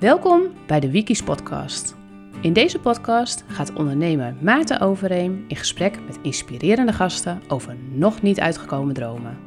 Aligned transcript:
Welkom 0.00 0.42
bij 0.66 0.80
de 0.80 0.90
Wikis 0.90 1.22
podcast. 1.22 1.96
In 2.40 2.52
deze 2.52 2.78
podcast 2.78 3.44
gaat 3.46 3.72
ondernemer 3.72 4.34
Maarten 4.40 4.80
Overeem 4.80 5.44
in 5.48 5.56
gesprek 5.56 5.98
met 6.06 6.18
inspirerende 6.22 6.92
gasten 6.92 7.42
over 7.48 7.76
nog 7.90 8.22
niet 8.22 8.40
uitgekomen 8.40 8.94
dromen. 8.94 9.38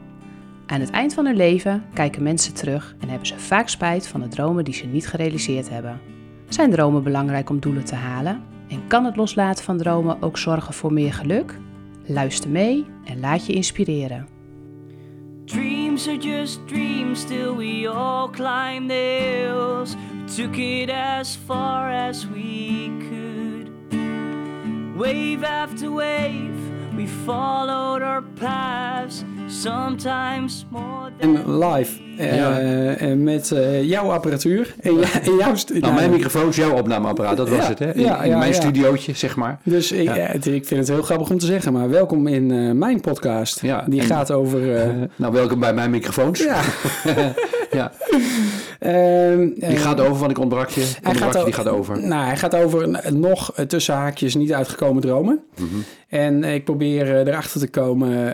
Aan 0.66 0.80
het 0.80 0.90
eind 0.90 1.14
van 1.14 1.26
hun 1.26 1.36
leven 1.36 1.84
kijken 1.94 2.24
mensen 2.24 2.54
terug 2.54 2.96
en 3.00 3.10
hebben 3.10 3.28
ze 3.28 3.40
vaak 3.40 3.70
spijt 3.70 4.08
van 4.08 4.22
de 4.22 4.28
dromen 4.28 4.64
die 4.64 4.74
ze 4.74 4.86
niet 4.86 5.08
gerealiseerd 5.08 5.70
hebben. 5.70 6.00
Zijn 6.50 6.72
dromen 6.72 7.04
belangrijk 7.04 7.50
om 7.50 7.60
doelen 7.60 7.86
te 7.86 7.96
halen? 7.96 8.42
En 8.68 8.88
kan 8.88 9.06
het 9.06 9.16
loslaten 9.16 9.64
van 9.64 9.78
dromen 9.78 10.22
ook 10.22 10.38
zorgen 10.38 10.74
voor 10.74 10.94
meer 10.94 11.14
geluk? 11.14 11.60
Luister 12.06 12.50
mee 12.50 12.86
en 13.06 13.20
laat 13.20 13.46
je 13.46 13.54
inspireren. 13.54 14.33
Dreams 15.54 16.08
are 16.08 16.18
just 16.18 16.66
dreams, 16.66 17.22
still 17.22 17.54
we 17.54 17.86
all 17.86 18.28
climb 18.28 18.88
the 18.88 18.96
hills. 18.96 19.96
We 19.96 20.28
took 20.36 20.58
it 20.58 20.90
as 20.90 21.36
far 21.36 21.92
as 21.92 22.26
we 22.26 22.88
could. 23.08 23.70
Wave 24.98 25.44
after 25.44 25.92
wave, 25.92 26.53
we 26.96 27.08
followed 27.26 28.02
our 28.02 28.24
paths. 28.40 29.24
Sometimes 29.48 30.66
more 30.70 31.12
than 31.20 31.36
En 31.38 31.58
live 31.60 32.02
eh, 32.18 33.12
eh, 33.12 33.18
met 33.18 33.52
eh, 33.52 33.84
jouw 33.84 34.12
apparatuur 34.12 34.76
en, 34.82 34.96
ja, 35.00 35.22
en 35.24 35.36
jouw 35.36 35.56
stu- 35.56 35.80
Nou, 35.80 35.94
mijn 35.94 36.10
microfoon 36.10 36.48
is 36.50 36.56
jouw 36.56 36.78
opnameapparaat, 36.78 37.38
dat 37.38 37.50
was 37.50 37.58
Ja, 37.60 37.68
het, 37.70 37.80
hè? 37.80 37.94
In, 37.94 38.02
ja, 38.02 38.22
in 38.24 38.30
ja, 38.30 38.38
mijn 38.38 38.52
ja. 38.52 38.56
studiootje, 38.58 39.14
zeg 39.16 39.36
maar. 39.36 39.60
Dus 39.64 39.92
ik, 39.92 40.04
Ja. 40.04 40.14
het- 40.14 40.46
ik 40.46 40.66
vind 40.68 40.80
het 40.80 40.90
heel 40.90 41.02
grappig 41.02 41.30
om 41.30 41.38
te 41.38 41.46
zeggen, 41.46 41.74
maar 41.74 41.90
welkom 41.90 42.28
in 42.28 42.52
eh, 42.52 42.72
mijn 42.72 43.02
podcast. 43.02 43.62
Ja, 43.62 43.84
Die 43.88 44.00
en- 44.02 44.06
gaat 44.08 44.32
over... 44.32 44.76
eh, 44.76 44.90
Nou, 45.16 45.34
welkom 45.34 45.60
bij 45.60 45.74
mijn 45.74 45.90
microfoons. 45.90 46.40
ja, 46.44 46.62
Ja, 47.72 47.92
die 48.84 49.64
eh, 49.66 49.80
gaat 49.82 50.00
over, 50.00 50.18
want 50.20 50.32
ik 50.32 50.40
onderbrak 50.40 50.70
je. 50.70 50.92
hij 51.02 51.14
je, 51.16 51.38
o- 51.38 51.44
die 51.44 51.54
gaat 51.54 51.68
over. 51.68 52.04
Nou, 52.08 52.26
hij 52.26 52.38
gaat 52.38 52.56
over 52.56 53.14
nog 53.14 53.52
eh, 53.56 53.66
tussen 53.66 53.96
haakjes 53.96 54.36
niet 54.36 54.54
uitgekomen 54.54 55.02
dromen. 55.02 55.40
Mhm. 55.56 55.68
En 56.08 56.44
ik 56.44 56.64
probeer 56.66 57.02
eh, 57.16 57.28
erachter 57.28 57.60
te 57.60 57.68
komen 57.68 58.34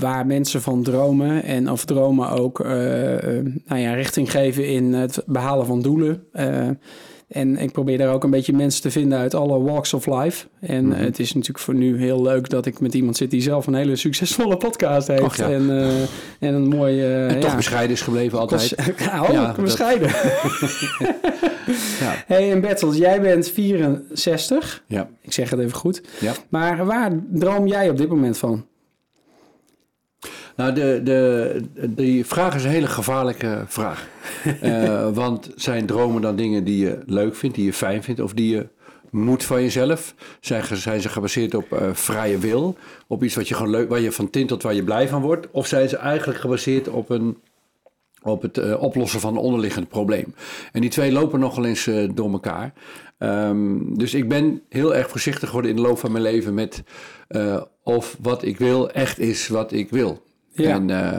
waar 0.00 0.26
mensen 0.26 0.62
van 0.62 0.82
dromen. 0.82 1.42
En 1.42 1.70
of 1.70 1.84
dromen 1.84 2.30
ook 2.30 2.58
nou 3.66 3.80
ja, 3.80 3.94
richting 3.94 4.30
geven 4.30 4.66
in 4.68 4.92
het 4.92 5.22
behalen 5.26 5.66
van 5.66 5.82
doelen. 5.82 6.22
En 7.28 7.56
ik 7.58 7.72
probeer 7.72 7.98
daar 7.98 8.12
ook 8.12 8.24
een 8.24 8.30
beetje 8.30 8.52
mensen 8.52 8.82
te 8.82 8.90
vinden 8.90 9.18
uit 9.18 9.34
alle 9.34 9.60
walks 9.60 9.94
of 9.94 10.06
life. 10.06 10.46
En 10.60 10.86
Mhm. 10.86 10.92
eh, 10.98 11.04
het 11.04 11.18
is 11.18 11.32
natuurlijk 11.34 11.58
voor 11.58 11.74
nu 11.74 11.98
heel 11.98 12.22
leuk 12.22 12.48
dat 12.48 12.66
ik 12.66 12.80
met 12.80 12.94
iemand 12.94 13.16
zit 13.16 13.30
die 13.30 13.40
zelf 13.40 13.66
een 13.66 13.74
hele 13.74 13.96
succesvolle 13.96 14.56
podcast 14.56 15.08
heeft. 15.08 15.36
Ja. 15.36 15.50
en, 15.50 15.70
eh, 15.70 15.88
en 16.48 16.54
een 16.54 16.68
mooi... 16.68 17.00
eh, 17.00 17.28
En 17.34 17.40
toch 17.40 17.50
ja, 17.50 17.56
bescheiden 17.56 17.90
is 17.96 18.02
gebleven 18.02 18.38
altijd. 18.38 18.74
Nou, 19.12 19.32
Ja, 19.32 19.46
dat- 19.46 19.56
bescheiden. 19.64 20.08
Ja. 22.00 22.14
hey, 22.26 22.52
en 22.52 22.60
Bertels, 22.60 22.96
jij 22.96 23.20
bent 23.20 23.48
64. 23.50 24.82
Ja. 24.86 25.08
Ik 25.20 25.32
zeg 25.32 25.50
het 25.50 25.60
even 25.60 25.74
goed. 25.78 26.02
ja. 26.20 26.32
Maar 26.48 26.84
waar 26.86 27.12
droom 27.32 27.66
jij 27.66 27.90
op 27.90 27.96
dit 27.96 28.08
moment 28.08 28.38
van? 28.38 28.66
Nou, 30.58 30.72
de, 30.72 31.00
de, 31.04 31.60
die 31.88 32.26
vraag 32.26 32.54
is 32.54 32.64
een 32.64 32.70
hele 32.70 32.86
gevaarlijke 32.86 33.64
vraag. 33.66 34.06
Eh, 34.60 35.08
want 35.12 35.50
zijn 35.56 35.86
dromen 35.86 36.22
dan 36.22 36.36
dingen 36.36 36.64
die 36.64 36.78
je 36.78 36.98
leuk 37.06 37.34
vindt, 37.36 37.56
die 37.56 37.64
je 37.64 37.72
fijn 37.72 38.02
vindt, 38.02 38.20
of 38.20 38.32
die 38.32 38.54
je 38.54 38.66
moet 39.10 39.44
van 39.44 39.62
jezelf? 39.62 40.14
Zijn, 40.40 40.76
zijn 40.76 41.00
ze 41.00 41.08
gebaseerd 41.08 41.54
op 41.54 41.72
eh, 41.72 41.88
vrije 41.92 42.38
wil? 42.38 42.76
Op 43.06 43.22
iets 43.24 43.34
wat 43.34 43.48
je 43.48 43.54
gewoon 43.54 43.70
leuk, 43.70 43.88
waar 43.88 44.00
je 44.00 44.12
van 44.12 44.30
tintelt, 44.30 44.62
waar 44.62 44.74
je 44.74 44.84
blij 44.84 45.08
van 45.08 45.22
wordt? 45.22 45.46
Of 45.50 45.66
zijn 45.66 45.88
ze 45.88 45.96
eigenlijk 45.96 46.40
gebaseerd 46.40 46.88
op 46.88 47.10
een 47.10 47.38
op 48.22 48.42
het 48.42 48.58
eh, 48.58 48.82
oplossen 48.82 49.20
van 49.20 49.32
een 49.32 49.42
onderliggend 49.42 49.88
probleem. 49.88 50.34
En 50.72 50.80
die 50.80 50.90
twee 50.90 51.12
lopen 51.12 51.40
nogal 51.40 51.64
eens 51.64 51.90
door 52.14 52.32
elkaar. 52.32 52.72
Ehm, 53.18 53.94
dus 53.94 54.14
ik 54.14 54.28
ben 54.28 54.62
heel 54.68 54.94
erg 54.94 55.10
voorzichtig 55.10 55.48
geworden 55.48 55.70
in 55.70 55.76
de 55.76 55.82
loop 55.82 55.98
van 55.98 56.12
mijn 56.12 56.24
leven 56.24 56.54
met 56.54 56.82
of 57.82 58.16
wat 58.20 58.42
ik 58.42 58.58
wil 58.58 58.90
echt 58.90 59.18
is 59.18 59.48
wat 59.48 59.72
ik 59.72 59.90
wil. 59.90 60.26
Ja. 60.64 60.74
En, 60.74 60.90
eh, 60.90 61.18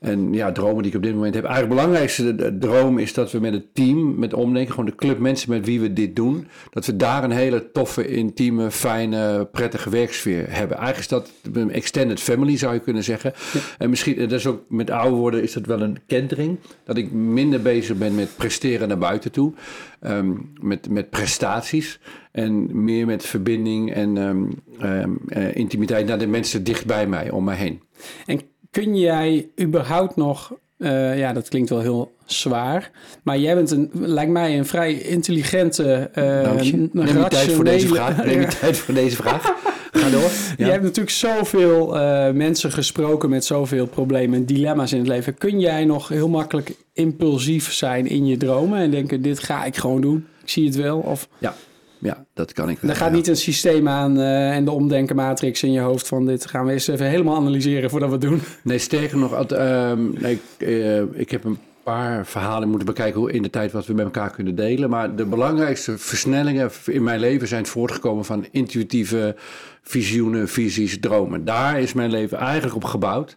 en 0.00 0.32
ja, 0.32 0.52
dromen 0.52 0.82
die 0.82 0.90
ik 0.90 0.96
op 0.96 1.02
dit 1.02 1.14
moment 1.14 1.34
heb. 1.34 1.44
Eigenlijk 1.44 1.72
het 1.74 1.80
belangrijkste 1.82 2.24
de- 2.34 2.34
de 2.34 2.58
droom 2.58 2.98
is 2.98 3.14
dat 3.14 3.32
we 3.32 3.40
met 3.40 3.52
het 3.52 3.74
team, 3.74 4.18
met 4.18 4.34
omdenken, 4.34 4.70
gewoon 4.74 4.90
de 4.90 4.94
club 4.96 5.18
mensen 5.18 5.50
met 5.50 5.66
wie 5.66 5.80
we 5.80 5.92
dit 5.92 6.16
doen, 6.16 6.46
dat 6.70 6.86
we 6.86 6.96
daar 6.96 7.24
een 7.24 7.30
hele 7.30 7.70
toffe, 7.72 8.08
intieme, 8.08 8.70
fijne, 8.70 9.48
prettige 9.52 9.90
werksfeer 9.90 10.44
hebben. 10.48 10.76
Eigenlijk 10.76 10.98
is 10.98 11.08
dat 11.08 11.30
een 11.54 11.70
extended 11.72 12.20
family, 12.20 12.56
zou 12.56 12.74
je 12.74 12.80
kunnen 12.80 13.04
zeggen. 13.04 13.32
En 13.78 13.90
misschien, 13.90 14.16
dat 14.18 14.32
is 14.32 14.46
ook 14.46 14.62
met 14.68 14.90
ouder 14.90 15.18
worden, 15.18 15.42
is 15.42 15.52
dat 15.52 15.66
wel 15.66 15.80
een 15.80 15.98
kentering. 16.06 16.58
Dat 16.84 16.96
ik 16.96 17.12
minder 17.12 17.62
bezig 17.62 17.96
ben 17.96 18.14
met 18.14 18.28
presteren 18.36 18.88
naar 18.88 18.98
buiten 18.98 19.32
toe. 19.32 19.52
ehm, 20.00 20.32
met, 20.60 20.88
met 20.90 21.10
prestaties. 21.10 22.00
En 22.32 22.82
meer 22.84 23.06
met 23.06 23.24
verbinding 23.24 23.92
en 23.92 24.16
ehm, 24.18 24.42
ehm, 24.78 25.10
eh, 25.28 25.54
intimiteit 25.56 26.06
naar 26.06 26.18
de 26.18 26.26
mensen 26.26 26.64
dicht 26.64 26.86
bij 26.86 27.06
mij, 27.06 27.30
om 27.30 27.44
mij 27.44 27.56
heen. 27.56 27.80
En 28.26 28.40
kun 28.70 28.96
jij 28.96 29.48
überhaupt 29.60 30.16
nog, 30.16 30.52
eh, 30.78 31.18
ja, 31.18 31.32
dat 31.32 31.48
klinkt 31.48 31.70
wel 31.70 31.80
heel 31.80 32.12
zwaar, 32.24 32.90
maar 33.22 33.38
jij 33.38 33.54
bent 33.54 33.70
een, 33.70 33.90
lijkt 33.92 34.32
mij 34.32 34.58
een 34.58 34.66
vrij 34.66 34.92
intelligente, 34.94 36.10
Dank 36.14 36.60
je. 36.60 36.88
Neem 36.92 37.18
je 37.18 37.28
tijd 37.28 37.52
voor 37.52 37.64
deze 37.64 37.88
vraag. 37.88 38.24
Neem 38.24 38.40
je 38.40 38.46
tijd 38.46 38.78
voor 38.78 38.94
deze 38.94 39.16
vraag. 39.16 39.54
Ga 39.92 40.10
door. 40.10 40.20
Ja. 40.20 40.54
Jij 40.56 40.70
hebt 40.70 40.82
natuurlijk 40.82 41.16
zoveel 41.16 41.98
eh, 41.98 42.32
mensen 42.32 42.72
gesproken 42.72 43.30
met 43.30 43.44
zoveel 43.44 43.86
problemen 43.86 44.38
en 44.38 44.44
dilemma's 44.44 44.92
in 44.92 44.98
het 44.98 45.08
leven. 45.08 45.34
Kun 45.34 45.60
jij 45.60 45.84
nog 45.84 46.08
heel 46.08 46.28
makkelijk 46.28 46.74
impulsief 46.92 47.72
zijn 47.72 48.06
in 48.06 48.26
je 48.26 48.36
dromen 48.36 48.78
en 48.78 48.90
denken, 48.90 49.22
dit 49.22 49.38
ga 49.38 49.64
ik 49.64 49.76
gewoon 49.76 50.00
doen? 50.00 50.26
Ik 50.42 50.48
zie 50.48 50.66
het 50.66 50.76
wel. 50.76 50.98
Of 50.98 51.28
Ja, 51.38 51.54
ja, 52.00 52.24
dat 52.34 52.52
kan 52.52 52.68
ik 52.68 52.78
wel. 52.80 52.90
er 52.90 52.96
gaat 52.96 53.10
ja. 53.10 53.14
niet 53.14 53.26
een 53.28 53.36
systeem 53.36 53.88
aan 53.88 54.18
eh, 54.18 54.56
en 54.56 54.64
de 54.64 54.70
omdenkenmatrix 54.70 55.62
in 55.62 55.72
je 55.72 55.80
hoofd 55.80 56.06
van 56.08 56.26
dit 56.26 56.46
gaan 56.46 56.66
we 56.66 56.72
eens 56.72 56.88
even 56.88 57.06
helemaal 57.06 57.36
analyseren 57.36 57.90
voordat 57.90 58.08
we 58.08 58.14
het 58.14 58.24
doen. 58.24 58.40
Nee, 58.62 58.78
sterker 58.78 59.18
nog, 59.18 59.34
at- 59.34 59.52
ehm, 59.52 60.20
nee, 60.20 60.32
ik, 60.32 60.66
eh, 60.66 61.00
ik 61.00 61.30
heb 61.30 61.44
een 61.44 61.58
paar 61.82 62.26
verhalen 62.26 62.68
moeten 62.68 62.86
bekijken 62.86 63.20
hoe 63.20 63.32
in 63.32 63.42
de 63.42 63.50
tijd 63.50 63.72
wat 63.72 63.86
we 63.86 63.92
met 63.94 64.04
elkaar 64.04 64.30
kunnen 64.30 64.54
delen. 64.54 64.90
Maar 64.90 65.16
de 65.16 65.24
belangrijkste 65.24 65.98
versnellingen 65.98 66.70
in 66.86 67.02
mijn 67.02 67.20
leven 67.20 67.48
zijn 67.48 67.66
voortgekomen 67.66 68.24
van 68.24 68.46
intuïtieve 68.50 69.36
visioenen, 69.82 70.48
visies, 70.48 71.00
dromen. 71.00 71.44
Daar 71.44 71.80
is 71.80 71.92
mijn 71.92 72.10
leven 72.10 72.38
eigenlijk 72.38 72.76
op 72.76 72.84
gebouwd. 72.84 73.36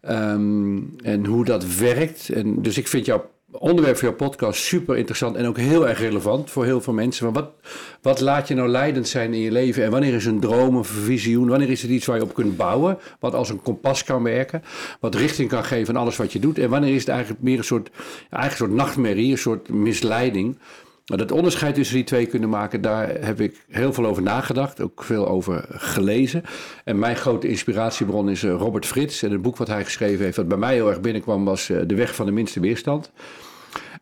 Ehm, 0.00 0.78
en 1.02 1.24
hoe 1.26 1.44
dat 1.44 1.76
werkt. 1.76 2.28
En 2.28 2.62
dus 2.62 2.78
ik 2.78 2.88
vind 2.88 3.06
jouw 3.06 3.30
onderwerp 3.50 3.96
voor 3.96 4.08
jouw 4.08 4.16
podcast 4.16 4.62
super 4.62 4.96
interessant 4.96 5.36
en 5.36 5.46
ook 5.46 5.56
heel 5.56 5.88
erg 5.88 5.98
relevant 5.98 6.50
voor 6.50 6.64
heel 6.64 6.80
veel 6.80 6.92
mensen. 6.92 7.24
Maar 7.24 7.42
wat, 7.42 7.50
wat 8.02 8.20
laat 8.20 8.48
je 8.48 8.54
nou 8.54 8.68
leidend 8.68 9.08
zijn 9.08 9.34
in 9.34 9.40
je 9.40 9.52
leven? 9.52 9.84
En 9.84 9.90
wanneer 9.90 10.14
is 10.14 10.26
een 10.26 10.40
droom 10.40 10.76
een 10.76 10.84
visioen? 10.84 11.48
Wanneer 11.48 11.70
is 11.70 11.82
het 11.82 11.90
iets 11.90 12.06
waar 12.06 12.16
je 12.16 12.22
op 12.22 12.34
kunt 12.34 12.56
bouwen? 12.56 12.98
Wat 13.20 13.34
als 13.34 13.50
een 13.50 13.62
kompas 13.62 14.04
kan 14.04 14.22
werken? 14.22 14.62
Wat 15.00 15.14
richting 15.14 15.48
kan 15.48 15.64
geven 15.64 15.94
aan 15.94 16.02
alles 16.02 16.16
wat 16.16 16.32
je 16.32 16.38
doet? 16.38 16.58
En 16.58 16.70
wanneer 16.70 16.94
is 16.94 17.00
het 17.00 17.08
eigenlijk 17.08 17.42
meer 17.42 17.58
een 17.58 17.64
soort, 17.64 17.90
eigenlijk 18.30 18.50
een 18.50 18.56
soort 18.56 18.72
nachtmerrie, 18.72 19.30
een 19.30 19.38
soort 19.38 19.68
misleiding? 19.68 20.58
Maar 21.08 21.18
dat 21.18 21.32
onderscheid 21.32 21.74
tussen 21.74 21.96
die 21.96 22.04
twee 22.04 22.26
kunnen 22.26 22.48
maken, 22.48 22.80
daar 22.80 23.08
heb 23.08 23.40
ik 23.40 23.64
heel 23.68 23.92
veel 23.92 24.06
over 24.06 24.22
nagedacht, 24.22 24.80
ook 24.80 25.04
veel 25.04 25.28
over 25.28 25.64
gelezen. 25.68 26.42
En 26.84 26.98
mijn 26.98 27.16
grote 27.16 27.48
inspiratiebron 27.48 28.30
is 28.30 28.42
eh, 28.42 28.50
Robert 28.50 28.86
Frits. 28.86 29.22
En 29.22 29.30
het 29.30 29.42
boek 29.42 29.56
wat 29.56 29.68
hij 29.68 29.84
geschreven 29.84 30.24
heeft, 30.24 30.36
wat 30.36 30.48
bij 30.48 30.58
mij 30.58 30.74
heel 30.74 30.88
erg 30.88 31.00
binnenkwam, 31.00 31.44
was 31.44 31.70
eh, 31.70 31.78
De 31.86 31.94
Weg 31.94 32.14
van 32.14 32.26
de 32.26 32.32
Minste 32.32 32.60
Weerstand. 32.60 33.10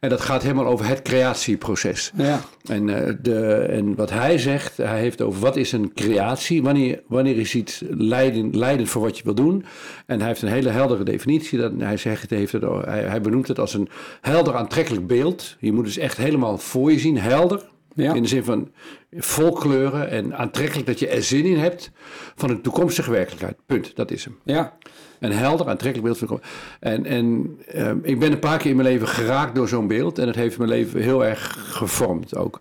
En 0.01 0.09
dat 0.09 0.21
gaat 0.21 0.43
helemaal 0.43 0.67
over 0.67 0.87
het 0.87 1.03
creatieproces. 1.03 2.12
Ja. 2.15 2.41
En, 2.65 3.07
eh, 3.07 3.15
de, 3.23 3.45
en 3.55 3.95
wat 3.95 4.11
hij 4.11 4.39
zegt, 4.39 4.77
hij 4.77 5.01
heeft 5.01 5.23
over 5.23 5.41
wat 5.41 5.57
is 5.57 5.73
een 5.73 5.93
creatie, 5.95 6.62
wanneer, 6.62 7.03
wanneer 7.07 7.39
is 7.39 7.55
iets 7.55 7.83
leidend, 7.89 8.55
leidend 8.55 8.89
voor 8.89 9.03
wat 9.03 9.19
je 9.19 9.25
wil 9.25 9.35
doen. 9.35 9.65
En 10.06 10.19
hij 10.19 10.29
heeft 10.29 10.43
een 10.43 10.49
hele 10.49 10.71
heldere 10.71 11.05
definitie. 11.05 11.59
Dat, 11.59 11.73
hij, 11.79 11.97
zegt, 11.97 12.31
heeft 12.31 12.53
het, 12.53 12.62
hij, 12.62 13.03
hij 13.03 13.20
benoemt 13.20 13.49
het 13.49 13.59
als 13.59 13.75
een 13.75 13.88
helder 14.20 14.55
aantrekkelijk 14.55 15.06
beeld. 15.06 15.56
Je 15.61 15.73
moet 15.73 15.85
dus 15.85 15.99
echt 15.99 16.17
helemaal 16.17 16.59
voor 16.59 16.93
je 16.93 16.99
zien, 16.99 17.19
helder. 17.19 17.75
Ja. 17.94 18.15
In 18.15 18.23
de 18.23 18.29
zin 18.29 18.44
van 18.44 18.70
vol 19.11 19.53
kleuren 19.53 20.11
en 20.11 20.37
aantrekkelijk 20.37 20.87
dat 20.87 20.99
je 20.99 21.09
er 21.09 21.23
zin 21.23 21.44
in 21.44 21.59
hebt 21.59 21.91
van 22.35 22.50
een 22.50 22.61
toekomstige 22.61 23.11
werkelijkheid. 23.11 23.56
Punt, 23.67 23.97
dat 23.97 24.11
is 24.11 24.25
hem. 24.25 24.38
Ja, 24.44 24.76
Een 25.21 25.33
helder, 25.33 25.69
aantrekkelijk 25.69 26.19
beeld. 26.19 26.41
En, 26.81 27.07
en 27.07 27.57
ehm, 27.67 27.99
ik 28.03 28.19
ben 28.19 28.33
een 28.33 28.39
paar 28.39 28.59
keer 28.59 28.71
in 28.71 28.77
mijn 28.77 28.89
leven 28.89 29.09
geraakt 29.09 29.55
door 29.55 29.69
zo'n 29.69 29.87
beeld. 29.87 30.19
En 30.19 30.27
het 30.27 30.37
heeft 30.37 30.59
mijn 30.59 30.71
leven 30.71 31.01
heel 31.01 31.25
erg 31.25 31.57
gevormd 31.59 32.37
ook. 32.37 32.61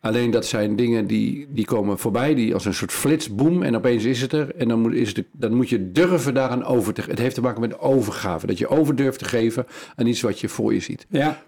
Alleen 0.00 0.30
dat 0.30 0.46
zijn 0.46 0.76
dingen 0.76 1.06
die, 1.06 1.46
die 1.50 1.64
komen 1.64 1.98
voorbij, 1.98 2.34
die 2.34 2.54
als 2.54 2.64
een 2.64 2.74
soort 2.74 2.92
flits, 2.92 3.34
boem, 3.34 3.62
en 3.62 3.76
opeens 3.76 4.04
is 4.04 4.20
het 4.20 4.32
er. 4.32 4.54
En 4.54 4.68
dan 4.68 4.80
moet, 4.80 4.92
is 4.92 5.16
het, 5.16 5.26
dan 5.32 5.54
moet 5.54 5.68
je 5.68 5.92
durven 5.92 6.34
daaraan 6.34 6.64
over 6.64 6.94
te 6.94 7.02
Het 7.06 7.18
heeft 7.18 7.34
te 7.34 7.40
maken 7.40 7.60
met 7.60 7.78
overgave. 7.78 8.46
Dat 8.46 8.58
je 8.58 8.68
over 8.68 8.96
durft 8.96 9.18
te 9.18 9.24
geven 9.24 9.66
aan 9.96 10.06
iets 10.06 10.20
wat 10.20 10.40
je 10.40 10.48
voor 10.48 10.74
je 10.74 10.80
ziet. 10.80 11.06
ja. 11.08 11.42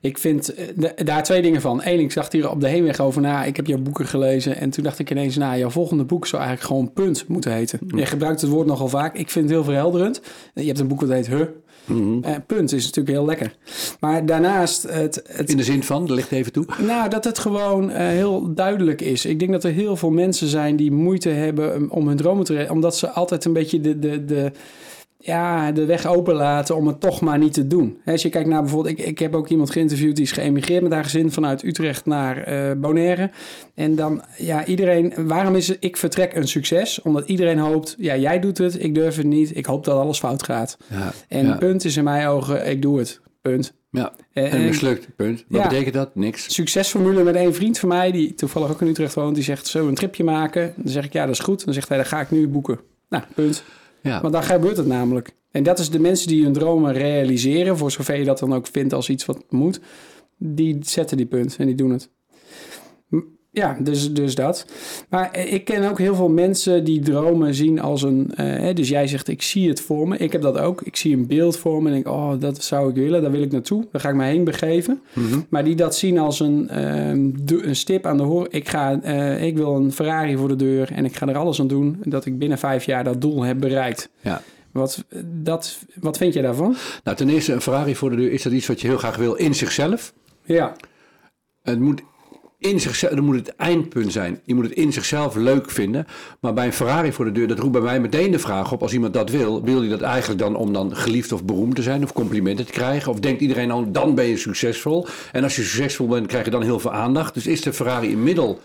Ik 0.00 0.18
vind 0.18 0.54
eh, 0.54 0.90
daar 1.04 1.22
twee 1.22 1.42
dingen 1.42 1.60
van. 1.60 1.80
Eén, 1.84 2.00
ik 2.00 2.12
zag 2.12 2.32
hier 2.32 2.50
op 2.50 2.60
de 2.60 2.68
heenweg 2.68 3.00
over 3.00 3.20
na. 3.20 3.44
Ik 3.44 3.56
heb 3.56 3.66
jouw 3.66 3.78
boeken 3.78 4.06
gelezen. 4.06 4.56
En 4.56 4.70
toen 4.70 4.84
dacht 4.84 4.98
ik 4.98 5.10
ineens, 5.10 5.36
nou, 5.36 5.58
jouw 5.58 5.70
volgende 5.70 6.04
boek 6.04 6.26
zou 6.26 6.42
eigenlijk 6.42 6.72
gewoon 6.72 6.92
punt 6.92 7.28
moeten 7.28 7.52
heten. 7.52 7.78
Je 7.94 8.06
gebruikt 8.06 8.40
het 8.40 8.50
woord 8.50 8.66
nogal 8.66 8.88
vaak. 8.88 9.14
Ik 9.16 9.30
vind 9.30 9.44
het 9.44 9.54
heel 9.54 9.64
verhelderend. 9.64 10.20
Je 10.54 10.66
hebt 10.66 10.78
een 10.78 10.88
boek 10.88 11.00
dat 11.00 11.08
heet 11.08 11.26
Huh. 11.86 12.18
Eh, 12.22 12.34
punt 12.46 12.72
is 12.72 12.84
natuurlijk 12.84 13.16
heel 13.16 13.26
lekker. 13.26 13.56
Maar 14.00 14.26
daarnaast, 14.26 14.82
het, 14.82 15.22
het, 15.28 15.50
In 15.50 15.56
de 15.56 15.62
zin 15.62 15.82
van, 15.82 16.12
ligt 16.12 16.32
even 16.32 16.52
toe. 16.52 16.66
nou, 16.86 17.08
dat 17.08 17.24
het 17.24 17.38
gewoon 17.38 17.90
eh, 17.90 18.06
heel 18.06 18.54
duidelijk 18.54 19.00
is. 19.00 19.24
Ik 19.24 19.38
denk 19.38 19.52
dat 19.52 19.64
er 19.64 19.72
heel 19.72 19.96
veel 19.96 20.10
mensen 20.10 20.48
zijn 20.48 20.76
die 20.76 20.92
moeite 20.92 21.28
hebben 21.28 21.90
om 21.90 22.08
hun 22.08 22.16
dromen 22.16 22.44
te 22.44 22.52
redden. 22.52 22.72
Omdat 22.72 22.96
ze 22.96 23.10
altijd 23.10 23.44
een 23.44 23.52
beetje 23.52 23.80
de, 23.80 23.98
de, 23.98 24.24
de, 24.24 24.52
ja, 25.26 25.72
de 25.72 25.84
weg 25.84 26.06
openlaten 26.06 26.76
om 26.76 26.86
het 26.86 27.00
toch 27.00 27.20
maar 27.20 27.38
niet 27.38 27.52
te 27.52 27.66
doen. 27.66 27.98
Als 28.04 28.22
je 28.22 28.28
kijkt 28.28 28.48
naar 28.48 28.60
bijvoorbeeld... 28.62 28.98
Ik, 28.98 29.06
ik 29.06 29.18
heb 29.18 29.34
ook 29.34 29.48
iemand 29.48 29.70
geïnterviewd 29.70 30.16
die 30.16 30.24
is 30.24 30.32
geëmigreerd 30.32 30.82
met 30.82 30.92
haar 30.92 31.04
gezin... 31.04 31.32
vanuit 31.32 31.62
Utrecht 31.64 32.06
naar 32.06 32.36
eh, 32.42 32.72
Bonaire. 32.76 33.30
En 33.74 33.94
dan, 33.94 34.22
ja, 34.36 34.64
iedereen... 34.64 35.12
Waarom 35.16 35.54
is 35.54 35.68
het, 35.68 35.76
ik 35.80 35.96
vertrek 35.96 36.34
een 36.34 36.48
succes? 36.48 37.02
Omdat 37.02 37.28
iedereen 37.28 37.58
hoopt, 37.58 37.94
ja, 37.98 38.16
jij 38.16 38.40
doet 38.40 38.58
het, 38.58 38.82
ik 38.82 38.94
durf 38.94 39.16
het 39.16 39.26
niet. 39.26 39.56
Ik 39.56 39.66
hoop 39.66 39.84
dat 39.84 39.98
alles 40.00 40.18
fout 40.18 40.42
gaat. 40.42 40.76
Ja, 40.90 41.12
En 41.28 41.46
ja, 41.46 41.56
punt 41.56 41.84
is 41.84 41.96
in 41.96 42.04
mijn 42.04 42.26
ogen, 42.26 42.66
ik 42.70 42.82
doe 42.82 42.98
het. 42.98 43.20
Punt. 43.42 43.72
ja. 43.90 44.12
En- 44.32 44.64
mislukt, 44.64 45.08
punt. 45.16 45.44
Wat 45.48 45.60
Ja. 45.62 45.68
betekent 45.68 45.94
dat? 45.94 46.14
Niks. 46.14 46.54
succesformule 46.54 47.22
met 47.22 47.34
een 47.34 47.54
vriend 47.54 47.78
van 47.78 47.88
mij, 47.88 48.12
die 48.12 48.34
toevallig 48.34 48.70
ook 48.70 48.80
in 48.80 48.86
Utrecht 48.86 49.14
woont, 49.14 49.34
die 49.34 49.44
zegt: 49.44 49.66
Zullen 49.66 49.86
we 49.86 49.92
een 49.92 49.98
tripje 49.98 50.24
maken? 50.24 50.72
Dan 50.76 50.92
zeg 50.92 51.04
ik: 51.04 51.12
Ja, 51.12 51.26
dat 51.26 51.34
is 51.34 51.40
goed. 51.40 51.64
Dan 51.64 51.74
zegt 51.74 51.88
hij: 51.88 51.96
Dan 51.96 52.06
ga 52.06 52.20
ik 52.20 52.30
nu 52.30 52.48
boeken. 52.48 52.78
Nou, 53.08 53.22
punt. 53.34 53.62
Want 54.20 54.32
dan 54.32 54.42
gebeurt 54.42 54.76
het 54.76 54.86
namelijk. 54.86 55.34
En 55.50 55.62
dat 55.62 55.78
is 55.78 55.90
de 55.90 55.98
mensen 55.98 56.28
die 56.28 56.44
hun 56.44 56.52
dromen 56.52 56.92
realiseren, 56.92 57.76
voor 57.76 57.90
zover 57.90 58.18
je 58.18 58.24
dat 58.24 58.38
dan 58.38 58.54
ook 58.54 58.66
vindt 58.66 58.92
als 58.92 59.08
iets 59.08 59.26
wat 59.26 59.44
moet, 59.48 59.80
die 60.38 60.78
zetten 60.80 61.16
die 61.16 61.26
punt 61.26 61.56
en 61.56 61.66
die 61.66 61.74
doen 61.74 61.90
het. 61.90 62.10
Ja, 63.56 63.76
dus, 63.80 64.12
dus 64.12 64.34
dat. 64.34 64.66
Maar 65.10 65.30
eh, 65.30 65.52
ik 65.52 65.64
ken 65.64 65.88
ook 65.90 65.98
heel 65.98 66.14
veel 66.14 66.28
mensen 66.28 66.84
die 66.84 67.00
dromen 67.00 67.54
zien 67.54 67.80
als 67.80 68.02
een... 68.02 68.30
eh, 68.34 68.46
hè, 68.46 68.72
dus 68.72 68.88
jij 68.88 69.06
zegt, 69.06 69.28
ik 69.28 69.42
zie 69.42 69.68
het 69.68 69.80
voor 69.80 70.08
me. 70.08 70.16
Ik 70.16 70.32
heb 70.32 70.42
dat 70.42 70.58
ook. 70.58 70.82
Ik 70.82 70.96
zie 70.96 71.16
een 71.16 71.26
beeld 71.26 71.56
voor 71.56 71.82
me 71.82 71.88
en 71.88 71.94
denk, 71.94 72.08
oh, 72.08 72.32
dat 72.40 72.62
zou 72.64 72.88
ik 72.90 72.94
willen. 72.94 73.22
Daar 73.22 73.30
wil 73.30 73.42
ik 73.42 73.52
naartoe. 73.52 73.86
Daar 73.92 74.00
ga 74.00 74.08
ik 74.08 74.14
me 74.14 74.24
heen 74.24 74.44
begeven. 74.44 75.00
Mhm. 75.12 75.40
Maar 75.48 75.64
die 75.64 75.74
dat 75.74 75.96
zien 75.96 76.18
als 76.18 76.40
een, 76.40 76.66
do- 77.44 77.60
een 77.62 77.76
stip 77.76 78.06
aan 78.06 78.16
de 78.16 78.22
hoor. 78.22 78.46
Ik, 78.50 78.68
ga, 78.68 79.00
eh, 79.02 79.42
ik 79.44 79.56
wil 79.56 79.76
een 79.76 79.92
Ferrari 79.92 80.36
voor 80.36 80.48
de 80.48 80.56
deur 80.56 80.92
en 80.92 81.04
ik 81.04 81.16
ga 81.16 81.26
er 81.26 81.36
alles 81.36 81.60
aan 81.60 81.68
doen... 81.68 81.96
dat 82.02 82.26
ik 82.26 82.38
binnen 82.38 82.58
vijf 82.58 82.84
jaar 82.84 83.04
dat 83.04 83.20
doel 83.20 83.42
heb 83.42 83.58
bereikt. 83.60 84.08
Ja. 84.20 84.42
Wat, 84.72 85.04
dat, 85.24 85.78
wat 86.00 86.16
vind 86.16 86.34
je 86.34 86.42
daarvan? 86.42 86.76
Nou, 87.04 87.16
ten 87.16 87.28
eerste, 87.28 87.52
een 87.52 87.60
Ferrari 87.60 87.94
voor 87.96 88.10
de 88.10 88.16
deur, 88.16 88.32
is 88.32 88.42
dat 88.42 88.52
iets 88.52 88.66
wat 88.66 88.80
je 88.80 88.88
heel 88.88 88.98
graag 88.98 89.16
wil 89.16 89.34
in 89.34 89.54
zichzelf? 89.54 90.12
Ja, 90.44 90.76
Het 91.62 91.80
moet 91.80 92.02
in 92.66 92.80
zichzelf, 92.80 93.12
dat 93.14 93.24
moet 93.24 93.34
het 93.36 93.54
eindpunt 93.56 94.12
zijn. 94.12 94.40
Je 94.44 94.54
moet 94.54 94.64
het 94.64 94.72
in 94.72 94.92
zichzelf 94.92 95.34
leuk 95.34 95.70
vinden. 95.70 96.06
Maar 96.40 96.54
bij 96.54 96.66
een 96.66 96.72
Ferrari 96.72 97.12
voor 97.12 97.24
de 97.24 97.32
deur, 97.32 97.48
dat 97.48 97.58
roept 97.58 97.72
bij 97.72 97.80
mij 97.80 98.00
meteen 98.00 98.30
de 98.30 98.38
vraag 98.38 98.72
op: 98.72 98.82
als 98.82 98.92
iemand 98.92 99.14
dat 99.14 99.30
wil, 99.30 99.62
wil 99.62 99.80
hij 99.80 99.88
dat 99.88 100.00
eigenlijk 100.00 100.40
dan 100.40 100.56
om 100.56 100.72
dan 100.72 100.96
geliefd 100.96 101.32
of 101.32 101.44
beroemd 101.44 101.74
te 101.74 101.82
zijn 101.82 102.02
of 102.02 102.12
complimenten 102.12 102.66
te 102.66 102.72
krijgen? 102.72 103.12
Of 103.12 103.20
denkt 103.20 103.40
iedereen 103.40 103.70
al, 103.70 103.90
dan 103.92 104.14
ben 104.14 104.24
je 104.26 104.36
succesvol? 104.36 105.06
En 105.32 105.42
als 105.42 105.56
je 105.56 105.62
succesvol 105.62 106.06
bent, 106.06 106.26
krijg 106.26 106.44
je 106.44 106.50
dan 106.50 106.62
heel 106.62 106.78
veel 106.80 106.92
aandacht. 106.92 107.34
Dus 107.34 107.46
is 107.46 107.60
de 107.60 107.72
Ferrari 107.72 108.12
een 108.12 108.22
middel 108.22 108.60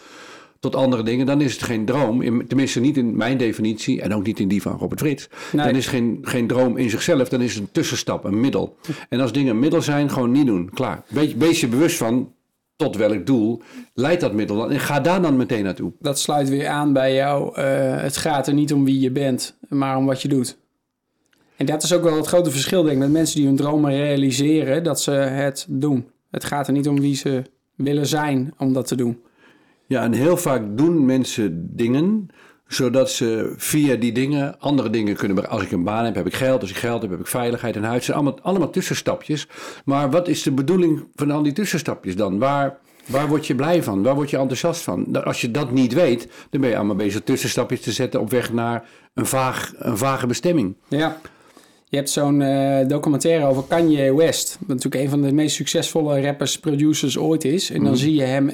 tot 0.60 0.76
andere 0.76 1.04
dingen, 1.04 1.26
dan 1.26 1.42
is 1.42 1.54
het 1.54 1.64
geen 1.64 1.86
droom. 1.86 2.22
In- 2.22 2.48
Tenminste, 2.48 2.80
niet 2.80 2.98
in 2.98 3.16
mijn 3.18 3.38
definitie 3.38 4.02
en 4.02 4.14
ook 4.14 4.26
niet 4.26 4.40
in 4.40 4.48
die 4.48 4.62
van 4.62 4.78
Robert 4.78 5.00
Frits. 5.00 5.28
Nee. 5.52 5.66
Dan 5.66 5.76
is 5.76 5.86
het 5.86 5.94
geen, 5.94 6.20
geen 6.22 6.48
droom 6.48 6.78
in 6.78 6.90
zichzelf, 6.90 7.30
dan 7.30 7.42
is 7.42 7.54
het 7.54 7.64
een 7.64 7.70
tussenstap, 7.72 8.24
een 8.24 8.40
middel. 8.40 8.78
En 9.10 9.20
als 9.20 9.32
dingen 9.32 9.52
een 9.54 9.60
middel 9.60 9.82
zijn, 9.82 10.10
gewoon 10.10 10.32
niet 10.32 10.46
doen. 10.46 10.70
Klaar. 10.74 11.04
Wees, 11.08 11.34
wees 11.36 11.60
je 11.60 11.68
bewust 11.68 11.98
van 11.98 12.32
tot 12.82 12.96
welk 12.96 13.26
doel 13.26 13.62
leidt 13.94 14.22
dat 14.22 14.34
middel 14.34 14.58
dan. 14.58 14.72
En 14.72 14.80
ga 14.80 15.00
daar 15.00 15.22
dan 15.22 15.36
meteen 15.38 15.64
naartoe. 15.64 15.92
dat 16.00 16.20
sluit 16.20 16.50
weer 16.50 16.68
aan 16.68 16.94
bij 16.94 17.14
jou. 17.14 17.56
eh, 17.56 18.02
het 18.02 18.18
gaat 18.18 18.48
er 18.48 18.54
niet 18.54 18.74
om 18.74 18.86
wie 18.86 19.00
je 19.00 19.12
bent, 19.12 19.58
maar 19.70 19.98
om 19.98 20.06
wat 20.06 20.22
je 20.22 20.28
doet. 20.28 20.58
En 21.58 21.66
dat 21.66 21.84
is 21.84 21.94
ook 21.94 22.04
wel 22.04 22.16
het 22.16 22.28
grote 22.28 22.52
verschil, 22.52 22.82
denk 22.82 22.94
ik, 22.94 23.00
met 23.02 23.12
mensen 23.12 23.36
die 23.36 23.46
hun 23.46 23.56
dromen 23.56 23.92
realiseren, 23.92 24.84
dat 24.84 25.02
ze 25.02 25.12
het 25.12 25.66
doen. 25.70 26.08
Het 26.32 26.44
gaat 26.44 26.68
er 26.68 26.74
niet 26.74 26.88
om 26.88 27.00
wie 27.00 27.16
ze 27.16 27.42
willen 27.76 28.08
zijn 28.08 28.54
om 28.58 28.74
dat 28.74 28.88
te 28.88 28.96
doen. 28.96 29.22
Ja, 29.88 30.04
en 30.04 30.14
heel 30.14 30.38
vaak 30.38 30.78
doen 30.78 31.06
mensen 31.06 31.76
dingen 31.76 32.28
zodat 32.74 33.12
ze 33.12 33.54
via 33.58 33.96
die 33.96 34.12
dingen 34.12 34.60
andere 34.60 34.90
dingen 34.90 35.16
kunnen. 35.16 35.50
Als 35.50 35.64
ik 35.64 35.72
een 35.72 35.84
baan 35.84 36.06
heb, 36.06 36.16
heb 36.16 36.26
ik 36.26 36.36
geld. 36.36 36.62
Als 36.62 36.70
ik 36.70 36.76
geld 36.76 37.02
heb, 37.02 37.12
heb 37.12 37.20
ik 37.20 37.28
veiligheid 37.28 37.76
en 37.76 37.84
huis. 37.84 37.96
Het 37.96 38.04
zijn 38.04 38.18
allemaal, 38.18 38.40
allemaal 38.42 38.70
tussenstapjes. 38.70 39.48
Maar 39.86 40.12
wat 40.12 40.28
is 40.28 40.44
de 40.44 40.52
bedoeling 40.52 41.04
van 41.16 41.32
al 41.32 41.44
die 41.44 41.54
tussenstapjes 41.54 42.16
dan? 42.16 42.40
Waar, 42.40 42.78
waar 43.06 43.28
word 43.28 43.48
je 43.48 43.56
blij 43.56 43.84
van? 43.84 44.04
Waar 44.04 44.16
word 44.16 44.30
je 44.30 44.38
enthousiast 44.38 44.82
van? 44.82 45.24
Als 45.24 45.42
je 45.42 45.52
dat 45.52 45.72
niet 45.72 45.94
weet, 45.94 46.28
dan 46.50 46.62
ben 46.62 46.70
je 46.70 46.78
allemaal 46.78 46.96
bezig 46.96 47.22
tussenstapjes 47.24 47.82
te 47.82 47.92
zetten 47.92 48.20
op 48.20 48.32
weg 48.32 48.54
naar 48.54 48.84
een, 49.14 49.26
vaag, 49.26 49.74
een 49.78 49.98
vage 49.98 50.28
bestemming. 50.28 50.76
Ja. 50.88 51.18
Je 51.90 51.98
hebt 51.98 52.10
zo'n 52.10 52.42
eh, 52.42 52.88
documentaire 52.88 53.46
over 53.46 53.64
Kanye 53.68 54.16
West. 54.16 54.58
Wat 54.60 54.68
natuurlijk 54.68 55.04
een 55.04 55.10
van 55.10 55.22
de 55.22 55.34
meest 55.34 55.56
succesvolle 55.56 56.22
rappers, 56.22 56.60
producers 56.60 57.18
ooit 57.18 57.46
is. 57.46 57.70
En 57.70 57.84
dan 57.84 57.98
zie 57.98 58.16
je 58.16 58.24
hem 58.24 58.52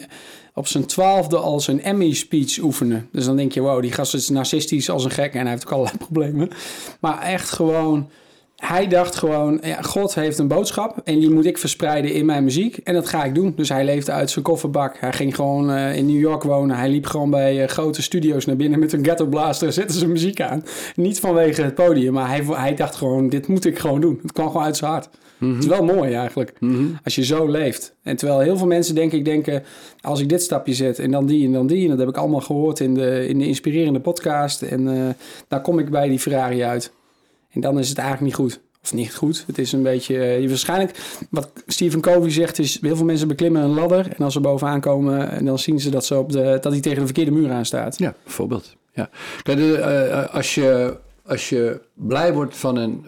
op 0.57 0.67
zijn 0.67 0.85
twaalfde 0.85 1.37
al 1.37 1.59
zijn 1.59 1.81
Emmy-speech 1.83 2.59
oefenen. 2.61 3.09
Dus 3.11 3.25
dan 3.25 3.35
denk 3.35 3.51
je, 3.51 3.61
wow, 3.61 3.81
die 3.81 3.91
gast 3.91 4.13
is 4.13 4.29
narcistisch 4.29 4.89
als 4.89 5.03
een 5.03 5.11
gek. 5.11 5.33
En 5.33 5.41
hij 5.41 5.49
heeft 5.49 5.65
ook 5.65 5.71
allerlei 5.71 5.97
problemen. 6.07 6.49
Maar 6.99 7.21
echt 7.21 7.51
gewoon... 7.51 8.09
Hij 8.57 8.87
dacht 8.87 9.15
gewoon, 9.15 9.59
ja, 9.61 9.81
God 9.81 10.15
heeft 10.15 10.37
een 10.37 10.47
boodschap 10.47 11.01
en 11.03 11.19
die 11.19 11.29
moet 11.29 11.45
ik 11.45 11.57
verspreiden 11.57 12.13
in 12.13 12.25
mijn 12.25 12.43
muziek. 12.43 12.77
En 12.77 12.93
dat 12.93 13.09
ga 13.09 13.23
ik 13.23 13.35
doen. 13.35 13.53
Dus 13.55 13.69
hij 13.69 13.85
leefde 13.85 14.11
uit 14.11 14.29
zijn 14.29 14.45
kofferbak. 14.45 14.97
Hij 14.99 15.13
ging 15.13 15.35
gewoon 15.35 15.71
eh, 15.71 15.95
in 15.95 16.05
New 16.05 16.19
York 16.19 16.43
wonen. 16.43 16.77
Hij 16.77 16.89
liep 16.89 17.05
gewoon 17.05 17.29
bij 17.29 17.63
eh, 17.63 17.69
grote 17.69 18.01
studio's 18.01 18.45
naar 18.45 18.55
binnen 18.55 18.79
met 18.79 18.93
een 18.93 19.03
ghetto 19.03 19.25
blaster. 19.25 19.73
Zette 19.73 19.93
zijn 19.93 20.11
muziek 20.11 20.41
aan. 20.41 20.63
Niet 20.95 21.19
vanwege 21.19 21.61
het 21.61 21.75
podium, 21.75 22.13
maar 22.13 22.27
hij, 22.27 22.43
hij 22.45 22.75
dacht 22.75 22.95
gewoon, 22.95 23.29
dit 23.29 23.47
moet 23.47 23.65
ik 23.65 23.79
gewoon 23.79 24.01
doen. 24.01 24.19
Het 24.21 24.31
kwam 24.31 24.47
gewoon 24.47 24.63
uit 24.63 24.77
zijn 24.77 24.91
hart. 24.91 25.09
Het 25.39 25.63
is 25.63 25.65
wel 25.65 25.83
mooi 25.83 26.13
eigenlijk, 26.13 26.53
als 27.03 27.15
je 27.15 27.25
zo 27.25 27.47
leeft. 27.47 27.95
En 28.03 28.15
terwijl 28.15 28.39
heel 28.39 28.57
veel 28.57 28.67
mensen 28.67 28.95
denk 28.95 29.11
ik 29.11 29.25
denken, 29.25 29.63
als 30.01 30.19
ik 30.19 30.29
dit 30.29 30.41
stapje 30.41 30.73
zet 30.73 30.99
en 30.99 31.11
dan 31.11 31.25
die 31.25 31.45
en 31.45 31.51
dan 31.51 31.67
die. 31.67 31.83
En 31.83 31.89
dat 31.89 31.99
heb 31.99 32.09
ik 32.09 32.17
allemaal 32.17 32.41
gehoord 32.41 32.79
in 32.79 32.93
de, 32.93 33.27
in 33.27 33.39
de 33.39 33.47
inspirerende 33.47 33.99
podcast. 33.99 34.61
En 34.61 34.87
eh 34.87 35.09
dan 35.47 35.61
kom 35.61 35.79
ik 35.79 35.89
bij 35.89 36.07
die 36.07 36.19
Ferrari 36.19 36.63
uit. 36.63 36.91
En 37.49 37.61
dan 37.61 37.79
is 37.79 37.89
het 37.89 37.97
eigenlijk 37.97 38.27
niet 38.27 38.49
goed. 38.49 38.59
Of 38.83 38.93
niet 38.93 39.15
goed. 39.15 39.43
Het 39.47 39.57
is 39.57 39.71
een 39.71 39.83
beetje. 39.83 40.15
je 40.15 40.47
waarschijnlijk. 40.47 40.97
Wat 41.29 41.49
Stephen 41.67 42.01
Covey 42.01 42.31
zegt 42.31 42.59
is. 42.59 42.81
Heel 42.81 42.95
veel 42.95 43.05
mensen 43.05 43.27
beklimmen 43.27 43.61
een 43.61 43.73
ladder. 43.73 44.13
En 44.17 44.23
als 44.23 44.33
ze 44.33 44.39
bovenaan 44.39 44.81
komen. 44.81 45.31
En 45.31 45.45
dan 45.45 45.59
zien 45.59 45.79
ze 45.79 45.89
dat, 45.89 46.05
ze 46.05 46.17
op 46.17 46.31
de, 46.31 46.57
dat 46.61 46.71
hij 46.71 46.81
tegen 46.81 46.99
de 46.99 47.05
verkeerde 47.05 47.31
muur 47.31 47.51
aan 47.51 47.65
staat. 47.65 47.97
Ja, 47.97 48.15
bijvoorbeeld. 48.23 48.75
Ja. 48.93 49.09
Kijk, 49.43 49.59
eh, 49.59 50.33
als, 50.33 50.55
je, 50.55 50.97
als 51.25 51.49
je 51.49 51.81
blij 51.93 52.33
wordt 52.33 52.57
van 52.57 52.75
een, 52.75 53.05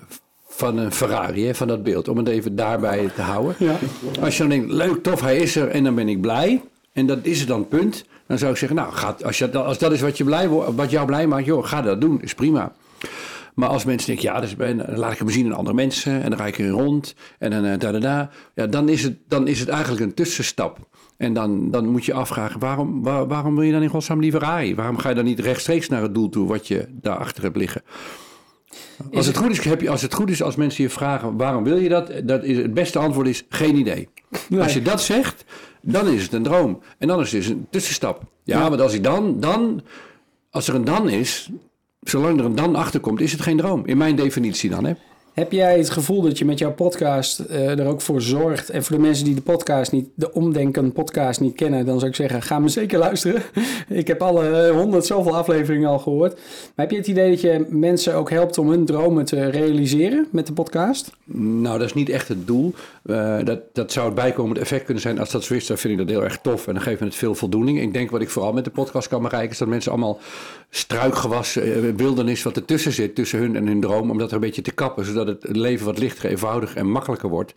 van 0.60 0.78
een 0.78 0.92
Ferrari, 0.92 1.46
hè, 1.46 1.56
van 1.56 1.68
dat 1.68 1.84
beeld, 1.84 2.08
om 2.08 2.18
het 2.18 2.28
even 2.28 2.56
daarbij 2.56 3.10
te 3.16 3.22
houden. 3.22 3.56
Ja. 3.60 3.76
Als 4.22 4.34
je 4.38 4.40
dan 4.40 4.50
denkt, 4.50 4.72
leuk, 4.72 5.04
tof, 5.04 5.22
hij 5.22 5.38
is 5.38 5.56
er 5.56 5.68
en 5.68 5.84
dan 5.84 5.96
ben 5.96 6.10
ik 6.10 6.22
blij. 6.22 6.62
En 6.94 7.06
dat 7.06 7.18
is 7.22 7.40
het 7.40 7.48
dan 7.48 7.68
punt. 7.68 8.06
Dan 8.28 8.38
zou 8.38 8.52
ik 8.52 8.58
zeggen, 8.58 8.78
nou, 8.78 8.92
ga, 8.94 9.16
als, 9.24 9.38
je, 9.38 9.58
als 9.58 9.78
dat 9.78 9.92
is 9.92 10.02
wat, 10.02 10.18
je 10.18 10.24
blij, 10.24 10.50
wordt- 10.50 10.76
wat 10.76 10.90
jou 10.92 11.06
blij 11.06 11.28
maakt, 11.28 11.46
joh, 11.46 11.66
ga 11.66 11.82
dat 11.82 12.02
doen, 12.02 12.22
is 12.22 12.34
prima. 12.34 12.72
Maar 13.54 13.70
als 13.70 13.86
mensen 13.86 14.08
denken, 14.08 14.26
ja, 14.34 14.40
dus 14.40 14.56
ben, 14.56 14.78
dan 14.78 14.98
laat 14.98 15.12
ik 15.12 15.18
hem 15.18 15.30
zien 15.30 15.46
aan 15.46 15.58
andere 15.58 15.76
mensen 15.76 16.22
en 16.24 16.30
dan 16.30 16.40
ga 16.40 16.46
ik 16.46 16.58
er 16.60 16.70
rond 16.70 17.16
en 17.40 17.52
dan 17.52 17.66
eh, 17.66 17.80
da 17.80 17.92
da 17.92 18.00
da. 18.00 18.30
Ja, 18.56 18.68
dan 18.68 18.90
is 18.90 19.04
het, 19.04 19.18
dan 19.28 19.48
is 19.48 19.60
het 19.60 19.70
eigenlijk 19.70 20.02
een 20.02 20.14
tussenstap. 20.14 20.78
En 21.18 21.34
dan, 21.34 21.72
dan 21.72 21.88
moet 21.88 22.06
je 22.06 22.14
afvragen, 22.14 22.60
waarom, 22.60 23.04
waar- 23.04 23.28
waarom 23.28 23.56
wil 23.56 23.64
je 23.64 23.72
dan 23.72 23.82
in 23.82 23.90
godsnaam 23.90 24.22
die 24.22 24.32
Ferrari? 24.32 24.76
Waarom 24.76 24.98
ga 24.98 25.10
je 25.10 25.16
dan 25.16 25.26
niet 25.26 25.40
rechtstreeks 25.40 25.90
naar 25.90 26.02
het 26.02 26.14
doel 26.14 26.30
toe 26.30 26.48
wat 26.48 26.68
je 26.68 26.86
daarachter 26.92 27.44
hebt 27.44 27.58
liggen? 27.58 27.82
Als 29.14 29.26
het, 29.26 29.38
goed 29.38 29.52
is, 29.52 29.60
heb 29.64 29.82
je, 29.82 29.90
als 29.90 30.02
het 30.02 30.14
goed 30.14 30.30
is, 30.30 30.42
als 30.44 30.56
mensen 30.56 30.84
je 30.84 30.90
vragen 30.90 31.38
waarom 31.38 31.64
wil 31.64 31.78
je 31.78 31.90
dat, 31.90 32.12
dat 32.24 32.44
is, 32.44 32.58
het 32.58 32.74
beste 32.74 33.00
antwoord 33.00 33.28
is 33.28 33.44
geen 33.50 33.76
idee. 33.76 34.10
Nee. 34.50 34.62
Als 34.62 34.74
je 34.74 34.82
dat 34.82 35.02
zegt, 35.02 35.46
dan 35.82 36.08
is 36.08 36.24
het 36.24 36.34
een 36.34 36.44
droom. 36.44 36.80
En 36.98 37.08
dan 37.08 37.20
is 37.22 37.32
het 37.32 37.46
een 37.50 37.68
tussenstap. 37.70 38.22
Ja, 38.44 38.60
Ja. 38.60 38.70
want 38.70 38.82
als, 38.82 38.94
ik 38.94 39.04
dan, 39.04 39.40
dan, 39.40 39.82
als 40.50 40.68
er 40.68 40.76
een 40.76 40.86
dan 40.86 41.10
is, 41.10 41.50
zolang 42.02 42.40
er 42.40 42.46
een 42.46 42.56
dan 42.56 42.76
achter 42.76 43.00
komt, 43.00 43.22
is 43.22 43.32
het 43.32 43.42
geen 43.42 43.58
droom. 43.58 43.86
In 43.86 43.98
mijn 43.98 44.16
definitie 44.16 44.70
dan, 44.70 44.86
hè? 44.86 44.94
Heb 45.34 45.52
jij 45.52 45.78
het 45.78 45.90
gevoel 45.90 46.22
dat 46.22 46.38
je 46.38 46.46
met 46.46 46.60
jouw 46.60 46.74
podcast 46.74 47.40
eh, 47.40 47.80
er 47.80 47.86
ook 47.86 48.02
voor 48.02 48.22
zorgt? 48.22 48.70
En 48.70 48.84
voor 48.84 48.96
de 48.96 49.02
mensen 49.02 49.26
die 49.26 49.36
de 49.36 49.42
podcast 49.42 49.92
niet, 49.92 50.10
de 50.16 50.34
Omdenken 50.34 50.92
podcast 50.92 51.40
niet 51.40 51.56
kennen, 51.56 51.86
dan 51.86 51.98
zou 51.98 52.10
ik 52.10 52.16
zeggen, 52.16 52.42
ga 52.42 52.60
me 52.60 52.70
zeker 52.70 53.00
luisteren. 53.00 53.42
ik 53.88 54.08
heb 54.08 54.22
alle 54.22 54.72
honderd 54.72 55.06
zoveel 55.06 55.36
afleveringen 55.36 55.90
al 55.90 56.00
gehoord. 56.00 56.34
Maar 56.34 56.86
heb 56.86 56.92
je 56.92 56.98
het 56.98 57.08
idee 57.08 57.30
dat 57.30 57.42
je 57.42 57.66
mensen 57.70 58.14
ook 58.14 58.30
helpt 58.30 58.58
om 58.58 58.70
hun 58.70 58.86
dromen 58.86 59.26
te 59.26 59.50
realiseren 59.50 60.28
met 60.32 60.48
de 60.48 60.54
podcast? 60.54 61.12
Nou, 61.34 61.78
dat 61.78 61.88
is 61.88 61.94
niet 61.94 62.10
echt 62.10 62.28
het 62.28 62.48
doel. 62.48 62.74
Eh, 63.06 63.38
dat, 63.44 63.60
dat 63.74 63.92
zou 63.92 64.06
het 64.06 64.16
bijkomend 64.16 64.58
effect 64.58 64.86
kunnen 64.86 65.04
zijn. 65.04 65.20
Als 65.20 65.32
dat 65.32 65.44
zo 65.44 65.54
is, 65.54 65.68
dan 65.68 65.78
vind 65.78 65.94
ik 65.94 66.00
dat 66.00 66.10
heel 66.10 66.24
erg 66.24 66.40
tof. 66.42 66.68
En 66.68 66.74
dan 66.74 66.84
geeft 66.84 67.00
me 67.00 67.06
het 67.06 67.16
veel 67.16 67.36
voldoening. 67.36 67.82
Ik 67.82 67.94
denk 67.94 68.12
wat 68.12 68.22
ik 68.22 68.30
vooral 68.30 68.54
met 68.54 68.64
de 68.64 68.70
podcast 68.70 69.08
kan 69.08 69.22
bereiken... 69.22 69.52
is 69.52 69.58
dat 69.58 69.68
mensen 69.68 69.92
allemaal 69.92 70.20
struikgewas, 70.70 71.56
eh, 71.56 71.72
wildernis 71.96 72.44
wat 72.44 72.56
ertussen 72.56 72.92
zit... 72.92 73.16
tussen 73.16 73.40
hun 73.40 73.56
en 73.56 73.68
hun 73.68 73.82
droom, 73.82 74.12
om 74.12 74.18
dat 74.18 74.28
er 74.28 74.36
een 74.36 74.40
beetje 74.40 74.62
te 74.62 74.72
kappen... 74.72 75.06
zodat 75.06 75.19
zodat 75.20 75.42
het 75.44 75.56
leven 75.56 75.86
wat 75.86 76.00
lichter, 76.00 76.30
eenvoudiger 76.30 76.78
en 76.78 76.92
makkelijker 76.92 77.30
wordt. 77.30 77.54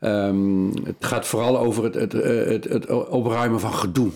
Ehm, 0.00 0.66
het 0.84 0.96
gaat 1.00 1.26
vooral 1.26 1.58
over 1.58 1.84
het, 1.84 1.94
het, 1.94 2.12
het, 2.12 2.64
het 2.64 2.86
opruimen 3.08 3.60
van 3.60 3.74
gedoe 3.74 4.10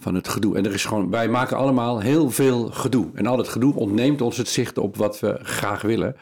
van 0.00 0.14
het 0.14 0.28
gedoe. 0.28 0.56
En 0.56 0.66
er 0.66 0.72
is 0.72 0.84
gewoon, 0.84 1.10
wij 1.10 1.28
maken 1.28 1.56
allemaal 1.56 2.00
heel 2.00 2.30
veel 2.30 2.68
gedoe. 2.72 3.06
En 3.14 3.26
al 3.26 3.38
het 3.38 3.48
gedoe 3.48 3.74
ontneemt 3.74 4.20
ons 4.20 4.36
het 4.36 4.48
zicht 4.48 4.78
op 4.78 4.96
wat 4.96 5.20
we 5.20 5.38
graag 5.42 5.82
willen. 5.82 6.16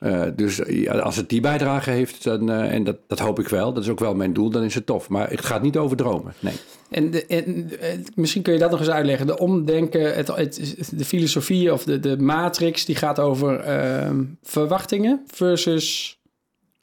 Uh, 0.00 0.22
dus 0.36 0.60
ja, 0.66 0.98
als 0.98 1.16
het 1.16 1.28
die 1.28 1.40
bijdrage 1.40 1.90
heeft, 1.90 2.24
dan, 2.24 2.50
uh, 2.50 2.72
en 2.72 2.84
dat, 2.84 2.96
dat 3.06 3.18
hoop 3.18 3.38
ik 3.38 3.48
wel, 3.48 3.72
dat 3.72 3.82
is 3.82 3.88
ook 3.88 3.98
wel 3.98 4.14
mijn 4.14 4.32
doel, 4.32 4.50
dan 4.50 4.62
is 4.62 4.74
het 4.74 4.86
tof. 4.86 5.08
Maar 5.08 5.30
het 5.30 5.44
gaat 5.44 5.62
niet 5.62 5.76
over 5.76 5.96
dromen, 5.96 6.34
nee. 6.38 6.54
En, 6.90 7.10
de, 7.10 7.26
en 7.26 7.70
misschien 8.14 8.42
kun 8.42 8.52
je 8.52 8.58
dat 8.58 8.70
nog 8.70 8.80
eens 8.80 8.88
uitleggen. 8.88 9.26
De 9.26 9.38
omdenken, 9.38 10.14
het, 10.14 10.28
het, 10.28 10.92
de 10.92 11.04
filosofie 11.04 11.72
of 11.72 11.84
de, 11.84 12.00
de 12.00 12.18
matrix, 12.18 12.84
die 12.84 12.96
gaat 12.96 13.18
over 13.18 13.68
uh, 13.68 14.10
verwachtingen 14.42 15.24
versus... 15.26 16.18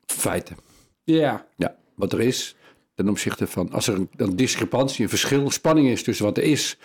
Feiten. 0.06 0.58
Ja. 1.04 1.46
Ja, 1.56 1.76
wat 1.96 2.14
er 2.14 2.22
is 2.22 2.56
ten 2.96 3.10
opzichte 3.10 3.48
van... 3.48 3.72
Als 3.72 3.88
er 3.88 3.94
een, 3.94 4.10
een 4.16 4.36
discrepantie, 4.36 5.04
een 5.04 5.10
verschil, 5.10 5.52
spanning 5.52 5.88
is 5.88 6.04
tussen 6.04 6.26
wat 6.26 6.38
er 6.38 6.44
is 6.44 6.78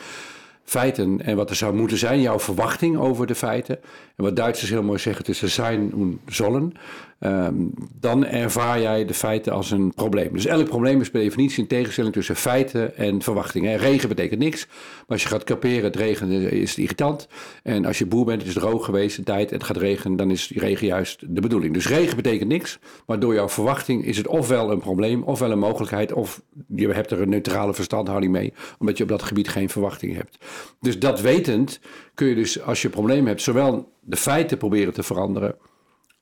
feiten 0.68 1.22
en 1.22 1.36
wat 1.36 1.50
er 1.50 1.56
zou 1.56 1.74
moeten 1.74 1.98
zijn, 1.98 2.20
jouw 2.20 2.38
verwachting 2.38 2.98
over 2.98 3.26
de 3.26 3.34
feiten. 3.34 3.78
En 4.16 4.24
wat 4.24 4.36
Duitsers 4.36 4.70
heel 4.70 4.82
mooi 4.82 4.98
zeggen 4.98 5.24
tussen 5.24 5.50
zijn 5.50 5.92
en 5.92 6.20
zullen. 6.26 6.72
Ehm, 7.18 7.54
dan 8.00 8.26
ervaar 8.26 8.80
jij 8.80 9.04
de 9.04 9.14
feiten 9.14 9.52
als 9.52 9.70
een 9.70 9.92
probleem. 9.94 10.32
Dus 10.32 10.46
elk 10.46 10.68
probleem 10.68 11.00
is 11.00 11.10
per 11.10 11.20
definitie 11.20 11.62
een 11.62 11.68
tegenstelling 11.68 12.14
tussen 12.14 12.36
feiten 12.36 12.96
en 12.96 13.22
verwachtingen. 13.22 13.76
Regen 13.76 14.08
betekent 14.08 14.40
niks, 14.40 14.66
maar 14.66 15.04
als 15.06 15.22
je 15.22 15.28
gaat 15.28 15.44
kaperen, 15.44 15.84
het 15.84 15.96
regenen 15.96 16.50
is 16.50 16.70
het 16.70 16.78
irritant. 16.78 17.28
En 17.62 17.84
als 17.84 17.98
je 17.98 18.06
boer 18.06 18.24
bent, 18.24 18.38
het 18.38 18.48
is 18.48 18.56
droog 18.56 18.84
geweest 18.84 19.18
een 19.18 19.24
tijd 19.24 19.50
het 19.50 19.64
gaat 19.64 19.76
regenen, 19.76 20.16
dan 20.16 20.30
is 20.30 20.46
die 20.46 20.58
regen 20.58 20.86
juist 20.86 21.34
de 21.34 21.40
bedoeling. 21.40 21.74
Dus 21.74 21.88
regen 21.88 22.16
betekent 22.16 22.48
niks, 22.48 22.78
maar 23.06 23.18
door 23.20 23.34
jouw 23.34 23.48
verwachting 23.48 24.04
is 24.04 24.16
het 24.16 24.26
ofwel 24.26 24.70
een 24.70 24.80
probleem, 24.80 25.22
ofwel 25.22 25.50
een 25.50 25.58
mogelijkheid, 25.58 26.12
of 26.12 26.42
je 26.66 26.88
hebt 26.88 27.10
er 27.10 27.20
een 27.20 27.28
neutrale 27.28 27.74
verstandhouding 27.74 28.32
mee, 28.32 28.52
omdat 28.78 28.96
je 28.96 29.02
op 29.02 29.08
dat 29.08 29.22
gebied 29.22 29.48
geen 29.48 29.68
verwachting 29.68 30.16
hebt. 30.16 30.38
Dus 30.80 30.98
dat 30.98 31.20
wetend 31.20 31.80
kun 32.14 32.26
je 32.26 32.34
dus, 32.34 32.62
als 32.62 32.80
je 32.80 32.86
een 32.86 32.94
probleem 32.94 33.26
hebt, 33.26 33.42
zowel 33.42 33.92
de 34.00 34.16
feiten 34.16 34.58
proberen 34.58 34.92
te 34.92 35.02
veranderen 35.02 35.56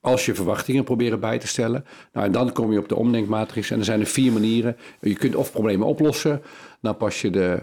als 0.07 0.27
je 0.27 0.35
verwachtingen 0.35 0.85
proberen 0.85 1.21
bij 1.21 1.39
te 1.39 1.47
stellen. 1.47 1.85
Nou, 2.13 2.27
en 2.27 2.33
dan 2.33 2.53
kom 2.53 2.73
je 2.73 2.79
op 2.79 2.89
de 2.89 2.97
omdenkmatrix. 2.97 3.71
En 3.71 3.79
er 3.79 3.85
zijn 3.85 4.01
er 4.01 4.07
vier 4.07 4.33
manieren. 4.33 4.77
Je 5.01 5.15
kunt 5.15 5.35
of 5.35 5.53
problemen 5.53 5.87
oplossen. 5.87 6.43
Dan 6.81 6.97
pas 6.97 7.21
je 7.21 7.31
de 7.31 7.63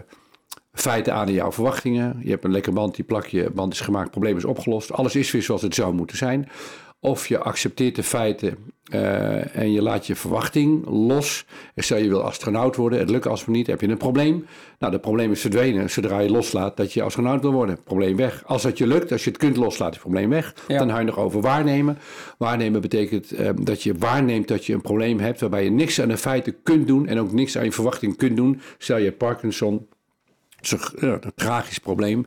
feiten 0.72 1.14
aan 1.14 1.28
in 1.28 1.34
jouw 1.34 1.52
verwachtingen. 1.52 2.20
Je 2.22 2.30
hebt 2.30 2.44
een 2.44 2.50
lekker 2.50 2.72
band, 2.72 2.94
die 2.94 3.04
plak 3.04 3.26
je, 3.26 3.50
band 3.54 3.72
is 3.72 3.80
gemaakt, 3.80 4.10
probleem 4.10 4.36
is 4.36 4.44
opgelost. 4.44 4.92
Alles 4.92 5.16
is 5.16 5.30
weer 5.30 5.42
zoals 5.42 5.62
het 5.62 5.74
zou 5.74 5.94
moeten 5.94 6.16
zijn. 6.16 6.48
Of 7.04 7.26
je 7.26 7.38
accepteert 7.38 7.94
de 7.94 8.02
feiten 8.02 8.56
uh, 8.92 9.56
en 9.56 9.72
je 9.72 9.82
laat 9.82 10.06
je 10.06 10.14
verwachting 10.14 10.86
los. 10.86 11.46
Stel 11.76 11.98
je 11.98 12.08
wil 12.08 12.22
astronaut 12.22 12.76
worden, 12.76 12.98
het 12.98 13.10
lukt 13.10 13.26
alsnog 13.26 13.56
niet, 13.56 13.66
heb 13.66 13.80
je 13.80 13.88
een 13.88 13.96
probleem. 13.96 14.46
Nou, 14.78 14.92
dat 14.92 15.00
probleem 15.00 15.30
is 15.30 15.40
verdwenen 15.40 15.90
zodra 15.90 16.18
je 16.18 16.30
loslaat 16.30 16.76
dat 16.76 16.92
je 16.92 17.02
astronaut 17.02 17.42
wil 17.42 17.52
worden. 17.52 17.82
Probleem 17.82 18.16
weg. 18.16 18.42
Als 18.46 18.62
dat 18.62 18.78
je 18.78 18.86
lukt, 18.86 19.12
als 19.12 19.24
je 19.24 19.30
het 19.30 19.38
kunt 19.38 19.56
loslaten, 19.56 19.94
is 19.94 20.02
het 20.02 20.10
probleem 20.10 20.30
weg. 20.30 20.54
Ja. 20.68 20.78
Dan 20.78 20.90
ga 20.90 20.98
je 20.98 21.04
nog 21.04 21.18
over 21.18 21.40
waarnemen. 21.40 21.98
Waarnemen 22.38 22.80
betekent 22.80 23.40
uh, 23.40 23.50
dat 23.60 23.82
je 23.82 23.94
waarneemt 23.98 24.48
dat 24.48 24.66
je 24.66 24.72
een 24.72 24.80
probleem 24.80 25.18
hebt 25.18 25.40
waarbij 25.40 25.64
je 25.64 25.70
niks 25.70 26.00
aan 26.00 26.08
de 26.08 26.16
feiten 26.16 26.62
kunt 26.62 26.86
doen 26.86 27.06
en 27.06 27.18
ook 27.18 27.32
niks 27.32 27.58
aan 27.58 27.64
je 27.64 27.72
verwachting 27.72 28.16
kunt 28.16 28.36
doen. 28.36 28.60
Stel 28.78 28.98
je 28.98 29.12
Parkinson, 29.12 29.86
dat 30.60 30.80
is 30.80 31.02
een, 31.02 31.12
een 31.24 31.32
tragisch 31.34 31.78
probleem. 31.78 32.26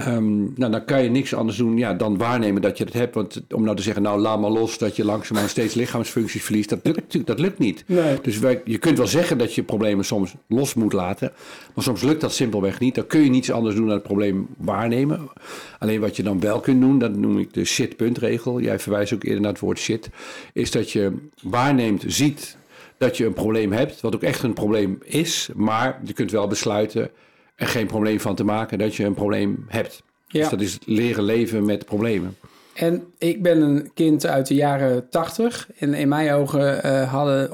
Um, 0.00 0.52
nou, 0.56 0.72
dan 0.72 0.84
kan 0.84 1.02
je 1.02 1.10
niks 1.10 1.34
anders 1.34 1.56
doen 1.56 1.78
ja, 1.78 1.94
dan 1.94 2.18
waarnemen 2.18 2.62
dat 2.62 2.78
je 2.78 2.84
het 2.84 2.92
hebt. 2.92 3.14
Want 3.14 3.42
om 3.50 3.62
nou 3.62 3.76
te 3.76 3.82
zeggen, 3.82 4.02
nou 4.02 4.20
laat 4.20 4.40
maar 4.40 4.50
los 4.50 4.78
dat 4.78 4.96
je 4.96 5.04
langzaamaan 5.04 5.48
steeds 5.48 5.74
lichaamsfuncties 5.74 6.42
verliest, 6.42 6.68
dat 6.68 6.80
lukt 6.82 6.96
natuurlijk 6.96 7.26
dat 7.26 7.38
lukt 7.38 7.58
niet. 7.58 7.84
Nee. 7.86 8.18
Dus 8.22 8.38
wij, 8.38 8.60
je 8.64 8.78
kunt 8.78 8.98
wel 8.98 9.06
zeggen 9.06 9.38
dat 9.38 9.54
je 9.54 9.62
problemen 9.62 10.04
soms 10.04 10.34
los 10.46 10.74
moet 10.74 10.92
laten, 10.92 11.32
maar 11.74 11.84
soms 11.84 12.02
lukt 12.02 12.20
dat 12.20 12.32
simpelweg 12.32 12.80
niet. 12.80 12.94
Dan 12.94 13.06
kun 13.06 13.20
je 13.20 13.30
niets 13.30 13.50
anders 13.50 13.74
doen 13.74 13.86
dan 13.86 13.94
het 13.94 14.02
probleem 14.02 14.46
waarnemen. 14.56 15.28
Alleen 15.78 16.00
wat 16.00 16.16
je 16.16 16.22
dan 16.22 16.40
wel 16.40 16.60
kunt 16.60 16.80
doen, 16.80 16.98
dat 16.98 17.16
noem 17.16 17.38
ik 17.38 17.52
de 17.52 17.64
shit-puntregel. 17.64 18.60
Jij 18.60 18.78
verwijst 18.78 19.12
ook 19.12 19.24
eerder 19.24 19.40
naar 19.40 19.52
het 19.52 19.60
woord 19.60 19.78
shit. 19.78 20.10
Is 20.52 20.70
dat 20.70 20.90
je 20.90 21.12
waarneemt, 21.42 22.04
ziet 22.06 22.56
dat 22.98 23.16
je 23.16 23.26
een 23.26 23.32
probleem 23.32 23.72
hebt, 23.72 24.00
wat 24.00 24.14
ook 24.14 24.22
echt 24.22 24.42
een 24.42 24.52
probleem 24.52 24.98
is, 25.04 25.48
maar 25.54 26.00
je 26.04 26.12
kunt 26.12 26.30
wel 26.30 26.46
besluiten 26.46 27.10
er 27.54 27.66
geen 27.66 27.86
probleem 27.86 28.20
van 28.20 28.34
te 28.34 28.44
maken 28.44 28.78
dat 28.78 28.94
je 28.94 29.04
een 29.04 29.14
probleem 29.14 29.64
hebt. 29.68 30.02
Ja. 30.26 30.40
Dus 30.40 30.50
dat 30.50 30.60
is 30.60 30.78
leren 30.84 31.24
leven 31.24 31.64
met 31.64 31.84
problemen. 31.84 32.36
En 32.74 33.04
ik 33.18 33.42
ben 33.42 33.60
een 33.60 33.90
kind 33.94 34.26
uit 34.26 34.46
de 34.46 34.54
jaren 34.54 35.08
tachtig. 35.08 35.68
En 35.78 35.94
in 35.94 36.08
mijn 36.08 36.32
ogen 36.32 36.86
uh, 36.86 37.12
hadden 37.12 37.50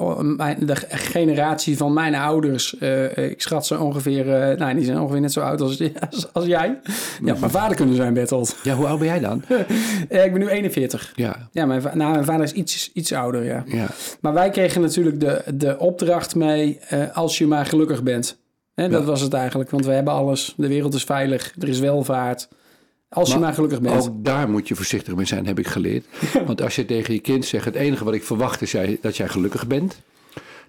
de 0.59 0.75
generatie 0.89 1.77
van 1.77 1.93
mijn 1.93 2.15
ouders... 2.15 2.75
Uh, 2.79 3.17
ik 3.17 3.41
schat 3.41 3.65
ze 3.65 3.79
ongeveer... 3.79 4.25
Uh, 4.25 4.57
nou, 4.57 4.75
die 4.75 4.85
zijn 4.85 4.99
ongeveer 4.99 5.21
net 5.21 5.31
zo 5.31 5.41
oud 5.41 5.61
als, 5.61 5.81
als, 6.09 6.27
als 6.33 6.45
jij. 6.45 6.79
Ja, 7.23 7.35
mijn 7.39 7.51
vader 7.51 7.75
kunnen 7.75 7.95
zijn, 7.95 8.13
Bertolt. 8.13 8.55
Ja, 8.63 8.75
hoe 8.75 8.87
oud 8.87 8.99
ben 8.99 9.07
jij 9.07 9.19
dan? 9.19 9.43
ik 10.25 10.31
ben 10.31 10.39
nu 10.39 10.47
41. 10.47 11.11
Ja. 11.15 11.49
Ja, 11.51 11.65
mijn, 11.65 11.81
nou, 11.93 12.11
mijn 12.11 12.25
vader 12.25 12.43
is 12.43 12.53
iets, 12.53 12.91
iets 12.93 13.13
ouder, 13.13 13.43
ja. 13.43 13.63
ja. 13.65 13.87
Maar 14.21 14.33
wij 14.33 14.49
kregen 14.49 14.81
natuurlijk 14.81 15.19
de, 15.19 15.43
de 15.53 15.79
opdracht 15.79 16.35
mee... 16.35 16.79
als 17.13 17.37
je 17.37 17.47
maar 17.47 17.65
gelukkig 17.65 18.03
bent. 18.03 18.39
Hè, 18.81 18.89
dat 18.89 19.01
ja. 19.01 19.07
was 19.07 19.21
het 19.21 19.33
eigenlijk, 19.33 19.69
want 19.69 19.85
we 19.85 19.91
hebben 19.91 20.13
alles. 20.13 20.53
De 20.57 20.67
wereld 20.67 20.93
is 20.93 21.03
veilig, 21.03 21.53
er 21.59 21.67
is 21.67 21.79
welvaart. 21.79 22.47
Als 23.09 23.29
maar 23.29 23.37
je 23.37 23.43
maar 23.43 23.53
gelukkig 23.53 23.81
bent. 23.81 24.07
Ook 24.07 24.23
daar 24.23 24.49
moet 24.49 24.67
je 24.67 24.75
voorzichtig 24.75 25.15
mee 25.15 25.25
zijn, 25.25 25.45
heb 25.45 25.59
ik 25.59 25.67
geleerd. 25.67 26.05
want 26.47 26.61
als 26.61 26.75
je 26.75 26.85
tegen 26.85 27.13
je 27.13 27.19
kind 27.19 27.45
zegt: 27.45 27.65
het 27.65 27.75
enige 27.75 28.03
wat 28.03 28.13
ik 28.13 28.23
verwacht 28.23 28.61
is 28.61 28.71
jij, 28.71 28.97
dat 29.01 29.17
jij 29.17 29.27
gelukkig 29.27 29.67
bent. 29.67 30.01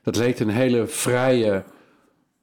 Dat 0.02 0.16
leek 0.16 0.38
een 0.38 0.48
hele 0.48 0.86
vrije, 0.86 1.62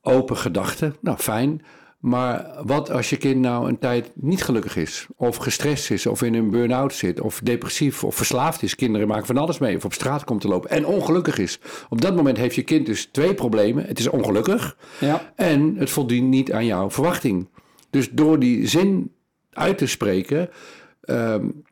open 0.01 0.37
gedachte. 0.37 0.93
Nou, 0.99 1.17
fijn. 1.17 1.61
Maar 1.99 2.51
wat 2.63 2.91
als 2.91 3.09
je 3.09 3.17
kind 3.17 3.39
nou 3.39 3.67
een 3.67 3.79
tijd 3.79 4.11
niet 4.15 4.43
gelukkig 4.43 4.75
is, 4.75 5.07
of 5.15 5.35
gestrest 5.35 5.91
is, 5.91 6.05
of 6.05 6.21
in 6.21 6.33
een 6.33 6.49
burn-out 6.49 6.93
zit, 6.93 7.21
of 7.21 7.39
depressief, 7.43 8.03
of 8.03 8.15
verslaafd 8.15 8.63
is? 8.63 8.75
Kinderen 8.75 9.07
maken 9.07 9.25
van 9.25 9.37
alles 9.37 9.57
mee, 9.57 9.75
of 9.75 9.85
op 9.85 9.93
straat 9.93 10.23
komt 10.23 10.41
te 10.41 10.47
lopen 10.47 10.69
en 10.69 10.85
ongelukkig 10.85 11.37
is. 11.37 11.59
Op 11.89 12.01
dat 12.01 12.15
moment 12.15 12.37
heeft 12.37 12.55
je 12.55 12.63
kind 12.63 12.85
dus 12.85 13.05
twee 13.05 13.33
problemen. 13.33 13.85
Het 13.85 13.99
is 13.99 14.09
ongelukkig 14.09 14.77
ja. 14.99 15.33
en 15.35 15.75
het 15.77 15.89
voldoet 15.89 16.21
niet 16.21 16.51
aan 16.51 16.65
jouw 16.65 16.89
verwachting. 16.91 17.49
Dus 17.89 18.09
door 18.11 18.39
die 18.39 18.67
zin 18.67 19.11
uit 19.49 19.77
te 19.77 19.87
spreken, 19.87 20.49
um, 21.01 21.63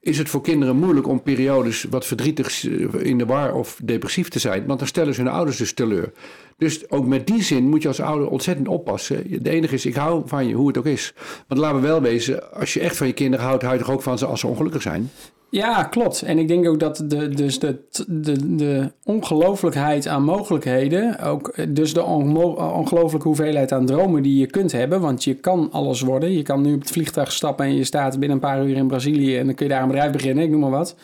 is 0.00 0.18
het 0.18 0.28
voor 0.28 0.40
kinderen 0.40 0.76
moeilijk 0.76 1.08
om 1.08 1.22
periodes 1.22 1.86
wat 1.90 2.06
verdrietig 2.06 2.64
in 2.98 3.18
de 3.18 3.26
war 3.26 3.54
of 3.54 3.80
depressief 3.82 4.28
te 4.28 4.38
zijn. 4.38 4.66
Want 4.66 4.78
dan 4.78 4.88
stellen 4.88 5.14
ze 5.14 5.22
hun 5.22 5.30
ouders 5.30 5.56
dus 5.56 5.72
teleur. 5.72 6.12
Dus 6.56 6.90
ook 6.90 7.06
met 7.06 7.26
die 7.26 7.42
zin 7.42 7.68
moet 7.68 7.82
je 7.82 7.88
als 7.88 8.00
ouder 8.00 8.28
ontzettend 8.28 8.68
oppassen. 8.68 9.42
De 9.42 9.50
enige 9.50 9.74
is, 9.74 9.86
ik 9.86 9.94
hou 9.94 10.22
van 10.26 10.46
je, 10.48 10.54
hoe 10.54 10.68
het 10.68 10.78
ook 10.78 10.86
is. 10.86 11.14
Want 11.48 11.60
laten 11.60 11.80
we 11.80 11.86
wel 11.86 12.00
wezen, 12.00 12.52
als 12.52 12.74
je 12.74 12.80
echt 12.80 12.96
van 12.96 13.06
je 13.06 13.12
kinderen 13.12 13.46
houdt, 13.46 13.62
houd 13.62 13.78
je 13.78 13.84
toch 13.84 13.94
ook 13.94 14.02
van 14.02 14.18
ze 14.18 14.26
als 14.26 14.40
ze 14.40 14.46
ongelukkig 14.46 14.82
zijn. 14.82 15.10
Ja, 15.50 15.84
klopt. 15.84 16.22
En 16.22 16.38
ik 16.38 16.48
denk 16.48 16.68
ook 16.68 16.80
dat 16.80 17.04
de, 17.06 17.28
dus 17.28 17.58
de, 17.58 17.78
de, 18.06 18.56
de 18.56 18.92
ongelooflijkheid 19.04 20.06
aan 20.06 20.24
mogelijkheden, 20.24 21.18
ook 21.20 21.54
dus 21.68 21.94
de 21.94 22.02
ongelooflijke 22.04 23.28
hoeveelheid 23.28 23.72
aan 23.72 23.86
dromen 23.86 24.22
die 24.22 24.38
je 24.38 24.46
kunt 24.46 24.72
hebben, 24.72 25.00
want 25.00 25.24
je 25.24 25.34
kan 25.34 25.68
alles 25.72 26.00
worden. 26.00 26.32
Je 26.32 26.42
kan 26.42 26.62
nu 26.62 26.74
op 26.74 26.80
het 26.80 26.90
vliegtuig 26.90 27.32
stappen 27.32 27.66
en 27.66 27.76
je 27.76 27.84
staat 27.84 28.18
binnen 28.18 28.30
een 28.30 28.48
paar 28.48 28.66
uur 28.66 28.76
in 28.76 28.86
Brazilië 28.86 29.36
en 29.36 29.46
dan 29.46 29.54
kun 29.54 29.66
je 29.66 29.72
daar 29.72 29.82
een 29.82 29.88
bedrijf 29.88 30.12
beginnen, 30.12 30.44
ik 30.44 30.50
noem 30.50 30.60
maar 30.60 30.70
wat. 30.70 30.96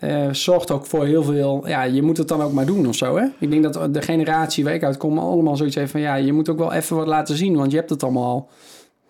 Uh, 0.00 0.32
zorgt 0.32 0.70
ook 0.70 0.86
voor 0.86 1.04
heel 1.04 1.22
veel, 1.22 1.68
ja, 1.68 1.82
je 1.82 2.02
moet 2.02 2.16
het 2.16 2.28
dan 2.28 2.42
ook 2.42 2.52
maar 2.52 2.66
doen 2.66 2.86
of 2.86 2.94
zo, 2.94 3.16
hè? 3.16 3.24
Ik 3.38 3.50
denk 3.50 3.62
dat 3.62 3.94
de 3.94 4.02
generatie 4.02 4.64
waar 4.64 4.74
ik 4.74 4.84
uitkom 4.84 5.18
allemaal 5.18 5.56
zoiets 5.56 5.74
heeft 5.74 5.90
van, 5.90 6.00
ja, 6.00 6.14
je 6.14 6.32
moet 6.32 6.48
ook 6.48 6.58
wel 6.58 6.72
even 6.72 6.96
wat 6.96 7.06
laten 7.06 7.36
zien, 7.36 7.56
want 7.56 7.70
je 7.70 7.76
hebt 7.76 7.90
het 7.90 8.02
allemaal 8.02 8.24
al. 8.24 8.48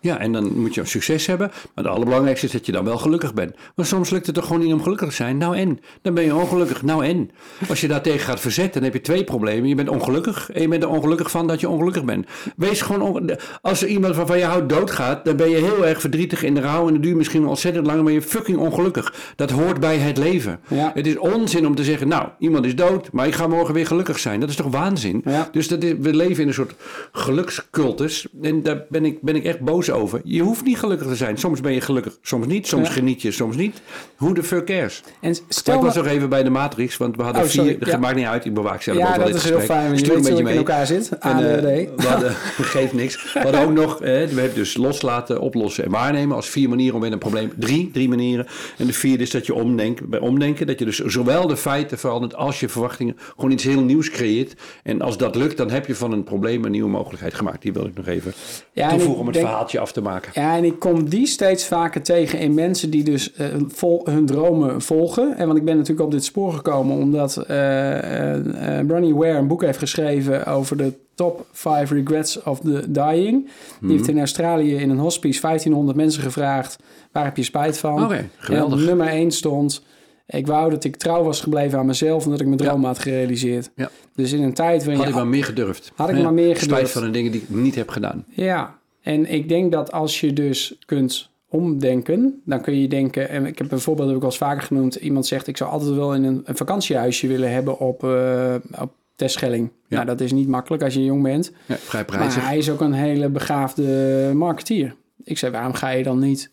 Ja, 0.01 0.19
en 0.19 0.33
dan 0.33 0.59
moet 0.59 0.75
je 0.75 0.85
succes 0.85 1.27
hebben. 1.27 1.47
Maar 1.49 1.85
het 1.85 1.87
allerbelangrijkste 1.87 2.47
is 2.47 2.53
dat 2.53 2.67
je 2.67 2.73
dan 2.73 2.85
wel 2.85 2.99
gelukkig 2.99 3.35
bent. 3.35 3.57
Maar 3.75 3.87
soms 3.87 4.11
lukt 4.11 4.27
het 4.27 4.35
toch 4.35 4.47
gewoon 4.47 4.63
niet 4.63 4.73
om 4.73 4.83
gelukkig 4.83 5.09
te 5.09 5.15
zijn. 5.15 5.37
Nou 5.37 5.57
en? 5.57 5.81
Dan 6.03 6.15
ben 6.15 6.25
je 6.25 6.35
ongelukkig. 6.35 6.83
Nou 6.83 7.05
en? 7.05 7.31
Als 7.69 7.81
je 7.81 7.89
daartegen 7.89 8.21
gaat 8.21 8.41
verzetten, 8.41 8.73
dan 8.73 8.83
heb 8.83 8.93
je 8.93 9.01
twee 9.01 9.25
problemen. 9.25 9.69
Je 9.69 9.75
bent 9.75 9.89
ongelukkig 9.89 10.51
en 10.51 10.63
je 10.63 10.69
bent 10.69 10.83
er 10.83 10.89
ongelukkig 10.89 11.31
van 11.31 11.47
dat 11.47 11.61
je 11.61 11.69
ongelukkig 11.69 12.05
bent. 12.05 12.27
Wees 12.57 12.81
gewoon... 12.81 13.39
Als 13.63 13.83
er 13.83 13.89
iemand 13.89 14.17
van 14.17 14.39
je 14.39 14.45
houdt 14.45 14.69
doodgaat, 14.69 15.25
dan 15.25 15.37
ben 15.37 15.51
je 15.51 15.57
heel 15.57 15.87
erg 15.87 16.01
verdrietig 16.01 16.43
in 16.43 16.55
de 16.55 16.61
rouw. 16.61 16.87
En 16.87 16.93
dat 16.93 17.03
duurt 17.03 17.17
misschien 17.17 17.47
ontzettend 17.47 17.87
lang, 17.87 18.03
maar 18.03 18.13
je 18.13 18.23
fucking 18.23 18.59
ongelukkig. 18.59 19.15
Dat 19.37 19.51
hoort 19.51 19.81
bij 19.81 19.97
het 19.97 20.19
leven. 20.19 20.61
Ja. 20.69 20.91
Het 20.95 21.07
is 21.07 21.19
onzin 21.19 21.67
om 21.67 21.75
te 21.75 21.85
zeggen, 21.85 22.09
nou, 22.09 22.29
iemand 22.39 22.65
is 22.65 22.77
dood, 22.77 23.13
maar 23.13 23.27
ik 23.27 23.35
ga 23.35 23.47
morgen 23.47 23.75
weer 23.75 23.87
gelukkig 23.87 24.19
zijn. 24.19 24.41
Dat 24.41 24.49
is 24.49 24.57
toch 24.57 24.71
waanzin? 24.71 25.23
Ja. 25.25 25.49
Dus 25.53 25.69
dat 25.69 25.83
is, 25.83 25.95
we 25.99 26.15
leven 26.15 26.43
in 26.43 26.49
een 26.49 26.55
soort 26.55 26.75
gelukscultus. 27.13 28.27
En 28.43 28.63
daar 28.63 28.85
ben 28.89 29.05
ik, 29.05 29.23
ben 29.23 29.37
ik 29.37 29.45
echt 29.45 29.61
boos 29.61 29.90
over. 29.93 30.21
Je 30.25 30.43
hoeft 30.43 30.65
niet 30.65 30.79
gelukkig 30.79 31.07
te 31.07 31.17
zijn. 31.17 31.39
Soms 31.39 31.61
ben 31.61 31.73
je 31.73 31.81
gelukkig, 31.81 32.19
soms 32.23 32.47
niet. 32.47 32.67
Soms 32.67 32.87
Ja. 32.89 32.93
geniet 32.95 33.23
je, 33.23 33.31
soms 33.31 33.57
niet. 33.57 33.81
Hoe 34.17 34.35
de 34.35 34.43
fuck 34.43 34.65
cares? 34.67 35.03
En 35.21 35.31
Maar 35.31 35.39
stel 35.49 35.75
ik 35.75 35.81
was 35.81 35.95
nog 35.95 36.07
even 36.07 36.29
bij 36.29 36.43
de 36.43 36.51
Matrix, 36.51 36.97
want 36.97 37.17
we 37.17 37.23
hadden 37.23 37.43
Oh, 37.43 37.49
vier... 37.49 37.89
Ja. 37.89 37.99
maakt 37.99 38.17
niet 38.17 38.27
uit, 38.27 38.45
ik 38.45 38.55
bewaak 38.55 38.83
zelf 38.83 38.97
ook 38.99 39.03
ja, 39.03 39.19
dat 39.19 39.35
is 39.35 39.45
heel 39.45 39.61
fijn. 39.61 39.87
want 39.87 39.99
Je 39.99 40.05
Stuur 40.05 40.09
weet 40.09 40.17
een 40.17 40.23
beetje 40.23 40.33
ik 40.33 40.39
in 40.39 40.45
mee. 40.45 40.57
elkaar 40.57 40.87
zit. 40.87 41.09
En, 41.19 41.31
eh, 41.31 41.53
ADHD. 41.53 42.03
we 42.03 42.07
hadden, 42.09 42.35
geeft 42.75 42.93
niks. 42.93 43.19
We 43.33 43.41
hadden 43.41 43.61
ook 43.61 43.73
nog, 43.73 43.95
eh, 43.95 44.01
we 44.01 44.11
hebben 44.41 44.55
dus 44.55 44.77
loslaten, 44.77 45.41
oplossen 45.41 45.85
en 45.85 45.91
waarnemen 45.91 46.37
als 46.37 46.49
vier 46.49 46.69
manieren 46.69 46.95
om 46.95 47.01
met 47.01 47.13
een 47.13 47.19
probleem. 47.19 47.53
Drie, 47.57 47.91
drie 47.93 48.09
manieren. 48.09 48.47
En 48.79 48.87
de 48.87 48.93
vierde 48.93 49.23
is 49.23 49.31
dat 49.31 49.47
je 49.47 49.55
omdenkt, 49.55 50.09
bij 50.09 50.21
omdenken, 50.21 50.67
dat 50.67 50.79
je 50.79 50.85
dus 50.85 50.99
zowel 50.99 51.47
de 51.47 51.57
feiten 51.57 51.99
verandert 51.99 52.35
als 52.35 52.61
je 52.61 52.69
verwachtingen 52.69 53.17
gewoon 53.35 53.51
iets 53.51 53.65
heel 53.65 53.83
nieuws 53.83 54.11
creëert. 54.11 54.55
En 54.83 55.01
als 55.01 55.17
dat 55.19 55.35
lukt, 55.35 55.57
dan 55.57 55.71
heb 55.71 55.87
je 55.87 55.95
van 55.95 56.13
een 56.13 56.25
probleem 56.25 56.65
een 56.65 56.71
nieuwe 56.71 56.89
mogelijkheid 56.91 57.35
gemaakt. 57.35 57.63
Die 57.63 57.73
wil 57.73 57.85
ik 57.87 57.97
nog 57.97 58.07
even 58.07 58.33
Ja, 58.73 58.89
toevoegen 58.89 59.19
om 59.21 59.25
het 59.27 59.35
denk- 59.35 59.47
verhaaltje 59.47 59.80
af 59.81 59.93
te 59.93 60.01
maken. 60.03 60.31
Ja, 60.35 60.57
en 60.57 60.65
ik 60.65 60.79
kom 60.79 61.09
die 61.09 61.27
steeds 61.27 61.65
vaker 61.67 62.03
tegen 62.03 62.39
in 62.39 62.55
mensen 62.55 62.91
die 62.91 63.03
dus 63.05 63.33
eh, 63.33 63.47
vol, 63.69 64.01
hun 64.05 64.27
dromen 64.27 64.83
volgen. 64.83 65.37
En 65.37 65.47
want 65.47 65.59
ik 65.59 65.65
ben 65.65 65.77
natuurlijk 65.77 66.07
op 66.07 66.11
dit 66.11 66.25
spoor 66.25 66.53
gekomen 66.53 66.97
omdat 66.97 67.37
eh 67.37 67.69
eh, 67.91 68.79
eh, 68.79 68.87
Bronnie 68.87 69.15
Ware 69.15 69.39
een 69.39 69.47
boek 69.47 69.63
heeft 69.63 69.79
geschreven 69.79 70.47
over 70.47 70.77
de 70.77 70.93
top 71.15 71.47
5 71.53 71.91
regrets 71.91 72.43
of 72.43 72.61
the 72.61 72.85
dying. 72.91 73.49
Die 73.81 73.91
heeft 73.91 74.09
in 74.09 74.19
Australië 74.19 74.75
in 74.75 74.91
een 74.91 74.99
hospice 74.99 75.41
1500 75.41 75.97
mensen 75.97 76.23
gevraagd, 76.23 76.79
waar 77.13 77.25
heb 77.25 77.37
je 77.37 77.43
spijt 77.43 77.79
van? 77.79 78.05
Oké, 78.05 78.29
geweldig. 78.37 78.75
En 78.79 78.81
op 78.81 78.87
nummer 78.87 79.07
1 79.07 79.31
stond, 79.31 79.83
ik 80.27 80.47
wou 80.47 80.71
dat 80.71 80.85
ik 80.85 80.97
trouw 80.97 81.23
was 81.23 81.41
gebleven 81.41 81.79
aan 81.79 81.87
mezelf 81.87 82.25
en 82.25 82.31
dat 82.31 82.41
ik 82.41 82.47
mijn 82.47 82.59
droom 82.59 82.85
had 82.85 82.99
gerealiseerd. 82.99 83.71
Ja. 83.75 83.91
Dus 84.15 84.33
in 84.33 84.43
een 84.43 84.55
tijd 84.55 84.79
waarin 84.79 84.97
Had 84.97 85.05
je 85.05 85.11
ik 85.11 85.17
maar 85.19 85.27
meer 85.27 85.45
gedurfd. 85.45 85.93
Had 85.95 86.09
ik 86.09 86.17
Ja. 86.17 86.23
maar 86.23 86.33
meer 86.35 86.57
Spijt 86.57 86.71
gedurfd. 86.71 86.93
van 86.93 87.03
de 87.03 87.11
dingen 87.11 87.33
die 87.33 87.41
ik 87.41 87.49
niet 87.49 87.75
heb 87.75 87.89
gedaan. 87.89 88.25
Ja, 88.29 88.79
en 89.03 89.33
ik 89.33 89.49
denk 89.49 89.73
dat 89.73 89.93
als 89.93 90.21
je 90.21 90.33
dus 90.33 90.77
kunt 90.87 91.31
omdenken, 91.49 92.41
dan 92.45 92.61
kun 92.61 92.81
je 92.81 92.89
denken, 92.89 93.29
en 93.29 93.47
ik 93.47 93.59
heb 93.59 93.73
een 93.73 93.81
voorbeeld 93.81 94.09
heb 94.09 94.17
ik 94.17 94.23
al 94.23 94.29
eens 94.29 94.39
vaker 94.39 94.63
genoemd, 94.63 94.95
iemand 94.95 95.27
zegt 95.27 95.47
ik 95.47 95.57
zou 95.57 95.71
altijd 95.71 95.95
wel 95.95 96.15
in 96.15 96.25
een, 96.25 96.43
een 96.45 96.57
vakantiehuisje 96.57 97.27
willen 97.27 97.53
hebben 97.53 97.79
op, 97.79 98.05
eh 98.05 98.55
op 98.81 98.93
Terschelling. 99.17 99.71
Ja. 99.89 99.97
Nou, 99.97 100.07
dat 100.07 100.21
is 100.21 100.33
niet 100.33 100.49
makkelijk 100.49 100.83
als 100.83 100.95
je 100.95 101.05
jong 101.05 101.23
bent, 101.23 101.53
Ja, 101.67 101.77
vrij 101.77 102.05
prijzig. 102.05 102.37
maar 102.37 102.49
hij 102.49 102.59
is 102.59 102.71
ook 102.71 102.81
een 102.81 102.93
hele 102.93 103.29
begaafde 103.29 104.31
marketeer. 104.35 104.95
Ik 105.25 105.39
zei, 105.39 105.53
waarom 105.53 105.73
ga 105.75 105.89
je 105.89 106.03
dan 106.03 106.19
niet 106.19 106.51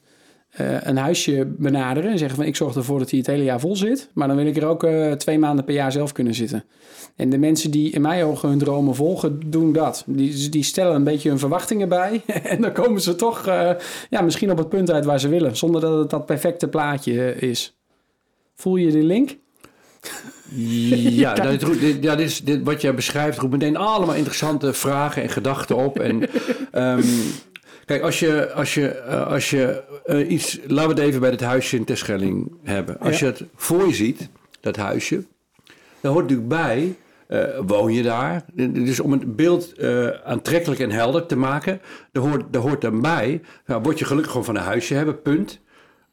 eh, 0.57 0.81
een 0.81 0.97
huisje 0.97 1.47
benaderen 1.57 2.11
en 2.11 2.17
zeggen 2.17 2.37
van 2.37 2.45
ik 2.45 2.55
zorg 2.55 2.75
ervoor 2.75 2.99
dat 2.99 3.09
hij 3.09 3.19
het 3.19 3.27
hele 3.27 3.43
jaar 3.43 3.59
vol 3.59 3.75
zit, 3.75 4.09
maar 4.13 4.27
dan 4.27 4.37
wil 4.37 4.45
ik 4.45 4.57
er 4.57 4.65
ook 4.65 4.83
eh, 4.83 5.11
twee 5.11 5.39
maanden 5.39 5.65
per 5.65 5.73
jaar 5.73 5.91
zelf 5.91 6.11
kunnen 6.11 6.33
zitten. 6.33 6.63
En 7.15 7.29
de 7.29 7.37
mensen 7.37 7.71
die 7.71 7.91
in 7.91 8.01
mijn 8.01 8.23
ogen 8.23 8.49
hun 8.49 8.57
dromen 8.57 8.95
volgen, 8.95 9.39
doen 9.45 9.73
dat. 9.73 10.03
Die, 10.07 10.49
die 10.49 10.63
stellen 10.63 10.95
een 10.95 11.03
beetje 11.03 11.29
hun 11.29 11.39
verwachtingen 11.39 11.89
bij. 11.89 12.21
en 12.43 12.61
dan 12.61 12.71
komen 12.71 13.01
ze 13.01 13.15
toch 13.15 13.47
eh, 13.47 13.71
ja, 14.09 14.21
misschien 14.21 14.51
op 14.51 14.57
het 14.57 14.69
punt 14.69 14.91
uit 14.91 15.05
waar 15.05 15.19
ze 15.19 15.27
willen. 15.27 15.57
Zonder 15.57 15.81
dat 15.81 15.99
het 15.99 16.09
dat 16.09 16.25
perfecte 16.25 16.67
plaatje 16.67 17.35
is. 17.35 17.77
Voel 18.55 18.75
je 18.75 18.91
de 18.91 19.03
link? 19.03 19.37
Ja, 20.55 21.33
dat, 22.01 22.19
is, 22.19 22.43
dit, 22.43 22.63
wat 22.63 22.81
jij 22.81 22.93
beschrijft 22.93 23.37
roept 23.37 23.53
meteen 23.53 23.77
allemaal 23.77 24.15
interessante 24.15 24.73
vragen 24.73 25.21
en 25.21 25.29
gedachten 25.29 25.75
op. 25.75 25.99
En, 25.99 26.29
ehm, 26.71 27.03
kijk, 27.87 28.01
als 28.01 28.19
je, 28.19 28.51
als 28.51 28.73
je, 28.73 28.87
eh, 28.87 29.27
als 29.27 29.49
je 29.49 29.83
eh, 30.05 30.29
iets... 30.29 30.59
Laten 30.67 30.95
we 30.95 31.01
het 31.01 31.09
even 31.09 31.19
bij 31.19 31.29
het 31.29 31.41
huisje 31.41 31.75
in 31.75 31.83
Terschelling 31.85 32.51
hebben. 32.63 32.99
Als 32.99 33.19
Ja. 33.19 33.25
je 33.25 33.31
het 33.31 33.43
voor 33.55 33.87
je 33.87 33.93
ziet, 33.93 34.29
dat 34.61 34.75
huisje... 34.75 35.25
Dan 36.01 36.11
hoort 36.11 36.23
natuurlijk 36.29 36.49
bij... 36.49 36.95
eh, 37.27 37.59
woon 37.65 37.93
je 37.93 38.03
daar? 38.03 38.45
Dus 38.53 38.99
om 38.99 39.11
het 39.11 39.35
beeld 39.35 39.81
aantrekkelijk 40.23 40.79
en 40.81 40.91
helder 40.91 41.25
te 41.25 41.35
maken... 41.37 41.81
daar 42.11 42.23
hoort, 42.23 42.43
daar 42.53 42.61
hoort 42.61 42.81
dan 42.81 43.01
bij... 43.01 43.41
Nou, 43.65 43.81
word 43.81 43.99
je 43.99 44.05
gelukkig 44.05 44.31
gewoon 44.31 44.45
van 44.45 44.55
een 44.55 44.63
huisje 44.63 44.93
hebben, 44.93 45.21
punt... 45.21 45.59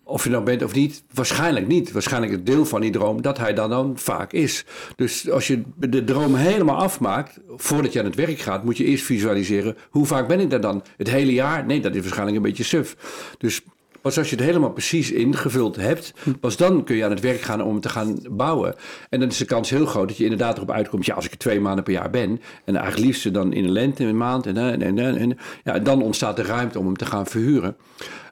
Of 0.06 0.24
je 0.24 0.30
nou 0.30 0.44
bent 0.44 0.62
of 0.62 0.74
niet, 0.74 1.04
waarschijnlijk 1.14 1.66
niet. 1.66 1.92
Waarschijnlijk 1.92 2.32
het 2.32 2.46
deel 2.46 2.66
van 2.66 2.80
die 2.80 2.90
droom 2.90 3.22
dat 3.22 3.38
hij 3.38 3.54
dan, 3.54 3.70
dan 3.70 3.92
vaak 3.96 4.32
is. 4.32 4.64
Dus 4.96 5.30
als 5.30 5.46
je 5.46 5.62
de 5.76 6.04
droom 6.04 6.34
helemaal 6.34 6.76
afmaakt, 6.76 7.40
voordat 7.48 7.92
je 7.92 7.98
aan 7.98 8.04
het 8.04 8.14
werk 8.14 8.38
gaat, 8.38 8.64
moet 8.64 8.76
je 8.76 8.84
eerst 8.84 9.04
visualiseren, 9.04 9.76
hoe 9.90 10.06
vaak 10.06 10.28
ben 10.28 10.40
ik 10.40 10.50
daar 10.50 10.60
dan? 10.60 10.82
Het 10.96 11.10
hele 11.10 11.32
jaar? 11.32 11.66
Nee, 11.66 11.80
dat 11.80 11.94
is 11.94 12.00
waarschijnlijk 12.00 12.36
een 12.36 12.42
beetje 12.42 12.64
suf. 12.64 12.96
Dus 13.38 13.62
pas 14.04 14.18
als 14.18 14.30
je 14.30 14.36
het 14.36 14.44
helemaal 14.44 14.72
precies 14.72 15.12
ingevuld 15.12 15.76
hebt, 15.76 16.12
pas 16.40 16.56
dan 16.56 16.84
kun 16.84 16.96
je 16.96 17.04
aan 17.04 17.10
het 17.10 17.20
werk 17.20 17.40
gaan 17.40 17.62
om 17.62 17.80
te 17.80 17.88
gaan 17.88 18.18
bouwen. 18.30 18.74
En 19.10 19.20
dan 19.20 19.28
is 19.28 19.36
de 19.36 19.44
kans 19.44 19.70
heel 19.70 19.86
groot 19.86 20.08
dat 20.08 20.16
je 20.16 20.22
inderdaad 20.22 20.56
erop 20.56 20.70
uitkomt, 20.70 21.06
ja, 21.06 21.14
als 21.14 21.24
ik 21.24 21.32
er 21.32 21.38
twee 21.38 21.60
maanden 21.60 21.84
per 21.84 21.92
jaar 21.92 22.10
ben, 22.10 22.40
en 22.64 22.76
eigenlijk 22.76 23.06
liefst 23.06 23.32
dan 23.32 23.52
in 23.52 23.62
de 23.62 23.68
lente, 23.68 24.02
in 24.02 24.08
een 24.08 24.16
maand, 24.16 24.46
en, 24.46 24.56
en, 24.56 24.82
en, 24.82 24.98
en, 24.98 25.16
en 25.16 25.38
ja, 25.64 25.78
dan 25.78 26.02
ontstaat 26.02 26.36
de 26.36 26.42
ruimte 26.42 26.78
om 26.78 26.84
hem 26.84 26.96
te 26.96 27.06
gaan 27.06 27.26
verhuren. 27.26 27.76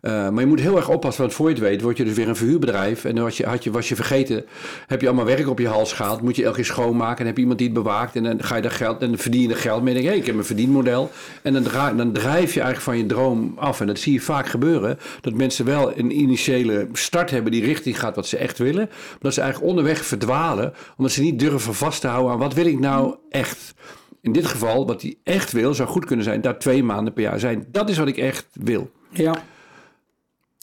Uh, 0.02 0.28
maar 0.28 0.40
je 0.40 0.46
moet 0.46 0.60
heel 0.60 0.76
erg 0.76 0.88
oppassen, 0.88 1.22
want 1.22 1.34
voor 1.34 1.48
je 1.48 1.54
het 1.54 1.62
weet 1.64 1.80
word 1.80 1.96
je 1.96 2.04
dus 2.04 2.14
weer 2.14 2.28
een 2.28 2.36
verhuurbedrijf. 2.36 3.04
En 3.04 3.14
dan 3.14 3.24
was 3.24 3.36
je, 3.36 3.46
had 3.46 3.64
je, 3.64 3.70
was 3.70 3.88
je 3.88 3.94
vergeten, 3.94 4.44
heb 4.86 5.00
je 5.00 5.06
allemaal 5.06 5.24
werk 5.24 5.48
op 5.48 5.58
je 5.58 5.68
hals 5.68 5.92
gehaald. 5.92 6.22
Moet 6.22 6.36
je 6.36 6.44
elke 6.44 6.56
keer 6.56 6.64
schoonmaken 6.64 7.18
en 7.18 7.26
heb 7.26 7.34
je 7.34 7.40
iemand 7.40 7.58
die 7.58 7.68
het 7.68 7.76
bewaakt. 7.76 8.16
En 8.16 8.22
dan 8.22 8.42
ga 8.42 8.56
je 8.56 8.62
daar 8.62 8.70
geld, 8.70 9.02
en 9.02 9.08
dan 9.08 9.18
verdien 9.18 9.42
je 9.42 9.48
er 9.48 9.56
geld 9.56 9.82
mee. 9.82 9.94
En 9.94 10.04
hey, 10.04 10.16
ik 10.16 10.26
heb 10.26 10.34
een 10.34 10.44
verdienmodel. 10.44 11.10
En 11.42 11.52
dan, 11.52 11.96
dan 11.96 12.12
drijf 12.12 12.54
je 12.54 12.60
eigenlijk 12.60 12.80
van 12.80 12.98
je 12.98 13.06
droom 13.06 13.52
af. 13.56 13.80
En 13.80 13.86
dat 13.86 13.98
zie 13.98 14.12
je 14.12 14.20
vaak 14.20 14.46
gebeuren. 14.46 14.98
Dat 15.20 15.34
mensen 15.34 15.64
wel 15.64 15.98
een 15.98 16.18
initiële 16.18 16.88
start 16.92 17.30
hebben 17.30 17.52
die 17.52 17.64
richting 17.64 17.98
gaat 17.98 18.16
wat 18.16 18.26
ze 18.26 18.36
echt 18.36 18.58
willen. 18.58 18.86
Maar 18.88 19.18
dat 19.20 19.34
ze 19.34 19.40
eigenlijk 19.40 19.70
onderweg 19.70 20.04
verdwalen. 20.04 20.72
Omdat 20.96 21.12
ze 21.12 21.22
niet 21.22 21.38
durven 21.38 21.74
vast 21.74 22.00
te 22.00 22.08
houden 22.08 22.32
aan 22.32 22.38
wat 22.38 22.54
wil 22.54 22.66
ik 22.66 22.78
nou 22.78 23.14
echt. 23.30 23.74
In 24.20 24.32
dit 24.32 24.46
geval, 24.46 24.86
wat 24.86 25.02
hij 25.02 25.16
echt 25.24 25.52
wil, 25.52 25.74
zou 25.74 25.88
goed 25.88 26.04
kunnen 26.04 26.24
zijn, 26.24 26.40
daar 26.40 26.58
twee 26.58 26.82
maanden 26.82 27.12
per 27.12 27.22
jaar 27.22 27.38
zijn. 27.38 27.66
Dat 27.68 27.88
is 27.88 27.98
wat 27.98 28.08
ik 28.08 28.16
echt 28.16 28.46
wil. 28.52 28.90
Ja. 29.10 29.42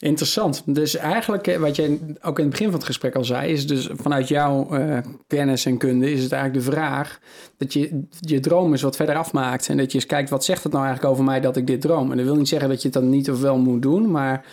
Interessant. 0.00 0.62
Dus 0.66 0.96
eigenlijk, 0.96 1.46
eh, 1.46 1.58
wat 1.58 1.76
jij 1.76 1.98
ook 2.22 2.38
in 2.38 2.44
het 2.44 2.50
begin 2.50 2.66
van 2.66 2.74
het 2.78 2.84
gesprek 2.84 3.14
al 3.14 3.24
zei, 3.24 3.52
is 3.52 3.66
dus 3.66 3.88
vanuit 3.92 4.28
jouw 4.28 4.78
uh, 4.78 4.98
kennis 5.26 5.66
en 5.66 5.78
kunde, 5.78 6.12
is 6.12 6.22
het 6.22 6.32
eigenlijk 6.32 6.64
de 6.64 6.70
vraag 6.72 7.20
dat 7.56 7.72
je 7.72 8.02
je 8.20 8.40
droom 8.40 8.72
eens 8.72 8.82
wat 8.82 8.96
verder 8.96 9.14
afmaakt. 9.14 9.68
En 9.68 9.76
dat 9.76 9.92
je 9.92 9.98
eens 9.98 10.06
kijkt, 10.06 10.30
wat 10.30 10.44
zegt 10.44 10.62
het 10.62 10.72
nou 10.72 10.84
eigenlijk 10.84 11.14
over 11.14 11.24
mij 11.24 11.40
dat 11.40 11.56
ik 11.56 11.66
dit 11.66 11.80
droom? 11.80 12.10
En 12.10 12.16
dat 12.16 12.26
wil 12.26 12.36
niet 12.36 12.48
zeggen 12.48 12.68
dat 12.68 12.82
je 12.82 12.88
het 12.88 12.96
dan 12.96 13.10
niet 13.10 13.30
of 13.30 13.40
wel 13.40 13.58
moet 13.58 13.82
doen, 13.82 14.10
maar 14.10 14.44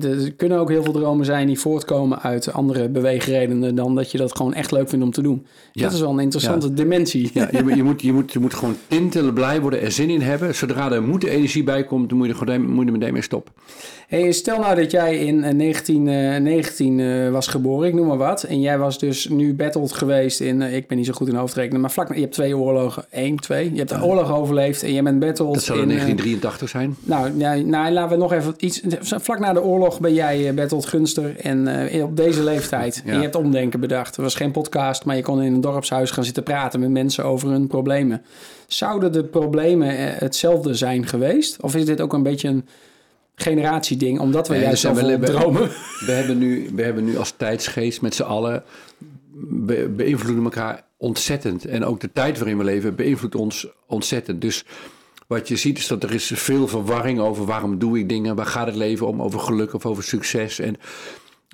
er 0.00 0.32
kunnen 0.36 0.58
ook 0.58 0.68
heel 0.68 0.82
veel 0.82 0.92
dromen 0.92 1.24
zijn 1.24 1.46
die 1.46 1.58
voortkomen 1.58 2.22
uit 2.22 2.52
andere 2.52 2.88
beweegredenen 2.88 3.74
dan 3.74 3.94
dat 3.94 4.10
je 4.10 4.18
dat 4.18 4.36
gewoon 4.36 4.54
echt 4.54 4.70
leuk 4.70 4.88
vindt 4.88 5.04
om 5.04 5.10
te 5.10 5.22
doen. 5.22 5.46
Ja. 5.72 5.82
Dat 5.82 5.92
is 5.92 6.00
wel 6.00 6.10
een 6.10 6.18
interessante 6.18 6.68
ja. 6.68 6.74
dimensie. 6.74 7.30
Ja, 7.34 7.48
je, 7.50 7.76
je, 7.76 7.82
moet, 7.82 8.00
je, 8.00 8.12
moet, 8.12 8.32
je 8.32 8.38
moet 8.38 8.54
gewoon 8.54 8.76
tintelen, 8.88 9.34
blij 9.34 9.60
worden, 9.60 9.80
er 9.80 9.92
zin 9.92 10.10
in 10.10 10.20
hebben. 10.20 10.54
Zodra 10.54 10.92
er 10.92 11.02
moeten 11.02 11.28
energie 11.28 11.64
bij 11.64 11.84
komt, 11.84 12.08
dan 12.08 12.18
moet 12.18 12.26
je 12.26 12.44
er, 12.46 12.60
moet 12.60 12.84
je 12.84 12.92
meteen 12.92 13.12
mee 13.12 13.22
stoppen. 13.22 13.52
Hey, 14.08 14.32
stel 14.32 14.58
nou 14.58 14.74
dat 14.74 14.90
jij 14.90 15.18
in 15.18 15.40
1919 15.40 16.98
uh, 16.98 17.30
was 17.30 17.46
geboren, 17.46 17.88
ik 17.88 17.94
noem 17.94 18.06
maar 18.06 18.16
wat. 18.16 18.42
En 18.42 18.60
jij 18.60 18.78
was 18.78 18.98
dus 18.98 19.28
nu 19.28 19.54
battled 19.54 19.92
geweest 19.92 20.40
in, 20.40 20.60
uh, 20.60 20.76
ik 20.76 20.88
ben 20.88 20.96
niet 20.96 21.06
zo 21.06 21.12
goed 21.12 21.28
in 21.28 21.34
hoofdrekenen, 21.34 21.80
maar 21.80 21.90
vlak, 21.90 22.14
je 22.14 22.20
hebt 22.20 22.32
twee 22.32 22.56
oorlogen, 22.56 23.04
één, 23.10 23.36
twee. 23.36 23.72
Je 23.72 23.78
hebt 23.78 23.90
een 23.90 24.02
oorlog 24.02 24.32
overleefd 24.32 24.82
en 24.82 24.92
je 24.92 25.02
bent 25.02 25.18
battled 25.18 25.54
Dat 25.54 25.62
zal 25.62 25.76
in 25.76 25.88
1983 25.88 26.68
zijn. 26.68 26.96
Nou, 27.00 27.38
ja, 27.38 27.54
nou, 27.54 27.92
laten 27.92 28.16
we 28.16 28.22
nog 28.22 28.32
even 28.32 28.54
iets, 28.56 28.82
vlak 29.00 29.33
na 29.38 29.52
de 29.52 29.62
oorlog 29.62 30.00
ben 30.00 30.14
jij 30.14 30.48
uh, 30.48 30.54
battled 30.54 30.86
gunster 30.86 31.36
en 31.36 31.68
uh, 31.94 32.04
op 32.04 32.16
deze 32.16 32.42
leeftijd. 32.42 33.02
Ja. 33.04 33.10
En 33.10 33.16
je 33.16 33.22
hebt 33.22 33.34
omdenken 33.34 33.80
bedacht. 33.80 34.16
Er 34.16 34.22
was 34.22 34.34
geen 34.34 34.50
podcast, 34.50 35.04
maar 35.04 35.16
je 35.16 35.22
kon 35.22 35.42
in 35.42 35.54
een 35.54 35.60
dorpshuis 35.60 36.10
gaan 36.10 36.24
zitten 36.24 36.42
praten 36.42 36.80
met 36.80 36.90
mensen 36.90 37.24
over 37.24 37.48
hun 37.48 37.66
problemen. 37.66 38.22
Zouden 38.66 39.12
de 39.12 39.24
problemen 39.24 39.92
uh, 39.92 39.98
hetzelfde 40.00 40.74
zijn 40.74 41.06
geweest? 41.06 41.62
Of 41.62 41.76
is 41.76 41.84
dit 41.84 42.00
ook 42.00 42.12
een 42.12 42.22
beetje 42.22 42.48
een 42.48 42.66
generatieding, 43.34 44.20
omdat 44.20 44.48
we 44.48 44.54
nee, 44.54 44.62
juist 44.62 44.80
zoveel 44.80 45.18
we, 45.18 45.26
dromen. 45.26 45.70
We 46.06 46.12
hebben, 46.12 46.38
nu, 46.38 46.70
we 46.74 46.82
hebben 46.82 47.04
nu 47.04 47.18
als 47.18 47.34
tijdsgeest 47.36 48.00
met 48.00 48.14
z'n 48.14 48.22
allen 48.22 48.62
be, 49.48 49.88
beïnvloeden 49.96 50.44
elkaar 50.44 50.84
ontzettend. 50.96 51.64
En 51.64 51.84
ook 51.84 52.00
de 52.00 52.12
tijd 52.12 52.38
waarin 52.38 52.58
we 52.58 52.64
leven 52.64 52.94
beïnvloedt 52.94 53.34
ons 53.34 53.66
ontzettend. 53.86 54.40
Dus 54.40 54.64
wat 55.26 55.48
je 55.48 55.56
ziet 55.56 55.78
is 55.78 55.86
dat 55.86 56.02
er 56.02 56.14
is 56.14 56.32
veel 56.34 56.68
verwarring 56.68 57.20
over 57.20 57.44
waarom 57.44 57.78
doe 57.78 57.98
ik 57.98 58.08
dingen, 58.08 58.36
waar 58.36 58.46
gaat 58.46 58.66
het 58.66 58.76
leven 58.76 59.06
om, 59.06 59.22
over 59.22 59.40
geluk 59.40 59.74
of 59.74 59.86
over 59.86 60.02
succes. 60.02 60.58
En 60.58 60.76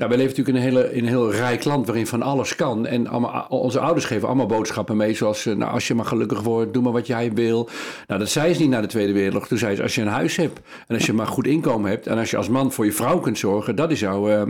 nou, 0.01 0.13
wij 0.13 0.21
leven 0.21 0.37
natuurlijk 0.37 0.67
in 0.67 0.73
een, 0.73 0.77
hele, 0.77 0.95
in 0.95 1.03
een 1.03 1.09
heel 1.09 1.33
rijk 1.33 1.65
land 1.65 1.87
waarin 1.87 2.07
van 2.07 2.23
alles 2.23 2.57
kan. 2.57 2.87
En 2.87 3.07
allemaal, 3.07 3.47
onze 3.49 3.81
ouders 3.81 4.05
geven 4.05 4.29
allemaal 4.29 4.47
boodschappen 4.47 4.97
mee. 4.97 5.15
Zoals, 5.15 5.45
nou, 5.45 5.73
als 5.73 5.89
je 5.89 5.95
maar 5.95 6.05
gelukkig 6.05 6.41
wordt, 6.41 6.73
doe 6.73 6.83
maar 6.83 6.93
wat 6.93 7.07
jij 7.07 7.33
wil. 7.33 7.69
Nou, 8.07 8.21
dat 8.21 8.29
zei 8.29 8.55
ze 8.55 8.61
niet 8.61 8.71
na 8.71 8.81
de 8.81 8.87
Tweede 8.87 9.13
Wereldoorlog. 9.13 9.49
Toen 9.49 9.59
zei 9.59 9.77
ze, 9.77 9.83
als 9.83 9.95
je 9.95 10.01
een 10.01 10.07
huis 10.07 10.37
hebt 10.37 10.61
en 10.87 10.95
als 10.95 11.07
je 11.07 11.13
maar 11.13 11.27
goed 11.27 11.47
inkomen 11.47 11.91
hebt... 11.91 12.07
en 12.07 12.19
als 12.19 12.31
je 12.31 12.37
als 12.37 12.49
man 12.49 12.73
voor 12.73 12.85
je 12.85 12.93
vrouw 12.93 13.19
kunt 13.19 13.39
zorgen, 13.39 13.77
dat 13.77 13.91
is 13.91 14.01
jouw... 14.01 14.29
Uh, 14.29 14.43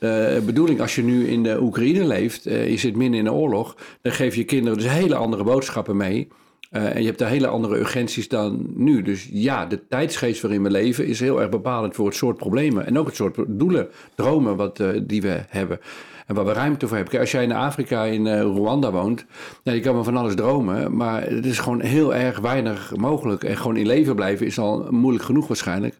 uh, 0.00 0.38
bedoeling, 0.38 0.80
als 0.80 0.94
je 0.94 1.02
nu 1.02 1.28
in 1.28 1.42
de 1.42 1.60
Oekraïne 1.60 2.06
leeft, 2.06 2.44
je 2.44 2.76
zit 2.76 2.96
midden 2.96 3.18
in 3.18 3.26
een 3.26 3.32
oorlog... 3.32 3.76
dan 4.02 4.12
geef 4.12 4.34
je 4.34 4.44
kinderen 4.44 4.78
dus 4.78 4.88
hele 4.88 5.14
andere 5.14 5.44
boodschappen 5.44 5.96
mee... 5.96 6.28
Eh, 6.70 6.94
en 6.94 7.00
je 7.00 7.06
hebt 7.06 7.18
daar 7.18 7.28
hele 7.28 7.46
andere 7.46 7.78
urgenties 7.78 8.28
dan 8.28 8.66
nu. 8.74 9.02
Dus 9.02 9.28
ja, 9.32 9.66
de 9.66 9.86
tijdsgeest 9.86 10.42
waarin 10.42 10.62
we 10.62 10.70
leven 10.70 11.06
is 11.06 11.20
heel 11.20 11.40
erg 11.40 11.50
bepalend 11.50 11.94
voor 11.94 12.06
het 12.06 12.16
soort 12.16 12.36
problemen. 12.36 12.86
En 12.86 12.98
ook 12.98 13.06
het 13.06 13.16
soort 13.16 13.36
doelen, 13.46 13.88
dromen 14.14 14.56
wat, 14.56 14.80
eh, 14.80 14.88
die 15.02 15.22
we 15.22 15.44
hebben. 15.48 15.80
En 16.26 16.34
waar 16.34 16.44
we 16.44 16.52
ruimte 16.52 16.86
voor 16.86 16.96
hebben. 16.96 17.20
Als 17.20 17.30
jij 17.30 17.42
in 17.42 17.52
Afrika, 17.52 18.04
in 18.04 18.26
eh, 18.26 18.40
Rwanda 18.40 18.90
woont, 18.90 19.26
nou, 19.64 19.76
je 19.76 19.82
kan 19.82 20.04
van 20.04 20.16
alles 20.16 20.34
dromen. 20.34 20.96
Maar 20.96 21.22
het 21.22 21.46
is 21.46 21.58
gewoon 21.58 21.80
heel 21.80 22.14
erg 22.14 22.38
weinig 22.38 22.96
mogelijk. 22.96 23.44
En 23.44 23.56
gewoon 23.56 23.76
in 23.76 23.86
leven 23.86 24.14
blijven 24.14 24.46
is 24.46 24.58
al 24.58 24.86
moeilijk 24.90 25.24
genoeg 25.24 25.46
waarschijnlijk. 25.46 25.98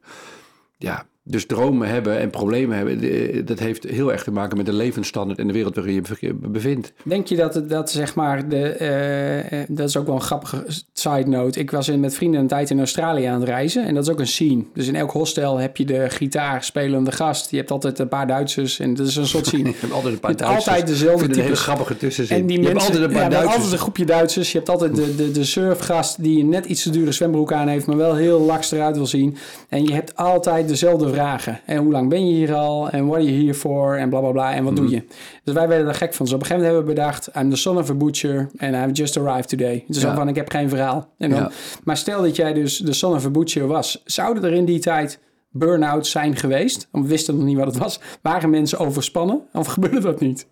Ja, 0.76 1.06
dus 1.30 1.46
dromen 1.46 1.88
hebben 1.88 2.18
en 2.18 2.30
problemen 2.30 2.76
hebben, 2.76 3.00
eh, 3.00 3.46
dat 3.46 3.58
heeft 3.58 3.84
heel 3.84 4.12
erg 4.12 4.22
te 4.22 4.30
maken 4.30 4.56
met 4.56 4.66
de 4.66 4.72
levensstandaard 4.72 5.38
en 5.38 5.46
de 5.46 5.52
wereld 5.52 5.74
waarin 5.74 5.94
je 5.94 6.16
je 6.20 6.34
bevindt. 6.34 6.92
Denk 7.02 7.26
je 7.26 7.36
dat, 7.36 7.62
dat 7.68 7.90
zeg 7.90 8.14
maar, 8.14 8.48
de, 8.48 8.68
eh, 8.68 9.60
eh, 9.60 9.66
dat 9.68 9.88
is 9.88 9.96
ook 9.96 10.06
wel 10.06 10.14
een 10.14 10.20
grappige 10.20 10.64
side 10.92 11.28
note. 11.28 11.60
Ik 11.60 11.70
was 11.70 11.88
in, 11.88 12.00
met 12.00 12.14
vrienden 12.14 12.40
een 12.40 12.46
tijd 12.46 12.70
in 12.70 12.78
Australië 12.78 13.24
aan 13.24 13.40
het 13.40 13.48
reizen 13.48 13.86
en 13.86 13.94
dat 13.94 14.04
is 14.04 14.10
ook 14.10 14.20
een 14.20 14.26
scene. 14.26 14.64
Dus 14.74 14.86
in 14.86 14.96
elk 14.96 15.10
hostel 15.10 15.56
heb 15.56 15.76
je 15.76 15.84
de 15.84 16.10
gitaarspelende 16.10 17.12
gast. 17.12 17.50
Je 17.50 17.56
hebt 17.56 17.70
altijd 17.70 17.98
een 17.98 18.08
paar 18.08 18.26
Duitsers 18.26 18.78
en 18.78 18.94
dat 18.94 19.06
is 19.06 19.16
een 19.16 19.26
soort 19.26 19.46
scene. 19.46 19.68
je 19.68 19.74
hebt 19.80 19.92
altijd 19.92 20.14
een 20.14 20.20
paar 20.20 20.30
je 20.30 20.36
hebt 20.36 20.50
Duitsers. 20.50 20.74
altijd 20.76 20.86
dezelfde 20.86 21.34
een 21.34 21.40
hele 21.40 21.56
grappige 21.56 21.96
tussenzin. 21.96 22.36
En 22.36 22.46
die 22.46 22.56
je 22.56 22.62
mensen, 22.62 22.80
hebt 22.80 22.94
altijd 22.94 23.10
een 23.10 23.16
paar 23.16 23.22
ja, 23.22 23.28
Duitsers. 23.28 23.54
altijd 23.54 23.72
een 23.72 23.78
groepje 23.78 24.04
Duitsers. 24.04 24.52
Je 24.52 24.58
hebt 24.58 24.70
altijd 24.70 24.96
de, 24.96 25.14
de, 25.14 25.30
de 25.30 25.44
surfgast 25.44 26.22
die 26.22 26.40
een 26.40 26.48
net 26.48 26.66
iets 26.66 26.82
te 26.82 26.90
dure 26.90 27.12
zwembroek 27.12 27.52
aan 27.52 27.68
heeft, 27.68 27.86
maar 27.86 27.96
wel 27.96 28.14
heel 28.14 28.40
laks 28.40 28.70
eruit 28.70 28.96
wil 28.96 29.06
zien. 29.06 29.36
En 29.68 29.84
je 29.84 29.92
hebt 29.92 30.16
altijd 30.16 30.68
dezelfde 30.68 31.10
vragen. 31.18 31.60
En 31.64 31.76
hoe 31.76 31.92
lang 31.92 32.08
ben 32.08 32.26
je 32.28 32.34
hier 32.34 32.54
al? 32.54 32.90
En 32.90 33.06
what 33.06 33.16
are 33.18 33.24
you 33.32 33.40
here 33.40 33.54
for? 33.54 33.96
En 33.96 34.08
bla 34.08 34.20
bla 34.20 34.30
bla. 34.30 34.54
En 34.54 34.64
wat 34.64 34.72
Mhm. 34.72 34.82
doe 34.82 34.90
je? 34.90 35.02
Dus 35.44 35.54
wij 35.54 35.68
werden 35.68 35.86
er 35.88 35.94
gek 35.94 36.14
van. 36.14 36.24
Dus 36.24 36.34
op 36.34 36.40
een 36.40 36.46
gegeven 36.46 36.68
moment 36.68 36.86
hebben 36.86 37.04
we 37.04 37.10
bedacht: 37.10 37.30
I'm 37.36 37.50
the 37.50 37.56
son 37.56 37.78
of 37.78 37.90
a 37.90 37.94
butcher 37.94 38.48
and 38.58 38.74
I've 38.74 38.92
just 38.92 39.16
arrived 39.18 39.48
today. 39.48 39.84
Dus 39.86 40.02
Ja. 40.02 40.14
van: 40.14 40.28
ik 40.28 40.34
heb 40.36 40.50
geen 40.50 40.68
verhaal. 40.68 41.08
En 41.18 41.30
dan, 41.30 41.38
Ja. 41.38 41.50
Maar 41.84 41.96
stel 41.96 42.22
dat 42.22 42.36
jij 42.36 42.52
dus 42.52 42.78
de 42.78 42.92
son 42.92 43.14
of 43.14 43.24
a 43.26 43.30
butcher 43.30 43.66
was, 43.66 44.02
zouden 44.04 44.44
er 44.44 44.52
in 44.52 44.64
die 44.64 44.78
tijd 44.78 45.18
burn-outs 45.50 46.10
zijn 46.10 46.36
geweest? 46.36 46.88
We 46.92 47.06
wisten 47.06 47.36
nog 47.36 47.44
niet 47.44 47.56
wat 47.56 47.66
het 47.66 47.76
was. 47.78 48.00
Waren 48.22 48.50
mensen 48.50 48.78
overspannen? 48.78 49.40
Of 49.52 49.66
gebeurde 49.78 50.00
dat 50.00 50.20
niet? 50.20 50.46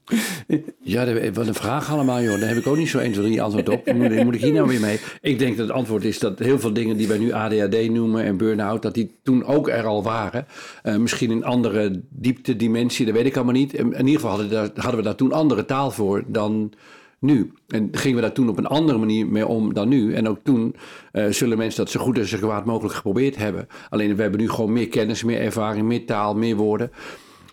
Ja, 0.81 1.05
dat- 1.05 1.35
wat 1.35 1.47
een 1.47 1.55
vraag 1.55 1.91
allemaal, 1.91 2.23
joh. 2.23 2.39
Daar 2.41 2.49
heb 2.49 2.59
ik 2.59 2.67
ook 2.67 2.77
niet 2.77 2.89
zo 2.89 2.99
1, 2.99 3.13
2, 3.13 3.25
3 3.25 3.43
antwoord 3.43 3.69
op. 3.69 3.93
Moet, 3.93 4.25
moet 4.25 4.35
ik 4.35 4.41
hier 4.41 4.53
nou 4.53 4.69
weer 4.69 4.81
mee? 4.81 4.99
Ik 5.21 5.39
denk 5.39 5.57
dat 5.57 5.67
het 5.69 5.77
antwoord 5.77 6.05
is 6.05 6.19
dat 6.19 6.39
heel 6.39 6.59
veel 6.59 6.73
dingen 6.73 6.97
die 6.97 7.09
wij 7.09 7.19
nu 7.19 7.33
ADHD 7.33 7.91
noemen 7.91 8.25
en 8.25 8.37
burn-out, 8.37 8.83
dat 8.83 8.95
die 8.95 9.11
toen 9.23 9.45
ook 9.45 9.69
er 9.69 9.85
al 9.85 10.03
waren. 10.03 10.47
Eh, 10.83 10.97
misschien 10.97 11.31
in 11.31 11.45
andere 11.45 12.03
diepte, 12.09 12.57
dimensie, 12.57 13.07
dat 13.07 13.15
weet 13.15 13.27
ik 13.27 13.37
allemaal 13.37 13.55
niet. 13.55 13.73
In, 13.75 13.87
ieder 13.93 14.21
geval 14.21 14.31
hadden, 14.31 14.71
hadden 14.75 14.97
we 14.97 15.03
daar 15.03 15.15
toen 15.15 15.33
andere 15.33 15.65
taal 15.65 15.91
voor 15.91 16.25
dan 16.27 16.73
nu. 17.19 17.53
En 17.69 17.89
gingen 17.93 18.17
we 18.17 18.23
daar 18.23 18.33
toen 18.33 18.49
op 18.49 18.59
een 18.59 18.67
andere 18.67 18.99
manier 18.99 19.27
mee 19.27 19.47
om 19.47 19.75
dan 19.75 19.89
nu. 19.89 20.15
En 20.15 20.29
ook 20.29 20.39
toen 20.43 20.77
eh, 21.13 21.27
zullen 21.27 21.59
mensen 21.59 21.85
dat 21.85 21.93
zo 21.93 22.01
goed 22.01 22.19
en 22.19 22.27
zo 22.27 22.39
kwaad 22.39 22.65
mogelijk 22.65 22.95
geprobeerd 22.95 23.37
hebben. 23.37 23.67
Alleen 23.89 24.17
we 24.17 24.23
hebben 24.23 24.41
nu 24.41 24.49
gewoon 24.49 24.73
meer 24.73 24.89
kennis, 24.89 25.25
meer 25.25 25.41
ervaring, 25.41 25.87
meer 25.87 26.07
taal, 26.07 26.35
meer 26.35 26.57
woorden. 26.57 26.91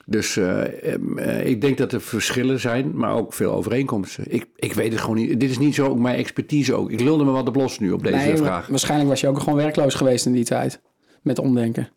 Dus 0.05 0.37
eh, 0.37 0.93
em, 0.93 1.17
eh, 1.17 1.45
ik 1.45 1.61
denk 1.61 1.77
dat 1.77 1.91
er 1.91 2.01
verschillen 2.01 2.59
zijn, 2.59 2.91
maar 2.95 3.15
ook 3.15 3.33
veel 3.33 3.51
overeenkomsten. 3.51 4.23
Ik, 4.27 4.45
ik 4.55 4.73
weet 4.73 4.91
het 4.91 5.01
gewoon 5.01 5.15
niet. 5.15 5.39
Dit 5.39 5.49
is 5.49 5.57
niet 5.57 5.75
zo 5.75 5.87
ook 5.87 5.99
mijn 5.99 6.15
expertise 6.15 6.73
ook. 6.73 6.91
Ik 6.91 6.99
lulde 6.99 7.23
me 7.23 7.31
wat 7.31 7.45
de 7.45 7.51
blos 7.51 7.79
nu 7.79 7.91
op 7.91 8.03
deze 8.03 8.15
Nee, 8.15 8.37
vraag. 8.37 8.67
Waarschijnlijk 8.67 9.09
was 9.09 9.21
je 9.21 9.27
ook 9.27 9.39
gewoon 9.39 9.55
werkloos 9.55 9.93
geweest 9.93 10.25
in 10.25 10.31
die 10.31 10.45
tijd. 10.45 10.81
Met 11.21 11.39
omdenken. 11.39 11.89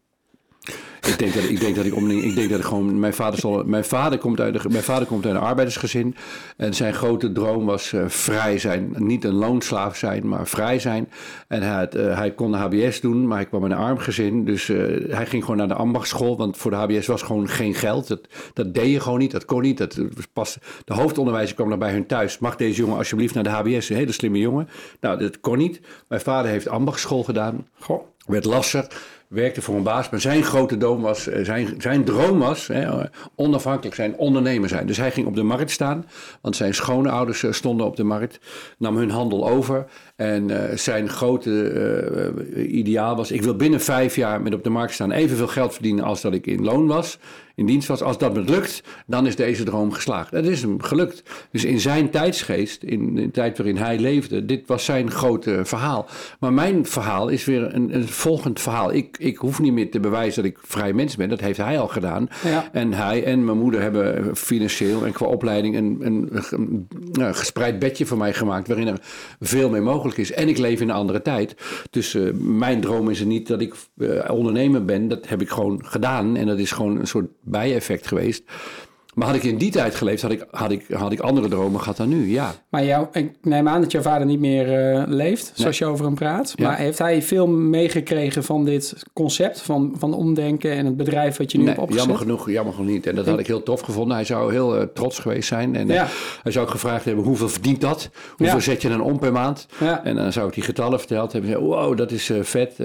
Ik 1.06 1.18
denk 1.18 1.34
dat 1.34 1.42
ik, 1.42 1.60
denk 1.60 1.76
dat 1.76 1.84
ik, 1.84 1.94
om, 1.94 2.10
ik 2.10 2.34
denk 2.34 2.50
dat 2.50 2.58
ik 2.58 2.64
gewoon. 2.64 2.98
Mijn 2.98 3.14
vader, 3.14 3.38
zal, 3.38 3.62
mijn, 3.64 3.84
vader 3.84 4.18
komt 4.18 4.40
uit 4.40 4.64
een, 4.64 4.72
mijn 4.72 4.84
vader 4.84 5.06
komt 5.06 5.26
uit 5.26 5.34
een 5.34 5.40
arbeidersgezin. 5.40 6.16
En 6.56 6.74
zijn 6.74 6.94
grote 6.94 7.32
droom 7.32 7.64
was 7.64 7.92
eh, 7.92 8.04
vrij 8.06 8.58
zijn. 8.58 8.94
Niet 8.96 9.24
een 9.24 9.34
loonslaaf 9.34 9.96
zijn, 9.96 10.28
maar 10.28 10.46
vrij 10.46 10.78
zijn. 10.78 11.10
En 11.48 11.62
hij, 11.62 11.74
had, 11.78 11.94
eh, 11.94 12.16
hij 12.16 12.34
kon 12.34 12.50
de 12.50 12.56
HBS 12.56 13.00
doen, 13.00 13.26
maar 13.26 13.36
hij 13.36 13.46
kwam 13.46 13.64
in 13.64 13.70
een 13.70 13.76
arm 13.76 13.98
gezin. 13.98 14.44
Dus 14.44 14.68
eh, 14.68 14.76
hij 15.08 15.26
ging 15.26 15.42
gewoon 15.42 15.56
naar 15.56 15.68
de 15.68 15.74
ambachtsschool. 15.74 16.36
Want 16.36 16.56
voor 16.56 16.70
de 16.70 16.76
HBS 16.76 17.06
was 17.06 17.22
gewoon 17.22 17.48
geen 17.48 17.74
geld. 17.74 18.08
Dat, 18.08 18.20
dat 18.52 18.74
deed 18.74 18.90
je 18.90 19.00
gewoon 19.00 19.18
niet. 19.18 19.30
Dat 19.30 19.44
kon 19.44 19.62
niet. 19.62 19.78
Dat 19.78 19.94
was 19.94 20.26
pas, 20.32 20.58
de 20.84 20.94
hoofdonderwijzer 20.94 21.54
kwam 21.54 21.68
nog 21.68 21.78
bij 21.78 21.92
hun 21.92 22.06
thuis. 22.06 22.38
Mag 22.38 22.56
deze 22.56 22.80
jongen 22.80 22.96
alsjeblieft 22.96 23.34
naar 23.34 23.44
de 23.44 23.50
HBS? 23.50 23.88
Een 23.88 23.96
hele 23.96 24.12
slimme 24.12 24.38
jongen. 24.38 24.68
Nou, 25.00 25.18
dat 25.18 25.40
kon 25.40 25.58
niet. 25.58 25.80
Mijn 26.08 26.20
vader 26.20 26.50
heeft 26.50 26.68
ambachtsschool 26.68 27.24
gedaan 27.24 27.66
Goh. 27.78 28.02
werd 28.26 28.44
lasser, 28.44 28.86
werkte 29.28 29.62
voor 29.62 29.76
een 29.76 29.82
baas. 29.82 30.10
Maar 30.10 30.20
zijn 30.20 30.42
grote 30.42 30.76
droom 30.76 31.00
was, 31.02 31.28
eh, 31.28 31.44
zijn, 31.44 31.74
zijn 31.78 32.04
droom 32.04 32.38
was 32.38 32.66
hè, 32.66 32.82
eh, 32.82 33.04
onafhankelijk 33.34 33.94
zijn, 33.94 34.16
ondernemer 34.16 34.68
zijn. 34.68 34.86
Dus 34.86 34.96
hij 34.96 35.10
ging 35.10 35.26
op 35.26 35.34
de 35.34 35.42
markt 35.42 35.70
staan, 35.70 36.06
want 36.40 36.56
zijn 36.56 36.74
schoonouders 36.74 37.42
eh, 37.42 37.52
stonden 37.52 37.86
op 37.86 37.96
de 37.96 38.04
markt, 38.04 38.40
nam 38.78 38.96
hun 38.96 39.10
handel 39.10 39.48
over. 39.48 39.86
En 40.16 40.78
zijn 40.78 41.08
grote 41.08 42.32
ideaal 42.66 43.16
was, 43.16 43.30
ik 43.30 43.42
wil 43.42 43.56
binnen 43.56 43.80
vijf 43.80 44.16
jaar 44.16 44.42
met 44.42 44.54
op 44.54 44.64
de 44.64 44.70
markt 44.70 44.92
staan 44.92 45.12
evenveel 45.12 45.46
geld 45.46 45.72
verdienen 45.72 46.04
als 46.04 46.20
dat 46.20 46.32
ik 46.32 46.46
in 46.46 46.64
loon 46.64 46.86
was, 46.86 47.18
in 47.56 47.66
dienst 47.66 47.88
was. 47.88 48.02
Als 48.02 48.18
dat 48.18 48.34
me 48.34 48.40
lukt, 48.40 48.82
dan 49.06 49.26
is 49.26 49.36
deze 49.36 49.64
droom 49.64 49.92
geslaagd. 49.92 50.32
Dat 50.32 50.44
is 50.44 50.62
hem 50.62 50.82
gelukt. 50.82 51.22
Dus 51.50 51.64
in 51.64 51.80
zijn 51.80 52.10
tijdsgeest, 52.10 52.82
in 52.82 53.14
de 53.14 53.30
tijd 53.30 53.56
waarin 53.56 53.76
hij 53.76 53.98
leefde, 53.98 54.44
dit 54.44 54.66
was 54.66 54.84
zijn 54.84 55.10
grote 55.10 55.60
verhaal. 55.64 56.06
Maar 56.40 56.52
mijn 56.52 56.86
verhaal 56.86 57.28
is 57.28 57.44
weer 57.44 57.74
een, 57.74 57.94
een 57.94 58.08
volgend 58.08 58.60
verhaal. 58.60 58.92
Ik, 58.92 59.16
ik 59.18 59.36
hoef 59.36 59.60
niet 59.60 59.72
meer 59.72 59.90
te 59.90 60.00
bewijzen 60.00 60.42
dat 60.42 60.52
ik 60.52 60.58
vrij 60.62 60.92
mens 60.92 61.16
ben. 61.16 61.28
Dat 61.28 61.40
heeft 61.40 61.58
hij 61.58 61.78
al 61.78 61.88
gedaan. 61.88 62.28
Ja. 62.44 62.68
En 62.72 62.92
hij 62.92 63.24
en 63.24 63.44
mijn 63.44 63.58
moeder 63.58 63.80
hebben 63.80 64.36
financieel 64.36 65.04
en 65.04 65.12
qua 65.12 65.26
opleiding 65.26 65.76
een, 65.76 65.98
een, 66.00 66.28
een, 66.50 67.34
gespreid 67.34 67.78
bedje 67.78 68.06
voor 68.06 68.18
mij 68.18 68.34
gemaakt. 68.34 68.68
Waarin 68.68 68.86
er 68.86 69.00
veel 69.40 69.70
meer 69.70 69.82
mogelijk 69.82 70.18
is. 70.18 70.32
En 70.32 70.48
ik 70.48 70.58
leef 70.58 70.80
in 70.80 70.88
een 70.88 70.94
andere 70.94 71.22
tijd. 71.22 71.56
Dus 71.90 72.14
eh, 72.14 72.32
mijn 72.38 72.80
droom 72.80 73.10
is 73.10 73.20
er 73.20 73.26
niet 73.26 73.46
dat 73.48 73.60
ik 73.60 73.74
eh, 73.98 74.30
ondernemer 74.30 74.84
ben. 74.84 75.08
Dat 75.08 75.28
heb 75.28 75.40
ik 75.40 75.48
gewoon 75.48 75.84
gedaan. 75.84 76.36
En 76.36 76.46
dat 76.46 76.58
is 76.58 76.72
gewoon 76.72 76.98
een 76.98 77.06
soort 77.06 77.26
bijeffect 77.46 78.06
geweest. 78.06 78.42
Maar 79.14 79.26
had 79.26 79.36
ik 79.36 79.42
in 79.42 79.58
die 79.58 79.70
tijd 79.70 79.94
geleefd, 79.94 80.22
had 80.22 80.30
ik, 80.30 80.46
had 80.50 80.70
ik, 80.70 80.84
had 80.90 81.12
ik 81.12 81.20
andere 81.20 81.48
dromen 81.48 81.80
gehad 81.80 81.96
dan 81.96 82.08
nu. 82.08 82.30
Ja. 82.30 82.54
Maar 82.68 82.84
jou, 82.84 83.06
ik 83.12 83.32
neem 83.42 83.68
aan 83.68 83.80
dat 83.80 83.92
jouw 83.92 84.02
vader 84.02 84.26
niet 84.26 84.40
meer 84.40 84.92
eh, 84.94 85.02
leeft, 85.06 85.52
zoals 85.54 85.78
je 85.78 85.84
over 85.84 86.04
hem 86.04 86.14
praat. 86.14 86.52
Ja. 86.56 86.66
Maar 86.68 86.76
heeft 86.78 86.98
hij 86.98 87.22
veel 87.22 87.46
meegekregen 87.46 88.44
van 88.44 88.64
dit 88.64 88.94
concept, 89.12 89.60
van, 89.60 89.94
van 89.98 90.14
omdenken 90.14 90.70
en 90.72 90.86
het 90.86 90.96
bedrijf 90.96 91.36
wat 91.36 91.52
je 91.52 91.58
nu 91.58 91.64
Nee, 91.64 91.72
hebt 91.72 91.84
opgezet? 91.86 92.06
jammer 92.06 92.26
genoeg, 92.26 92.50
jammer 92.50 92.74
genoeg 92.74 92.90
niet. 92.90 93.06
En 93.06 93.14
dat 93.14 93.26
had 93.26 93.38
ik 93.38 93.46
heel 93.46 93.62
tof 93.62 93.80
gevonden. 93.80 94.16
Hij 94.16 94.24
zou 94.24 94.52
heel 94.52 94.76
eh, 94.76 94.86
trots 94.94 95.18
geweest 95.18 95.48
zijn. 95.48 95.76
En 95.76 95.90
eh, 95.90 96.04
hij 96.42 96.52
zou 96.52 96.64
ook 96.64 96.70
gevraagd 96.70 97.04
hebben, 97.04 97.24
hoeveel 97.24 97.48
verdient 97.48 97.80
dat? 97.80 98.10
Hoeveel 98.36 98.56
Ja. 98.56 98.62
zet 98.62 98.82
je 98.82 98.88
dan 98.88 99.00
om 99.00 99.18
per 99.18 99.32
maand? 99.32 99.66
En 100.04 100.16
dan 100.16 100.32
zou 100.32 100.48
ik 100.48 100.54
die 100.54 100.62
getallen 100.64 100.98
verteld 100.98 101.32
hebben. 101.32 101.50
Zei, 101.50 101.62
wow, 101.64 101.96
dat 101.96 102.10
is 102.10 102.30
vet. 102.40 102.76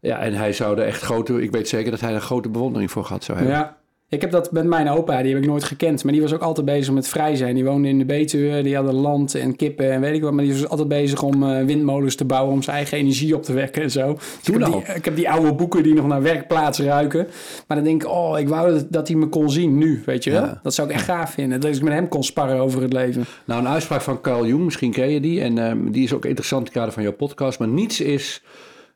Ja, 0.00 0.18
en 0.18 0.34
hij 0.34 0.52
zou 0.52 0.78
er 0.78 0.86
echt 0.86 1.02
grote... 1.02 1.42
Ik 1.42 1.50
weet 1.50 1.68
zeker 1.68 1.90
dat 1.90 2.00
hij 2.00 2.14
er 2.14 2.20
grote 2.20 2.48
bewondering 2.48 2.90
voor 2.90 3.04
gehad 3.04 3.24
zou 3.24 3.38
hebben. 3.38 3.56
Ja. 3.56 3.77
Ik 4.10 4.20
heb 4.20 4.30
dat 4.30 4.52
met 4.52 4.64
mijn 4.64 4.88
opa, 4.88 5.22
die 5.22 5.34
heb 5.34 5.42
ik 5.42 5.48
nooit 5.48 5.64
gekend. 5.64 6.04
Maar 6.04 6.12
die 6.12 6.22
was 6.22 6.34
ook 6.34 6.42
altijd 6.42 6.66
bezig 6.66 6.94
met 6.94 7.08
vrij 7.08 7.36
zijn. 7.36 7.54
Die 7.54 7.64
woonde 7.64 7.88
in 7.88 7.98
de 7.98 8.04
Betuwe, 8.04 8.62
die 8.62 8.74
hadden 8.74 8.94
land 8.94 9.34
en 9.34 9.56
kippen 9.56 9.92
en 9.92 10.00
weet 10.00 10.14
ik 10.14 10.22
wat. 10.22 10.32
Maar 10.32 10.44
die 10.44 10.52
was 10.52 10.68
altijd 10.68 10.88
bezig 10.88 11.22
om 11.22 11.42
eh, 11.42 11.64
windmolens 11.64 12.14
te 12.14 12.24
bouwen, 12.24 12.52
om 12.52 12.62
zijn 12.62 12.76
eigen 12.76 12.98
energie 12.98 13.34
op 13.34 13.42
te 13.42 13.52
wekken 13.52 13.82
en 13.82 13.90
zo. 13.90 14.14
Dus 14.14 14.54
ik, 14.54 14.60
heb 14.60 14.72
die, 14.72 14.94
ik 14.94 15.04
heb 15.04 15.16
die 15.16 15.30
oude 15.30 15.54
boeken 15.54 15.82
die 15.82 15.94
nog 15.94 16.06
naar 16.06 16.22
werkplaats 16.22 16.78
ruiken. 16.78 17.26
Maar 17.66 17.76
dan 17.76 17.86
denk 17.86 18.02
ik, 18.02 18.08
oh, 18.08 18.38
ik 18.38 18.48
wou 18.48 18.72
dat, 18.72 18.86
dat 18.92 19.08
hij 19.08 19.16
me 19.16 19.26
kon 19.26 19.50
zien 19.50 19.78
nu, 19.78 20.02
weet 20.06 20.24
je 20.24 20.30
wel. 20.30 20.42
Ja. 20.42 20.60
Dat 20.62 20.74
zou 20.74 20.88
ik 20.88 20.94
echt 20.94 21.04
gaaf 21.04 21.30
vinden. 21.30 21.60
Dat 21.60 21.76
ik 21.76 21.82
met 21.82 21.92
hem 21.92 22.08
kon 22.08 22.24
sparren 22.24 22.60
over 22.60 22.82
het 22.82 22.92
leven. 22.92 23.24
Nou, 23.44 23.60
een 23.60 23.68
uitspraak 23.68 24.00
van 24.00 24.20
Carl 24.20 24.46
Jung, 24.46 24.64
misschien 24.64 24.92
ken 24.92 25.10
je 25.10 25.20
die. 25.20 25.40
En 25.40 25.58
ehm, 25.58 25.90
die 25.90 26.04
is 26.04 26.12
ook 26.12 26.24
interessant 26.24 26.60
in 26.60 26.66
het 26.66 26.76
kader 26.76 26.92
van 26.92 27.02
jouw 27.02 27.12
podcast. 27.12 27.58
Maar 27.58 27.68
niets 27.68 28.00
is, 28.00 28.42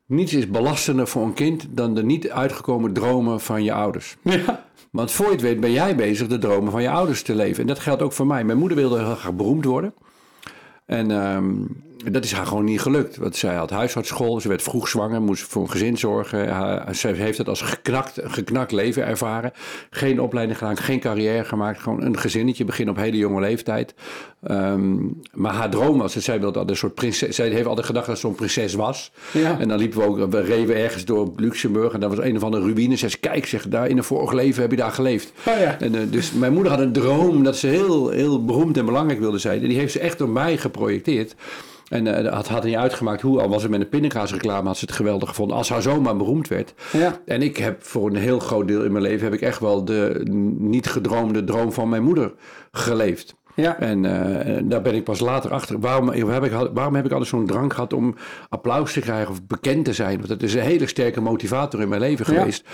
niets 0.06 0.34
is 0.34 0.48
belastender 0.48 1.06
voor 1.06 1.24
een 1.24 1.34
kind 1.34 1.66
dan 1.70 1.94
de 1.94 2.04
niet 2.04 2.30
uitgekomen 2.30 2.92
dromen 2.92 3.40
van 3.40 3.64
je 3.64 3.72
ouders. 3.72 4.16
Ja. 4.22 4.70
Want 4.92 5.12
voor 5.12 5.26
je 5.26 5.32
het 5.32 5.40
weet 5.40 5.60
ben 5.60 5.72
jij 5.72 5.96
bezig 5.96 6.28
de 6.28 6.38
dromen 6.38 6.72
van 6.72 6.82
je 6.82 6.90
ouders 6.90 7.22
te 7.22 7.34
leven. 7.34 7.60
En 7.60 7.66
dat 7.66 7.78
geldt 7.78 8.02
ook 8.02 8.12
voor 8.12 8.26
mij. 8.26 8.44
Mijn 8.44 8.58
moeder 8.58 8.76
wilde 8.76 8.98
heel 8.98 9.14
graag 9.14 9.34
beroemd 9.34 9.64
worden. 9.64 9.94
En 10.86 11.10
ehm, 11.10 11.54
dat 12.10 12.24
is 12.24 12.32
haar 12.32 12.46
gewoon 12.46 12.64
niet 12.64 12.80
gelukt. 12.80 13.16
Want 13.16 13.36
zij 13.36 13.54
had 13.54 13.70
huisartsschool, 13.70 14.40
ze 14.40 14.48
werd 14.48 14.62
vroeg 14.62 14.88
zwanger, 14.88 15.22
moest 15.22 15.42
voor 15.42 15.62
een 15.62 15.70
gezin 15.70 15.98
zorgen. 15.98 16.48
Haar- 16.48 16.94
Ze 16.94 17.08
heeft 17.08 17.38
het 17.38 17.48
als 17.48 17.60
geknakt, 17.60 18.18
geknakt 18.24 18.72
leven 18.72 19.06
ervaren. 19.06 19.52
Geen 19.90 20.20
opleiding 20.20 20.58
gedaan, 20.58 20.76
geen 20.76 21.00
carrière 21.00 21.44
gemaakt. 21.44 21.80
Gewoon 21.80 22.02
een 22.02 22.18
gezinnetje, 22.18 22.64
begin 22.64 22.88
op 22.90 22.96
hele 22.96 23.16
jonge 23.16 23.40
leeftijd. 23.40 23.94
Ehm, 24.42 24.96
maar 25.32 25.52
haar 25.54 25.70
droom 25.70 25.98
was, 25.98 26.14
dat 26.14 26.22
zij 26.22 26.40
wilde 26.40 26.58
altijd 26.58 26.70
een 26.70 26.76
soort 26.76 26.94
prinses. 26.94 27.36
Zij 27.36 27.48
heeft 27.48 27.66
altijd 27.66 27.86
gedacht 27.86 28.06
dat 28.06 28.14
ze 28.14 28.20
zo'n 28.20 28.34
prinses 28.34 28.74
was. 28.74 29.12
Ja. 29.32 29.58
En 29.60 29.68
dan 29.68 29.78
liepen 29.78 29.98
we 30.00 30.06
ook, 30.06 30.30
we 30.30 30.40
reven 30.40 30.76
ergens 30.76 31.04
door 31.04 31.32
Luxemburg. 31.36 31.92
En 31.92 32.00
daar 32.00 32.08
was 32.08 32.18
een 32.24 32.36
of 32.36 32.42
andere 32.42 32.72
ruïne. 32.72 32.96
Ze 32.96 33.08
zei, 33.08 33.20
kijk, 33.20 33.46
zeg, 33.46 33.68
daar 33.68 33.88
in 33.88 33.96
een 33.96 34.04
vorig 34.04 34.32
leven 34.32 34.62
heb 34.62 34.70
je 34.70 34.76
daar 34.76 34.92
geleefd. 34.92 35.32
Oh 35.46 35.58
ja. 35.58 35.78
En, 35.80 35.94
eh, 35.94 36.00
dus 36.10 36.32
mijn 36.32 36.52
moeder 36.52 36.72
had 36.72 36.80
een 36.80 36.92
droom 36.92 37.44
dat 37.44 37.56
ze 37.56 37.66
heel, 37.66 38.08
heel 38.08 38.44
beroemd 38.44 38.76
en 38.76 38.84
belangrijk 38.84 39.20
wilde 39.20 39.38
zijn. 39.38 39.62
En 39.62 39.68
die 39.68 39.78
heeft 39.78 39.92
ze 39.92 39.98
echt 40.00 40.18
door 40.18 40.28
mij 40.28 40.56
geprojecteerd. 40.56 41.34
En 41.92 42.06
eh, 42.06 42.36
het 42.36 42.48
had 42.48 42.64
niet 42.64 42.76
uitgemaakt 42.76 43.20
hoe, 43.20 43.40
al 43.40 43.48
was 43.48 43.62
het 43.62 43.70
met 43.70 43.80
een 43.80 43.88
pindakaasreclame, 43.88 44.66
had 44.66 44.76
ze 44.76 44.84
het 44.84 44.94
geweldig 44.94 45.28
gevonden. 45.28 45.56
Als 45.56 45.68
haar 45.68 45.82
zoon 45.82 46.02
maar 46.02 46.16
beroemd 46.16 46.48
werd. 46.48 46.74
Ja. 46.92 47.20
En 47.24 47.42
ik 47.42 47.56
heb 47.56 47.82
voor 47.84 48.08
een 48.10 48.16
heel 48.16 48.38
groot 48.38 48.68
deel 48.68 48.82
in 48.84 48.92
mijn 48.92 49.04
leven 49.04 49.24
heb 49.24 49.34
ik 49.34 49.40
echt 49.40 49.60
wel 49.60 49.84
de 49.84 50.20
niet 50.58 50.86
gedroomde 50.86 51.44
droom 51.44 51.72
van 51.72 51.88
mijn 51.88 52.02
moeder 52.02 52.32
geleefd. 52.72 53.34
Ja. 53.54 53.78
En 53.78 54.04
eh, 54.04 54.62
daar 54.64 54.82
ben 54.82 54.94
ik 54.94 55.04
pas 55.04 55.20
later 55.20 55.50
achter. 55.50 55.80
Waarom 55.80 56.08
heb 56.08 56.44
ik, 56.44 56.52
waarom 56.72 56.94
heb 56.94 57.04
ik 57.04 57.10
altijd 57.10 57.30
zo'n 57.30 57.46
drang 57.46 57.74
gehad 57.74 57.92
om 57.92 58.14
applaus 58.48 58.92
te 58.92 59.00
krijgen 59.00 59.30
of 59.30 59.46
bekend 59.46 59.84
te 59.84 59.92
zijn? 59.92 60.16
Want 60.16 60.28
dat 60.28 60.42
is 60.42 60.54
een 60.54 60.60
hele 60.60 60.86
sterke 60.86 61.20
motivator 61.20 61.80
in 61.80 61.88
mijn 61.88 62.00
leven 62.00 62.32
Ja. 62.32 62.38
geweest. 62.38 62.64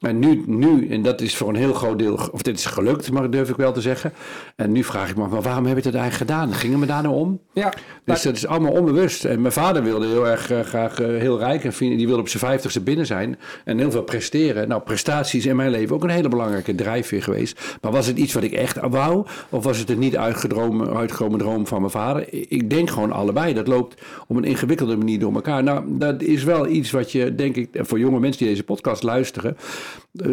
En 0.00 0.18
nu, 0.18 0.42
nu, 0.46 0.88
en 0.88 1.02
dat 1.02 1.20
is 1.20 1.36
voor 1.36 1.48
een 1.48 1.54
heel 1.54 1.72
groot 1.72 1.98
deel, 1.98 2.28
of 2.32 2.42
dit 2.42 2.58
is 2.58 2.66
gelukt, 2.66 3.10
maar 3.10 3.30
durf 3.30 3.48
ik 3.48 3.56
wel 3.56 3.72
te 3.72 3.80
zeggen. 3.80 4.12
En 4.56 4.72
nu 4.72 4.84
vraag 4.84 5.10
ik 5.10 5.16
me, 5.16 5.22
af, 5.22 5.30
maar 5.30 5.42
waarom 5.42 5.66
heb 5.66 5.76
ik 5.76 5.84
dat 5.84 5.94
eigenlijk 5.94 6.30
gedaan? 6.30 6.54
Ging 6.54 6.72
het 6.72 6.80
me 6.80 6.86
daar 6.86 7.02
nou 7.02 7.14
om? 7.14 7.40
Ja, 7.52 7.72
Dus 8.04 8.22
dat 8.22 8.36
is 8.36 8.46
allemaal 8.46 8.72
onbewust. 8.72 9.24
En 9.24 9.40
mijn 9.40 9.52
vader 9.52 9.82
wilde 9.82 10.06
heel 10.06 10.28
erg 10.28 10.50
eh, 10.50 10.60
graag 10.60 11.00
eh, 11.00 11.06
heel 11.06 11.38
rijk 11.38 11.64
en. 11.64 11.72
Die 11.78 12.06
wilde 12.06 12.20
op 12.20 12.28
zijn 12.28 12.42
vijftigste 12.42 12.80
binnen 12.80 13.06
zijn 13.06 13.38
en 13.64 13.78
heel 13.78 13.90
veel 13.90 14.02
presteren. 14.02 14.68
Nou, 14.68 14.82
prestaties 14.82 15.46
in 15.46 15.56
mijn 15.56 15.70
leven 15.70 15.94
ook 15.94 16.02
een 16.02 16.10
hele 16.10 16.28
belangrijke 16.28 16.74
drijfveer 16.74 17.22
geweest. 17.22 17.76
Maar 17.80 17.92
was 17.92 18.06
het 18.06 18.18
iets 18.18 18.34
wat 18.34 18.42
ik 18.42 18.52
echt 18.52 18.78
wou? 18.80 19.26
Of 19.48 19.64
was 19.64 19.78
het 19.78 19.90
een 19.90 19.98
niet 19.98 20.16
uitgedromen, 20.16 20.96
uitgekomen 20.96 21.38
droom 21.38 21.66
van 21.66 21.80
mijn 21.80 21.92
vader? 21.92 22.26
Ik 22.30 22.70
denk 22.70 22.90
gewoon 22.90 23.12
allebei. 23.12 23.54
Dat 23.54 23.66
loopt 23.66 24.02
op 24.26 24.36
een 24.36 24.44
ingewikkelde 24.44 24.96
manier 24.96 25.18
door 25.18 25.34
elkaar. 25.34 25.62
Nou, 25.62 25.84
dat 25.86 26.22
is 26.22 26.44
wel 26.44 26.66
iets 26.66 26.90
wat 26.90 27.12
je, 27.12 27.34
denk 27.34 27.56
ik, 27.56 27.68
voor 27.72 27.98
jonge 27.98 28.20
mensen 28.20 28.38
die 28.38 28.48
deze 28.48 28.64
podcast 28.64 29.02
luisteren, 29.02 29.56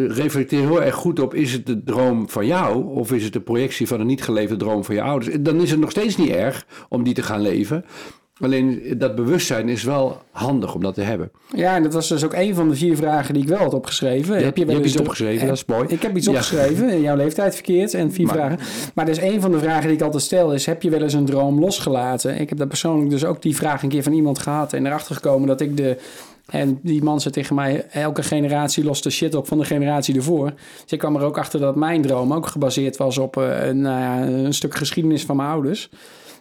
reflecteer 0.08 0.60
heel 0.60 0.82
erg 0.82 0.94
goed 0.94 1.20
op: 1.20 1.34
is 1.34 1.52
het 1.52 1.66
de 1.66 1.82
droom 1.84 2.28
van 2.28 2.46
jou 2.46 2.84
of 2.94 3.12
is 3.12 3.24
het 3.24 3.32
de 3.32 3.40
projectie 3.40 3.86
van 3.86 4.00
een 4.00 4.06
niet 4.06 4.22
geleefde 4.22 4.56
droom 4.56 4.84
van 4.84 4.94
je 4.94 5.02
ouders? 5.02 5.36
Dan 5.40 5.60
is 5.60 5.70
het 5.70 5.80
nog 5.80 5.90
steeds 5.90 6.16
niet 6.16 6.30
erg 6.30 6.66
om 6.88 7.02
die 7.02 7.14
te 7.14 7.22
gaan 7.22 7.40
leven. 7.40 7.84
Alleen 8.40 8.94
dat 8.98 9.14
bewustzijn 9.14 9.68
is 9.68 9.82
wel 9.82 10.22
handig 10.30 10.74
om 10.74 10.82
dat 10.82 10.94
te 10.94 11.00
hebben. 11.00 11.30
Ja, 11.54 11.74
en 11.76 11.82
dat 11.82 11.92
was 11.92 12.08
dus 12.08 12.24
ook 12.24 12.32
een 12.34 12.54
van 12.54 12.68
de 12.68 12.74
vier 12.74 12.96
vragen 12.96 13.34
die 13.34 13.42
ik 13.42 13.48
wel 13.48 13.58
had 13.58 13.74
opgeschreven. 13.74 14.38
Je 14.38 14.44
hebt- 14.44 14.58
je 14.58 14.64
hebt 14.64 14.76
eens 14.78 14.86
iets 14.86 15.00
opgeschreven, 15.00 15.46
dat 15.46 15.56
is 15.56 15.64
mooi. 15.64 15.84
Ik 15.88 16.02
heb 16.02 16.16
iets 16.16 16.26
Ja. 16.26 16.32
opgeschreven, 16.32 16.88
in 16.88 17.00
jouw 17.00 17.16
leeftijd 17.16 17.54
verkeerd 17.54 17.94
en 17.94 18.12
vier 18.12 18.26
Maar- 18.26 18.34
vragen. 18.34 18.58
Maar 18.94 19.04
dus 19.06 19.20
een 19.20 19.40
van 19.40 19.52
de 19.52 19.58
vragen 19.58 19.86
die 19.86 19.96
ik 19.96 20.02
altijd 20.02 20.22
stel 20.22 20.52
is, 20.54 20.66
heb 20.66 20.82
je 20.82 20.90
wel 20.90 21.02
eens 21.02 21.12
een 21.12 21.24
droom 21.24 21.60
losgelaten? 21.60 22.40
Ik 22.40 22.48
heb 22.48 22.58
daar 22.58 22.66
persoonlijk 22.66 23.10
dus 23.10 23.24
ook 23.24 23.42
die 23.42 23.56
vraag 23.56 23.82
een 23.82 23.88
keer 23.88 24.02
van 24.02 24.12
iemand 24.12 24.38
gehad 24.38 24.72
en 24.72 24.86
erachter 24.86 25.14
gekomen 25.14 25.48
dat 25.48 25.60
ik 25.60 25.76
de... 25.76 25.96
En 26.46 26.78
die 26.82 27.02
man 27.02 27.20
zei 27.20 27.34
tegen 27.34 27.54
mij, 27.54 27.86
elke 27.90 28.22
generatie 28.22 28.84
lost 28.84 29.02
de 29.02 29.10
shit 29.10 29.34
op 29.34 29.46
van 29.46 29.58
de 29.58 29.64
generatie 29.64 30.14
ervoor. 30.14 30.52
Dus 30.82 30.92
ik 30.92 30.98
kwam 30.98 31.16
er 31.16 31.22
ook 31.22 31.38
achter 31.38 31.60
dat 31.60 31.76
mijn 31.76 32.02
droom 32.02 32.32
ook 32.32 32.46
gebaseerd 32.46 32.96
was 32.96 33.18
op 33.18 33.36
eh, 33.36 33.66
een, 33.66 33.80
nou 33.80 34.00
ja, 34.00 34.26
een 34.26 34.54
stuk 34.54 34.74
geschiedenis 34.74 35.24
van 35.24 35.36
mijn 35.36 35.48
ouders. 35.48 35.88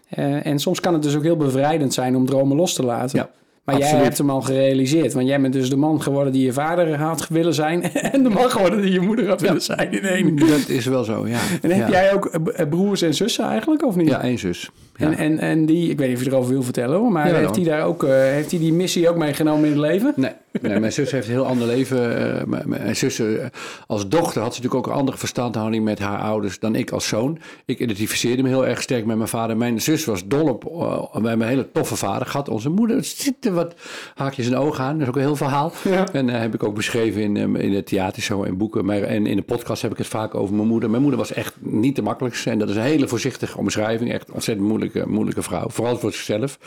Eh, 0.10 0.46
en 0.46 0.60
soms 0.60 0.80
kan 0.80 0.94
het 0.94 1.04
dus 1.04 1.16
ook 1.16 1.24
heel 1.24 1.38
bevrijdend 1.38 1.94
zijn 1.94 2.16
om 2.16 2.26
dromen 2.26 2.58
los 2.58 2.74
te 2.74 2.84
laten. 2.84 3.20
Ja, 3.20 3.30
maar 3.64 3.78
jij 3.78 3.90
hebt 3.90 4.18
hem 4.18 4.30
al 4.30 4.42
gerealiseerd. 4.42 5.14
Want 5.14 5.28
jij 5.28 5.42
bent 5.42 5.54
dus 5.54 5.70
de 5.70 5.76
man 5.76 6.02
geworden 6.02 6.34
die 6.34 6.46
je 6.46 6.54
vader 6.54 6.98
had 6.98 7.28
willen 7.28 7.54
zijn. 7.54 7.84
En 8.14 8.24
de 8.24 8.30
man 8.30 8.52
geworden 8.52 8.82
die 8.82 8.92
je 8.92 9.00
moeder 9.00 9.28
had 9.28 9.42
willen 9.42 9.62
zijn 9.62 9.92
in 9.92 10.04
één. 10.04 10.36
Dat 10.36 10.70
is 10.70 10.86
wel 10.86 11.04
zo, 11.04 11.28
ja. 11.28 11.40
En 11.62 11.72
heb 11.72 11.88
ja. 11.88 11.90
jij 11.90 12.14
ook 12.14 12.30
broers 12.70 13.02
en 13.02 13.14
zussen 13.14 13.46
eigenlijk, 13.46 13.86
of 13.86 13.96
niet? 13.96 14.08
Ja, 14.08 14.22
één 14.22 14.40
zus. 14.40 14.70
Ja. 14.98 15.06
En, 15.06 15.18
en, 15.18 15.40
en 15.40 15.66
die, 15.66 15.90
ik 15.90 15.98
weet 15.98 16.08
niet 16.08 16.18
of 16.18 16.24
je 16.24 16.30
erover 16.30 16.52
wil 16.52 16.64
vertellen 16.64 16.98
hoor, 16.98 17.12
maar 17.12 17.28
Ja, 17.28 17.36
heeft 17.36 17.56
hij 17.56 17.66
daar 17.66 17.86
ook, 17.86 18.04
eh, 18.04 18.12
heeft 18.12 18.52
hij 18.52 18.60
die 18.60 18.74
missie 18.74 19.10
ook 19.10 19.18
meegenomen 19.18 19.66
in 19.66 19.72
het 19.72 19.82
leven? 19.82 20.14
Nee, 20.16 20.32
nee, 20.62 20.80
mijn 20.80 20.94
zus 20.94 21.12
heeft 21.12 21.28
een 21.28 21.34
heel 21.34 21.46
ander 21.46 21.68
leven. 21.68 22.18
Eh, 22.18 22.44
mijn, 22.46 22.70
mijn 22.70 22.96
zus 22.96 23.20
eh, 23.20 23.46
als 23.88 24.08
dochter 24.08 24.42
had 24.42 24.56
ze 24.56 24.62
natuurlijk 24.62 24.88
ook 24.88 24.94
een 24.94 25.00
andere 25.00 25.18
verstandhouding 25.18 25.84
met 25.84 26.00
haar 26.00 26.20
ouders 26.20 26.60
dan 26.60 26.76
ik 26.76 26.92
als 26.92 27.08
zoon. 27.08 27.40
Ik 27.66 27.80
identificeerde 27.80 28.44
me 28.44 28.50
heel 28.50 28.68
erg 28.68 28.82
sterk 28.82 29.06
met 29.06 29.18
mijn 29.18 29.30
vader. 29.30 29.58
Mijn 29.58 29.82
zus 29.82 30.06
was 30.06 30.28
dol 30.28 30.48
op. 30.48 30.64
we 30.64 31.28
hebben 31.28 31.42
een 31.42 31.48
hele 31.48 31.72
toffe 31.72 31.96
vader 31.96 32.28
gehad. 32.28 32.50
Onze 32.50 32.70
moeder 32.70 32.98
er 32.98 33.04
zitten 33.04 33.54
wat 33.54 33.76
haakjes 34.16 34.48
en 34.48 34.56
ogen 34.56 34.84
aan. 34.84 34.94
Dat 34.94 35.02
is 35.02 35.08
ook 35.08 35.16
een 35.16 35.22
heel 35.22 35.36
verhaal. 35.36 35.72
Ja. 35.84 36.14
En 36.14 36.30
eh, 36.30 36.40
heb 36.40 36.54
ik 36.54 36.64
ook 36.64 36.76
beschreven 36.76 37.22
in, 37.22 37.56
in 37.56 37.74
het 37.74 37.86
theatershow 37.86 38.44
en 38.44 38.58
boeken. 38.58 38.86
Maar, 38.86 39.02
en 39.02 39.28
in 39.28 39.36
de 39.36 39.42
podcast 39.42 39.82
heb 39.82 39.92
ik 39.92 39.98
het 39.98 40.08
vaak 40.08 40.36
over 40.36 40.56
mijn 40.56 40.68
moeder. 40.68 40.90
Mijn 40.90 41.02
moeder 41.02 41.20
was 41.20 41.34
echt 41.34 41.56
niet 41.60 41.96
de 41.96 42.02
makkelijkste. 42.02 42.50
En 42.50 42.60
dat 42.60 42.70
is 42.70 42.76
een 42.76 42.82
hele 42.82 43.08
voorzichtige 43.08 43.58
omschrijving. 43.58 44.14
Echt 44.14 44.32
ontzettend 44.32 44.68
moeilijke, 44.86 45.14
moeilijke 45.14 45.42
vrouw. 45.42 45.70
Vooral 45.70 45.98
voor 45.98 46.12
zichzelf. 46.12 46.60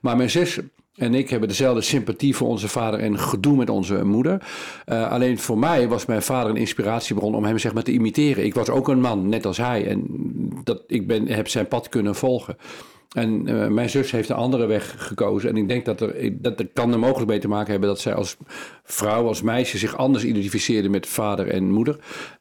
Maar 0.00 0.16
mijn 0.16 0.30
zus 0.30 0.58
en 0.96 1.14
ik 1.14 1.30
hebben 1.30 1.48
dezelfde 1.48 1.80
sympathie 1.80 2.36
voor 2.36 2.48
onze 2.48 2.68
vader 2.68 3.00
en 3.00 3.18
gedoe 3.18 3.56
met 3.56 3.70
onze 3.70 4.04
moeder. 4.04 4.42
Eh, 4.84 5.10
alleen 5.10 5.38
voor 5.38 5.58
mij 5.58 5.88
was 5.88 6.06
mijn 6.06 6.22
vader 6.22 6.50
een 6.50 6.56
inspiratiebron 6.56 7.34
om 7.34 7.44
hem 7.44 7.58
zeg 7.58 7.74
maar 7.74 7.82
te 7.82 7.92
imiteren. 7.92 8.44
Ik 8.44 8.54
was 8.54 8.68
ook 8.68 8.88
een 8.88 9.00
man, 9.00 9.28
net 9.28 9.46
als 9.46 9.56
hij. 9.56 9.86
En 9.86 10.06
dat, 10.64 10.82
ik 10.86 11.06
ben, 11.06 11.28
heb 11.28 11.48
zijn 11.48 11.68
pad 11.68 11.88
kunnen 11.88 12.14
volgen. 12.14 12.56
En 13.12 13.46
eh, 13.46 13.68
mijn 13.68 13.90
zus 13.90 14.10
heeft 14.10 14.28
een 14.28 14.36
andere 14.36 14.66
weg 14.66 14.94
gekozen. 14.96 15.48
En 15.50 15.56
ik 15.56 15.68
denk 15.68 15.84
dat 15.84 16.00
er, 16.00 16.42
dat 16.42 16.60
er 16.60 16.68
kan 16.72 16.92
er 16.92 16.98
mogelijk 16.98 17.30
mee 17.30 17.38
te 17.38 17.48
maken 17.48 17.70
hebben 17.70 17.88
dat 17.88 18.00
zij 18.00 18.14
als 18.14 18.36
vrouw, 18.84 19.26
als 19.26 19.42
meisje 19.42 19.78
zich 19.78 19.96
anders 19.96 20.24
identificeerde 20.24 20.88
met 20.88 21.06
vader 21.06 21.48
en 21.48 21.70
moeder. 21.70 21.98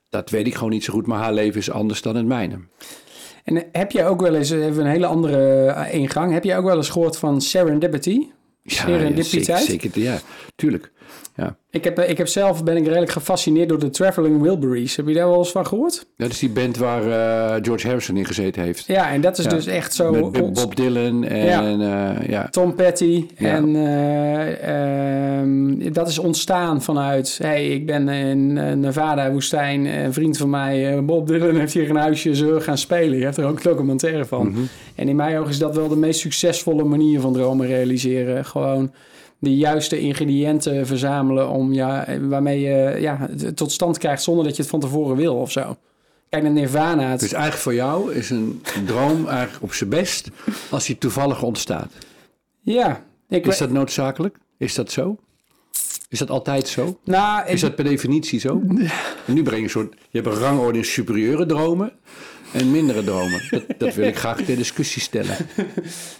Dat 0.10 0.30
weet 0.30 0.48
ik 0.48 0.56
gewoon 0.56 0.70
niet 0.70 0.84
zo 0.84 0.94
goed, 0.94 1.08
maar 1.08 1.20
haar 1.20 1.34
leven 1.34 1.60
is 1.60 1.72
anders 1.72 2.02
dan 2.02 2.16
het 2.16 2.26
mijne. 2.26 2.60
En 3.44 3.58
eh, 3.58 3.64
heb 3.72 3.92
jij 3.92 4.08
ook 4.08 4.22
wel 4.22 4.36
eens, 4.36 4.50
even 4.50 4.86
een 4.86 4.92
hele 4.92 5.06
andere 5.06 5.66
eh, 5.68 5.94
ingang, 5.94 6.34
heb 6.34 6.44
jij 6.44 6.58
ook 6.58 6.66
wel 6.66 6.78
eens 6.78 6.90
gehoord 6.90 7.18
van 7.18 7.42
serendipity? 7.42 8.28
Serendipiteit? 8.66 9.64
zeker, 9.64 9.92
zeker, 9.92 10.02
ja, 10.02 10.20
tuurlijk. 10.56 10.92
Ja. 11.42 11.56
Ik 11.70 11.84
heb, 11.84 11.98
eh, 11.98 12.10
ik 12.10 12.18
heb 12.18 12.28
zelf, 12.28 12.64
ben 12.64 12.78
ik 12.78 12.86
redelijk 12.88 13.12
gefascineerd 13.12 13.70
door 13.70 13.80
de 13.80 13.90
Traveling 13.90 14.42
Wilburys. 14.42 14.96
Heb 14.96 15.08
je 15.08 15.14
daar 15.14 15.28
wel 15.30 15.38
eens 15.38 15.52
van 15.52 15.68
gehoord? 15.68 16.06
Dat 16.18 16.30
is 16.30 16.40
die 16.40 16.50
band 16.50 16.78
waar 16.78 17.02
eh, 17.02 17.60
George 17.62 17.88
Harrison 17.88 18.18
in 18.18 18.26
gezeten 18.26 18.64
heeft. 18.64 18.86
Ja, 18.88 19.12
en 19.12 19.22
dat 19.22 19.38
is 19.38 19.44
Ja. 19.44 19.50
dus 19.50 19.66
echt 19.66 19.94
zo... 19.94 20.12
Met 20.12 20.54
Bob- 20.54 20.76
Dylan 20.76 21.24
en 21.24 21.80
ja. 21.80 22.16
ja. 22.28 22.48
Tom 22.50 22.76
Petty. 22.76 23.26
En 23.36 23.76
eh, 23.76 25.40
ehm, 25.40 25.92
dat 25.94 26.08
is 26.08 26.20
ontstaan 26.20 26.82
vanuit... 26.82 27.40
hey, 27.42 27.68
ik 27.68 27.86
ben 27.86 28.10
in 28.10 28.58
eh, 28.58 28.74
Nevada-woestijn. 28.76 29.86
Een 29.86 30.14
vriend 30.14 30.38
van 30.38 30.50
mij, 30.50 30.94
eh, 30.96 31.00
Bob 31.04 31.28
Dylan, 31.28 31.56
heeft 31.56 31.74
hier 31.74 31.90
een 31.90 31.96
huisje. 31.96 32.36
Zullen 32.36 32.54
we 32.56 32.62
gaan 32.62 32.78
spelen? 32.78 33.18
Je 33.18 33.24
hebt 33.24 33.38
er 33.38 33.46
ook 33.46 33.64
documentaire 33.64 34.26
van. 34.26 34.48
Mhm. 34.50 34.60
En 34.96 35.08
in 35.08 35.16
mijn 35.16 35.38
ogen 35.38 35.50
is 35.52 35.60
dat 35.60 35.76
wel 35.76 35.88
de 35.88 35.96
meest 35.96 36.20
succesvolle 36.20 36.84
manier 36.84 37.20
van 37.20 37.34
dromen 37.34 37.68
realiseren. 37.68 38.46
Gewoon 38.46 38.92
de 39.42 39.56
juiste 39.58 40.00
ingrediënten 40.00 40.88
verzamelen... 40.88 41.50
Om, 41.50 41.74
ja, 41.74 42.06
waarmee 42.22 42.60
je 42.60 42.98
ja, 43.00 43.30
tot 43.56 43.72
stand 43.72 43.98
krijgt 43.98 44.24
zonder 44.24 44.46
dat 44.46 44.56
je 44.56 44.62
het 44.62 44.72
van 44.72 44.80
tevoren 44.80 45.16
wil 45.16 45.36
of 45.36 45.52
zo. 45.52 45.78
Kijk 46.30 46.44
naar 46.44 46.52
Nirvana. 46.52 47.10
Het, 47.10 47.20
Dus 47.20 47.34
eigenlijk 47.34 47.64
voor 47.64 47.74
jou 47.74 48.14
is 48.14 48.30
een 48.30 48.62
droom 48.86 49.28
eigenlijk 49.28 49.64
op 49.64 49.74
zijn 49.74 49.90
best 49.90 50.30
als 50.70 50.86
die 50.86 50.98
toevallig 50.98 51.44
ontstaat. 51.44 51.92
ja, 52.62 53.04
ik 53.30 53.46
Is 53.48 53.58
dat 53.58 53.70
noodzakelijk? 53.72 54.38
Is 54.58 54.76
dat 54.76 54.92
zo? 54.92 55.18
Is 56.10 56.20
dat 56.20 56.30
altijd 56.30 56.68
zo? 56.68 57.00
Nou, 57.04 57.42
ik- 57.46 57.54
Is 57.54 57.62
dat 57.62 57.76
per 57.76 57.84
definitie 57.84 58.40
zo? 58.40 58.62
En 59.28 59.34
nu 59.34 59.44
breng 59.44 59.58
je 59.58 59.64
een 59.64 59.70
soort... 59.70 59.94
Je 60.10 60.22
hebt 60.22 60.36
een 60.36 60.42
rangorde 60.42 60.78
in 60.78 60.86
superieure 60.86 61.46
dromen 61.46 61.92
en 62.52 62.72
mindere 62.72 63.04
dromen. 63.04 63.42
Dat, 63.50 63.64
dat 63.78 63.94
wil 63.94 64.08
ik 64.08 64.18
graag 64.18 64.42
ter 64.42 64.56
discussie 64.56 65.02
stellen. 65.02 65.36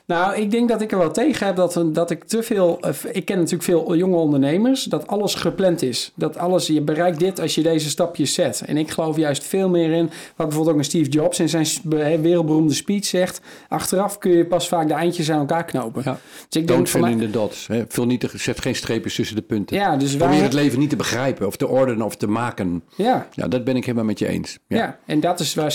Nou, 0.06 0.36
ik 0.36 0.52
denk 0.52 0.70
dat 0.70 0.82
ik 0.82 0.92
er 0.92 0.98
wel 0.98 1.12
tegen 1.12 1.46
heb 1.46 1.56
dat, 1.56 1.84
dat 1.86 2.12
ik 2.12 2.24
te 2.24 2.44
veel. 2.44 2.78
eh, 2.82 2.90
Ik 3.12 3.26
ken 3.26 3.36
natuurlijk 3.38 3.64
veel 3.64 3.96
jonge 3.96 4.16
ondernemers. 4.16 4.84
Dat 4.84 5.08
alles 5.08 5.36
gepland 5.36 5.82
is. 5.82 6.12
Dat 6.16 6.38
alles, 6.38 6.68
je 6.68 6.82
bereikt 6.82 7.20
dit 7.20 7.40
als 7.40 7.56
je 7.56 7.62
deze 7.62 7.90
stapjes 7.90 8.34
zet. 8.34 8.64
En 8.66 8.78
ik 8.78 8.90
geloof 8.92 9.18
juist 9.18 9.44
veel 9.44 9.70
meer 9.70 9.92
in. 9.92 10.06
Wat 10.36 10.48
bijvoorbeeld 10.48 10.70
ook 10.70 10.78
een 10.78 10.86
Steve 10.86 11.10
Jobs 11.10 11.40
in 11.40 11.50
zijn 11.50 11.68
wereldberoemde 12.22 12.74
speech 12.74 13.06
zegt. 13.06 13.42
Achteraf 13.68 14.18
kun 14.18 14.32
je 14.32 14.46
pas 14.46 14.68
vaak 14.68 14.88
de 14.88 14.94
eindjes 14.94 15.32
aan 15.32 15.40
elkaar 15.40 15.66
knopen. 15.66 16.02
Ja. 16.06 16.20
Dus 16.50 16.62
ik 16.62 16.68
Don't 16.68 16.90
fill 16.90 17.10
in 17.10 17.20
the 17.20 17.30
dots. 17.30 17.68
Hè. 17.68 17.84
Vul 17.88 18.06
niet 18.06 18.22
de, 18.22 18.30
zet 18.34 18.62
geen 18.62 18.76
streepjes 18.76 19.16
tussen 19.16 19.36
de 19.36 19.42
punten. 19.42 19.78
Ja, 19.78 19.98
dus 19.98 20.16
Probeer 20.16 20.42
het 20.44 20.54
leven 20.54 20.80
niet 20.80 20.90
te 20.90 20.96
begrijpen 20.96 21.48
of 21.48 21.56
te 21.58 21.68
ordenen 21.68 22.06
of 22.06 22.16
te 22.16 22.28
maken. 22.28 22.84
ja, 22.96 23.28
Ja, 23.34 23.48
dat 23.48 23.64
ben 23.64 23.76
ik 23.76 23.86
helemaal 23.86 24.06
met 24.06 24.20
je 24.20 24.28
eens. 24.28 24.58
Ja. 24.68 25.00
en 25.06 25.20
dat 25.20 25.40
is 25.40 25.54
waar 25.54 25.72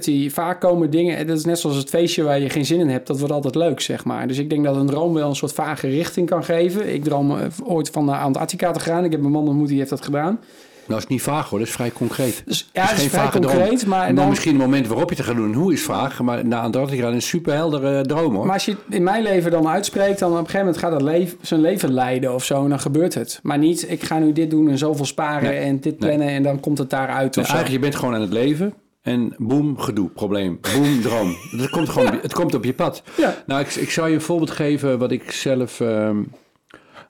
serendipity 0.00 0.30
vaak 0.34 0.60
komen 0.60 0.90
dingen. 0.90 1.16
en 1.16 1.26
Dat 1.26 1.36
is 1.38 1.44
net 1.44 1.58
zoals 1.58 1.76
het 1.76 1.88
feestje 1.88 2.22
waar 2.22 2.40
je 2.40 2.48
geen 2.50 2.64
zin 2.66 2.80
in 2.80 2.88
hebt. 2.88 3.06
Dat 3.06 3.18
wordt 3.18 3.34
altijd 3.34 3.54
leuk, 3.54 3.80
zeg 3.80 4.04
maar. 4.04 4.26
Dus 4.28 4.38
ik 4.38 4.50
denk 4.50 4.64
dat 4.64 4.76
een 4.76 4.86
droom 4.86 5.14
wel 5.14 5.28
een 5.28 5.36
soort 5.36 5.52
vage 5.52 5.88
richting 5.88 6.28
kan 6.28 6.44
geven. 6.44 6.94
Ik 6.94 7.04
droom 7.04 7.30
eh, 7.38 7.46
ooit 7.64 7.90
van 7.90 8.04
naar 8.04 8.20
Antarctica 8.20 8.72
te 8.72 8.80
gaan. 8.80 9.04
Ik 9.04 9.12
heb 9.12 9.24
een 9.24 9.30
man 9.30 9.48
ontmoet 9.48 9.68
die 9.68 9.78
heeft 9.78 9.90
dat 9.90 10.04
gedaan. 10.04 10.40
Nou, 10.86 11.00
is 11.00 11.06
niet 11.06 11.22
vaag 11.22 11.48
hoor, 11.48 11.58
dat 11.58 11.68
is 11.68 11.74
vrij 11.74 11.92
concreet. 11.92 12.42
Dus 12.46 12.70
ja, 12.72 12.82
het 12.82 12.90
is 12.98 13.06
vrij 13.06 13.08
vage 13.24 13.38
concreet, 13.38 13.78
droom. 13.78 13.88
maar 13.90 14.06
dan 14.06 14.14
dan- 14.14 14.28
misschien 14.28 14.52
het 14.52 14.60
moment 14.60 14.86
waarop 14.86 15.10
je 15.10 15.16
het 15.16 15.24
gaat 15.24 15.36
doen. 15.36 15.54
Hoe 15.54 15.72
is 15.72 15.82
vaag, 15.82 16.20
maar 16.20 16.46
na 16.46 16.60
Antarctica 16.60 17.08
is 17.08 17.14
een 17.14 17.22
superheldere 17.22 18.02
droom 18.06 18.34
hoor. 18.34 18.44
Maar 18.44 18.54
als 18.54 18.64
je 18.64 18.70
het 18.70 18.94
in 18.94 19.02
mijn 19.02 19.22
leven 19.22 19.50
dan 19.50 19.68
uitspreekt, 19.68 20.18
dan 20.18 20.30
op 20.30 20.36
een 20.38 20.44
gegeven 20.44 20.66
moment 20.66 20.82
gaat 20.84 20.90
dat 20.92 21.02
leven, 21.02 21.38
zijn 21.40 21.60
leven 21.60 21.92
leiden 21.92 22.34
of 22.34 22.44
zo. 22.44 22.62
En 22.62 22.68
dan 22.68 22.80
gebeurt 22.80 23.14
het. 23.14 23.40
Maar 23.42 23.58
niet, 23.58 23.90
ik 23.90 24.02
ga 24.04 24.18
nu 24.18 24.32
dit 24.32 24.50
doen 24.50 24.68
en 24.68 24.78
zoveel 24.78 25.04
sparen 25.04 25.48
Nee. 25.50 25.58
en 25.58 25.80
dit 25.80 25.98
Nee. 26.00 26.08
plannen 26.10 26.28
en 26.34 26.42
dan 26.42 26.60
komt 26.60 26.78
het 26.78 26.90
daaruit 26.90 27.34
Nee, 27.36 27.44
of 27.44 27.50
zo. 27.50 27.56
eigenlijk, 27.56 27.70
je 27.70 27.78
bent 27.78 27.94
gewoon 27.96 28.14
aan 28.14 28.20
het 28.20 28.32
leven. 28.32 28.74
En 29.02 29.34
boem, 29.38 29.78
gedoe, 29.78 30.08
probleem. 30.08 30.58
Boem, 30.74 31.00
droom. 31.00 31.36
Dat 31.60 31.70
komt 31.70 31.88
gewoon, 31.88 32.18
het 32.22 32.32
komt 32.34 32.54
op 32.54 32.64
je 32.64 32.72
pad. 32.74 33.02
Ja. 33.16 33.42
Nou, 33.46 33.60
ik, 33.60 33.74
ik 33.74 33.90
zou 33.90 34.08
je 34.08 34.14
een 34.14 34.20
voorbeeld 34.20 34.50
geven 34.50 34.98
wat 34.98 35.12
ik 35.12 35.30
zelf 35.30 35.80
ehm, 35.80 36.22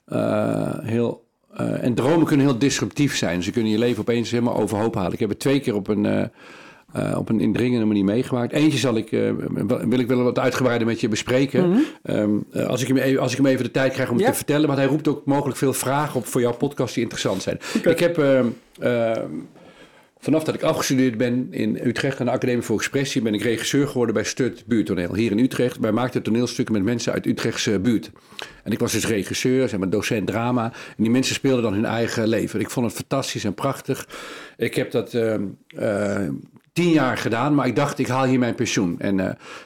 eh, 0.05 0.79
heel... 0.81 1.25
eh, 1.53 1.83
en 1.83 1.93
dromen 1.93 2.25
kunnen 2.27 2.45
heel 2.45 2.57
disruptief 2.57 3.15
zijn. 3.17 3.43
Ze 3.43 3.51
kunnen 3.51 3.71
je 3.71 3.77
leven 3.77 4.01
opeens 4.01 4.31
helemaal 4.31 4.55
overhoop 4.57 4.95
halen. 4.95 5.13
Ik 5.13 5.19
heb 5.19 5.29
het 5.29 5.39
twee 5.39 5.59
keer 5.59 5.75
op 5.75 5.87
een, 5.87 6.05
eh, 6.05 7.17
op 7.17 7.29
een 7.29 7.39
indringende 7.39 7.85
manier 7.85 8.03
meegemaakt. 8.03 8.53
Eentje 8.53 8.77
zal 8.77 8.95
ik, 8.95 9.09
wil 9.87 9.99
ik 9.99 10.07
wel 10.07 10.23
wat 10.23 10.39
uitgebreider 10.39 10.87
met 10.87 11.01
je 11.01 11.07
bespreken. 11.07 11.85
Ehm, 12.03 12.29
eh, 12.51 12.65
als, 12.67 12.81
ik 12.81 12.87
hem 12.87 12.97
even, 12.97 13.21
als 13.21 13.31
ik 13.31 13.37
hem 13.37 13.45
even 13.45 13.63
de 13.63 13.71
tijd 13.71 13.93
krijg 13.93 14.09
om 14.09 14.17
het 14.17 14.25
te 14.25 14.33
vertellen. 14.33 14.67
Want 14.67 14.79
hij 14.79 14.87
roept 14.87 15.07
ook 15.07 15.25
mogelijk 15.25 15.57
veel 15.57 15.73
vragen 15.73 16.19
op 16.19 16.25
voor 16.25 16.41
jouw 16.41 16.53
podcast 16.57 16.93
die 16.93 17.03
interessant 17.03 17.41
zijn. 17.41 17.59
Ik 17.83 17.99
heb... 17.99 18.17
ehm, 20.23 20.33
ehm, 20.33 20.43
vanaf 20.43 20.43
dat 20.43 20.55
ik 20.55 20.61
afgestudeerd 20.61 21.17
ben 21.17 21.47
in 21.51 21.79
Utrecht 21.83 22.19
aan 22.19 22.25
de 22.25 22.31
Academie 22.31 22.61
voor 22.61 22.77
Expressie, 22.77 23.21
ben 23.21 23.33
ik 23.33 23.41
regisseur 23.41 23.87
geworden 23.87 24.13
bij 24.15 24.23
Stut 24.23 24.63
Buurtoneel. 24.65 25.15
Hier 25.15 25.31
in 25.31 25.39
Utrecht. 25.39 25.77
Wij 25.77 25.91
maakten 25.91 26.23
toneelstukken 26.23 26.73
met 26.73 26.83
mensen 26.83 27.13
uit 27.13 27.25
Utrechtse 27.25 27.79
buurt. 27.79 28.11
En 28.63 28.71
ik 28.71 28.79
was 28.79 28.91
dus 28.91 29.07
regisseur, 29.07 29.69
zeg 29.69 29.79
maar 29.79 29.89
docent 29.89 30.27
drama. 30.27 30.63
En 30.63 31.03
die 31.03 31.11
mensen 31.11 31.35
speelden 31.35 31.63
dan 31.63 31.73
hun 31.73 31.85
eigen 31.85 32.27
leven. 32.27 32.59
Ik 32.59 32.69
vond 32.69 32.85
het 32.85 32.95
fantastisch 32.95 33.43
en 33.43 33.53
prachtig. 33.53 34.07
Ik 34.57 34.75
heb 34.75 34.91
dat 34.91 35.13
uh, 35.13 35.35
uh, 35.79 36.29
tien 36.73 36.89
jaar 36.89 37.17
gedaan, 37.17 37.55
maar 37.55 37.67
ik 37.67 37.75
dacht, 37.75 37.99
ik 37.99 38.07
haal 38.07 38.23
hier 38.23 38.39
mijn 38.39 38.55
pensioen. 38.55 38.99
En, 38.99 39.17
uh, 39.17 39.25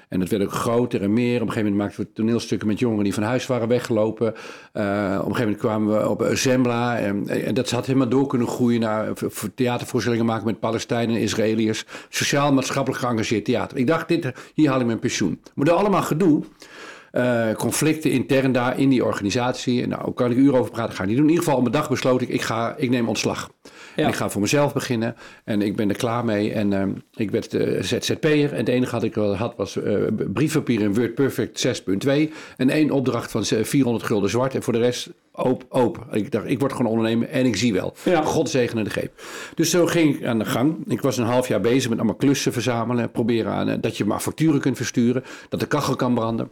en 0.10 0.20
dat 0.20 0.30
werd 0.30 0.44
ook 0.44 0.52
groter 0.52 1.02
en 1.02 1.14
meer. 1.14 1.36
Op 1.36 1.42
een 1.42 1.48
gegeven 1.48 1.72
moment 1.72 1.82
maakten 1.82 2.04
we 2.04 2.14
toneelstukken 2.14 2.68
met 2.68 2.80
jongeren 2.80 3.04
die 3.04 3.14
van 3.14 3.24
huis 3.24 3.48
waren 3.48 3.68
weggelopen. 3.68 4.26
Uh, 4.28 4.34
op 4.34 5.30
een 5.30 5.36
gegeven 5.36 5.40
moment 5.40 5.58
kwamen 5.58 5.98
we 5.98 6.10
op 6.10 6.30
Zembla. 6.34 6.98
En, 6.98 7.28
en 7.28 7.54
dat 7.54 7.70
had 7.70 7.86
helemaal 7.86 8.10
door 8.10 8.28
kunnen 8.28 8.48
groeien 8.48 8.80
naar 8.80 9.14
theatervoorstellingen 9.56 10.26
maken 10.26 10.46
met 10.46 10.60
Palestijnen 10.60 11.16
en 11.16 11.22
Israëliërs. 11.22 11.86
Sociaal-maatschappelijk 12.10 13.02
geëngageerd 13.02 13.46
theater. 13.46 13.78
Ik 13.78 13.88
dacht, 13.88 14.08
dit, 14.08 14.32
hier 14.54 14.70
haal 14.70 14.80
ik 14.80 14.86
mijn 14.86 15.00
pensioen. 15.00 15.42
Maar 15.56 15.66
door 15.66 15.76
allemaal 15.76 16.02
gedoe. 16.04 16.44
Conflicten 17.58 18.12
intern 18.12 18.52
daar 18.52 18.80
in 18.80 18.90
die 18.90 19.06
organisatie. 19.06 19.84
En 19.84 19.90
nou, 19.90 20.14
kan 20.14 20.32
ik 20.32 20.38
uren 20.38 20.60
over 20.60 20.72
praten, 20.72 20.96
ga 20.96 21.06
niet 21.06 21.16
doen. 21.16 21.26
In 21.26 21.30
ieder 21.30 21.44
geval, 21.44 21.60
op 21.60 21.66
een 21.66 21.72
dag 21.72 21.90
besloot 21.90 22.22
ik, 22.22 22.30
ik, 22.30 22.42
ga, 22.42 22.76
ik 22.78 22.90
neem 22.90 23.08
ontslag. 23.08 23.50
Ja. 23.98 24.04
En 24.04 24.10
ik 24.10 24.16
ga 24.16 24.30
voor 24.30 24.42
mezelf 24.42 24.74
beginnen. 24.74 25.16
En 25.44 25.62
ik 25.62 25.76
ben 25.76 25.90
er 25.90 25.96
klaar 25.96 26.26
mee. 26.26 26.52
En 26.52 26.72
uh, 26.72 26.84
ik 27.16 27.32
werd 27.32 27.54
uh, 27.54 27.82
ZZP'er. 27.82 28.52
En 28.52 28.58
het 28.58 28.68
enige 28.68 28.92
wat 28.92 29.04
ik 29.04 29.14
had 29.14 29.54
was 29.56 29.80
briefpapier 30.34 30.82
in 30.82 30.94
Word 30.94 31.14
Perfect 31.14 31.68
6.2. 31.68 32.12
En 32.58 32.70
één 32.70 32.92
opdracht 32.92 33.32
van 33.32 33.46
400 33.46 34.06
gulden 34.06 34.30
zwart. 34.30 34.56
En 34.56 34.64
voor 34.64 34.74
de 34.74 34.80
rest 34.80 35.10
open. 35.32 35.72
open. 35.72 36.04
Ik 36.12 36.32
dacht, 36.32 36.48
ik 36.48 36.60
word 36.60 36.74
gewoon 36.74 36.92
ondernemer 36.92 37.30
en 37.30 37.46
ik 37.46 37.56
zie 37.56 37.74
wel. 37.74 37.94
Ja. 38.04 38.22
God 38.22 38.50
zegene 38.50 38.84
de 38.84 38.90
greep. 38.90 39.22
Dus 39.56 39.70
zo 39.70 39.86
ging 39.86 40.16
ik 40.16 40.26
aan 40.26 40.40
de 40.40 40.46
gang. 40.46 40.76
Ik 40.88 41.02
was 41.02 41.18
een 41.18 41.26
half 41.26 41.48
jaar 41.48 41.62
bezig 41.62 41.90
met 41.90 41.98
allemaal 41.98 42.18
klussen 42.18 42.54
verzamelen. 42.54 43.12
Proberen 43.12 43.52
aan 43.52 43.82
dat 43.82 43.98
je 43.98 44.06
maar 44.06 44.20
facturen 44.20 44.60
kunt 44.60 44.78
versturen. 44.78 45.24
Dat 45.50 45.60
de 45.60 45.68
kachel 45.68 45.96
kan 45.96 46.14
branden. 46.14 46.50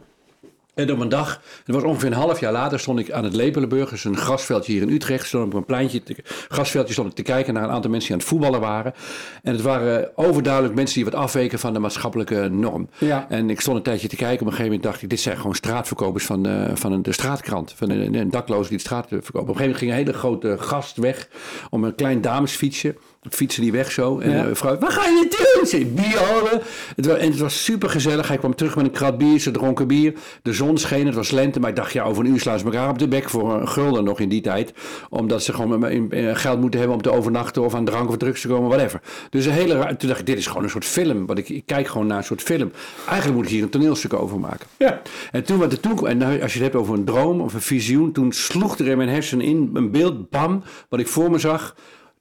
En 0.76 0.92
op 0.92 1.00
een 1.00 1.08
dag, 1.08 1.40
het 1.64 1.74
was 1.74 1.84
ongeveer 1.84 2.08
een 2.08 2.16
half 2.16 2.40
jaar 2.40 2.52
later, 2.52 2.80
stond 2.80 2.98
ik 2.98 3.10
aan 3.10 3.24
het 3.24 3.34
Lepelenburg, 3.34 3.90
dus 3.90 4.04
een 4.04 4.16
grasveldje 4.16 4.72
hier 4.72 4.82
in 4.82 4.88
Utrecht. 4.88 5.26
Stond 5.26 5.44
op 5.44 5.54
een 5.54 5.64
pleintje, 5.64 6.02
te, 6.02 6.16
grasveldje 6.48 6.92
stond 6.92 7.08
ik 7.08 7.14
te 7.14 7.22
kijken 7.22 7.54
naar 7.54 7.62
een 7.62 7.70
aantal 7.70 7.90
mensen 7.90 8.08
die 8.08 8.12
aan 8.12 8.18
het 8.18 8.28
voetballen 8.28 8.60
waren. 8.60 8.94
En 9.42 9.52
het 9.52 9.62
waren 9.62 10.10
overduidelijk 10.14 10.74
mensen 10.74 10.94
die 10.94 11.04
wat 11.04 11.14
afweken 11.14 11.58
van 11.58 11.72
de 11.72 11.78
maatschappelijke 11.78 12.48
norm. 12.48 12.88
Ja. 12.98 13.26
En 13.28 13.50
ik 13.50 13.60
stond 13.60 13.76
een 13.76 13.82
tijdje 13.82 14.08
te 14.08 14.16
kijken. 14.16 14.40
Op 14.40 14.46
een 14.46 14.52
gegeven 14.52 14.72
moment 14.72 14.82
dacht 14.82 15.02
ik, 15.02 15.10
dit 15.10 15.20
zijn 15.20 15.36
gewoon 15.36 15.54
straatverkopers 15.54 16.24
van 16.24 16.42
de, 16.42 16.70
van 16.74 16.92
een, 16.92 17.02
de 17.02 17.12
straatkrant. 17.12 17.72
Van 17.76 17.90
een, 17.90 18.14
een 18.14 18.30
dakloze 18.30 18.68
die 18.68 18.78
de 18.78 18.84
straat 18.84 19.06
verkopen. 19.08 19.40
Op 19.40 19.48
een 19.48 19.56
gegeven 19.56 19.62
moment 19.62 19.78
ging 19.78 19.90
een 19.90 19.96
hele 19.96 20.12
grote 20.12 20.56
gast 20.58 20.96
weg 20.96 21.28
om 21.70 21.84
een 21.84 21.94
klein 21.94 22.20
damesfietsje 22.20 22.94
fietsen 23.30 23.62
die 23.62 23.72
weg 23.72 23.92
zo. 23.92 24.18
En 24.18 24.30
ja. 24.30 24.44
de 24.44 24.54
vrouw, 24.54 24.78
waar 24.78 24.90
ga 24.90 25.04
je 25.04 25.14
naartoe? 25.14 25.66
Ze 25.66 25.86
bier 25.86 26.18
halen. 26.18 26.62
Het 26.96 27.06
was, 27.06 27.18
en 27.18 27.30
het 27.30 27.38
was 27.38 27.64
super 27.64 27.90
gezellig. 27.90 28.28
Hij 28.28 28.38
kwam 28.38 28.54
terug 28.54 28.76
met 28.76 28.84
een 28.84 28.90
krat 28.90 29.18
bier, 29.18 29.38
ze 29.38 29.50
dronken 29.50 29.86
bier. 29.86 30.14
De 30.42 30.52
zon 30.52 30.78
scheen, 30.78 31.06
het 31.06 31.14
was 31.14 31.30
lente. 31.30 31.60
Maar 31.60 31.70
ik 31.70 31.76
dacht, 31.76 31.92
ja, 31.92 32.04
over 32.04 32.24
een 32.24 32.30
uur 32.30 32.40
slaan 32.40 32.58
ze 32.58 32.64
elkaar 32.64 32.88
op 32.88 32.98
de 32.98 33.08
bek 33.08 33.30
voor 33.30 33.54
een 33.54 33.68
gulden 33.68 34.04
nog 34.04 34.20
in 34.20 34.28
die 34.28 34.40
tijd. 34.40 34.72
Omdat 35.10 35.42
ze 35.42 35.52
gewoon 35.52 36.08
geld 36.36 36.60
moeten 36.60 36.78
hebben 36.78 36.96
om 36.96 37.02
te 37.02 37.12
overnachten 37.12 37.62
of 37.62 37.74
aan 37.74 37.84
drank 37.84 38.08
of 38.08 38.16
drugs 38.16 38.40
te 38.40 38.48
komen, 38.48 38.68
whatever. 38.68 39.00
Dus 39.30 39.46
een 39.46 39.52
hele 39.52 39.96
Toen 39.96 40.08
dacht 40.08 40.20
ik, 40.20 40.26
dit 40.26 40.38
is 40.38 40.46
gewoon 40.46 40.62
een 40.62 40.70
soort 40.70 40.84
film. 40.84 41.26
Want 41.26 41.38
ik, 41.38 41.48
ik 41.48 41.66
kijk 41.66 41.88
gewoon 41.88 42.06
naar 42.06 42.18
een 42.18 42.24
soort 42.24 42.42
film. 42.42 42.72
Eigenlijk 43.06 43.36
moet 43.36 43.44
ik 43.46 43.52
hier 43.52 43.62
een 43.62 43.68
toneelstuk 43.68 44.12
over 44.12 44.40
maken. 44.40 44.66
Ja. 44.76 45.02
En 45.32 45.44
toen 45.44 45.58
wat 45.58 45.72
er 45.72 45.80
toen 45.80 45.94
en 46.04 46.18
nou, 46.18 46.42
als 46.42 46.52
je 46.52 46.62
het 46.62 46.72
hebt 46.72 46.82
over 46.82 46.94
een 46.94 47.04
droom 47.04 47.40
of 47.40 47.54
een 47.54 47.60
visioen, 47.60 48.12
toen 48.12 48.32
sloeg 48.32 48.78
er 48.78 48.86
in 48.86 48.96
mijn 48.96 49.08
hersenen 49.08 49.46
in 49.46 49.70
een 49.74 49.90
beeld, 49.90 50.30
bam, 50.30 50.62
wat 50.88 51.00
ik 51.00 51.08
voor 51.08 51.30
me 51.30 51.38
zag. 51.38 51.74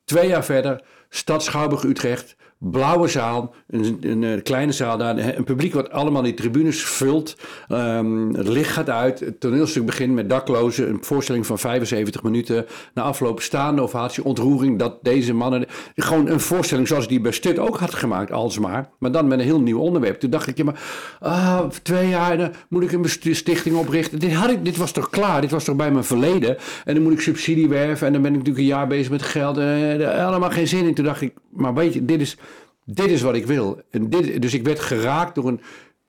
Twee 0.06 0.28
jaar 0.28 0.46
verder, 0.46 0.84
Stad 1.10 1.44
Utrecht, 1.86 2.36
blauwe 2.58 3.08
zaal, 3.08 3.54
een, 3.68 3.98
een, 4.02 4.22
een, 4.22 4.42
kleine 4.44 4.72
zaal 4.72 4.98
daar, 4.98 5.18
een 5.18 5.44
publiek 5.44 5.74
wat 5.74 5.92
allemaal 5.92 6.22
die 6.22 6.34
tribunes 6.34 6.84
vult. 6.84 7.38
Um, 7.70 8.36
het 8.36 8.48
licht 8.48 8.72
gaat 8.72 8.90
uit, 8.90 9.20
het 9.20 9.40
toneelstuk 9.40 9.86
begint 9.86 10.14
met 10.14 10.30
daklozen, 10.30 10.90
een 10.90 11.04
voorstelling 11.04 11.46
van 11.46 11.60
75 11.60 12.24
minuten. 12.24 12.66
Na 12.94 13.02
afloop 13.02 13.42
staande 13.42 13.82
ovatie, 13.82 14.24
ontroering 14.24 14.80
dat 14.80 14.98
deze 15.02 15.34
mannen, 15.34 15.66
gewoon 15.96 16.28
een 16.28 16.40
voorstelling 16.40 16.88
zoals 16.88 17.08
die 17.08 17.22
bij 17.22 17.32
Stut 17.32 17.60
ook 17.60 17.78
had 17.78 17.94
gemaakt, 17.94 18.32
alsmaar, 18.32 18.90
maar 19.00 19.12
dan 19.12 19.28
met 19.28 19.40
een 19.40 19.46
heel 19.46 19.62
nieuw 19.62 19.80
onderwerp. 19.80 20.20
Toen 20.20 20.30
dacht 20.30 20.48
ik, 20.48 20.58
ja 20.58 20.64
maar, 20.64 20.82
ah, 21.20 21.70
twee 21.70 22.10
jaar 22.10 22.38
dan 22.38 22.52
moet 22.70 22.84
ik 22.84 22.92
een 22.92 23.36
stichting 23.36 23.76
oprichten. 23.76 24.20
Dit, 24.20 24.34
had 24.34 24.50
ik, 24.50 24.66
dit 24.66 24.78
was 24.78 24.92
toch 24.92 25.10
klaar, 25.10 25.42
dit 25.42 25.52
was 25.52 25.64
toch 25.64 25.76
bij 25.76 25.92
mijn 25.92 26.04
verleden. 26.04 26.58
En 26.86 26.94
dan 26.94 27.04
moet 27.04 27.14
ik 27.14 27.22
subsidie 27.22 27.70
werven 27.70 28.08
en 28.08 28.14
dan 28.14 28.22
ben 28.22 28.32
ik 28.32 28.38
natuurlijk 28.38 28.66
een 28.66 28.76
jaar 28.76 28.88
bezig 28.88 29.12
met 29.12 29.22
geld. 29.22 29.58
En, 29.58 30.00
uh, 30.00 30.26
allemaal 30.26 30.50
geen 30.50 30.68
zin 30.68 30.86
in. 30.86 30.94
Toen 30.94 31.06
dacht 31.06 31.22
ik, 31.22 31.34
maar 31.50 31.74
weet 31.74 31.94
je, 31.94 32.06
dit 32.06 32.22
is 32.22 32.38
dit 32.86 33.10
is 33.10 33.22
wat 33.22 33.36
ik 33.36 33.46
wil. 33.46 33.82
En 33.90 34.10
dit, 34.10 34.42
dus 34.42 34.54
ik 34.54 34.64
werd 34.64 34.80
geraakt 34.80 35.36
door 35.36 35.48
een, 35.48 35.62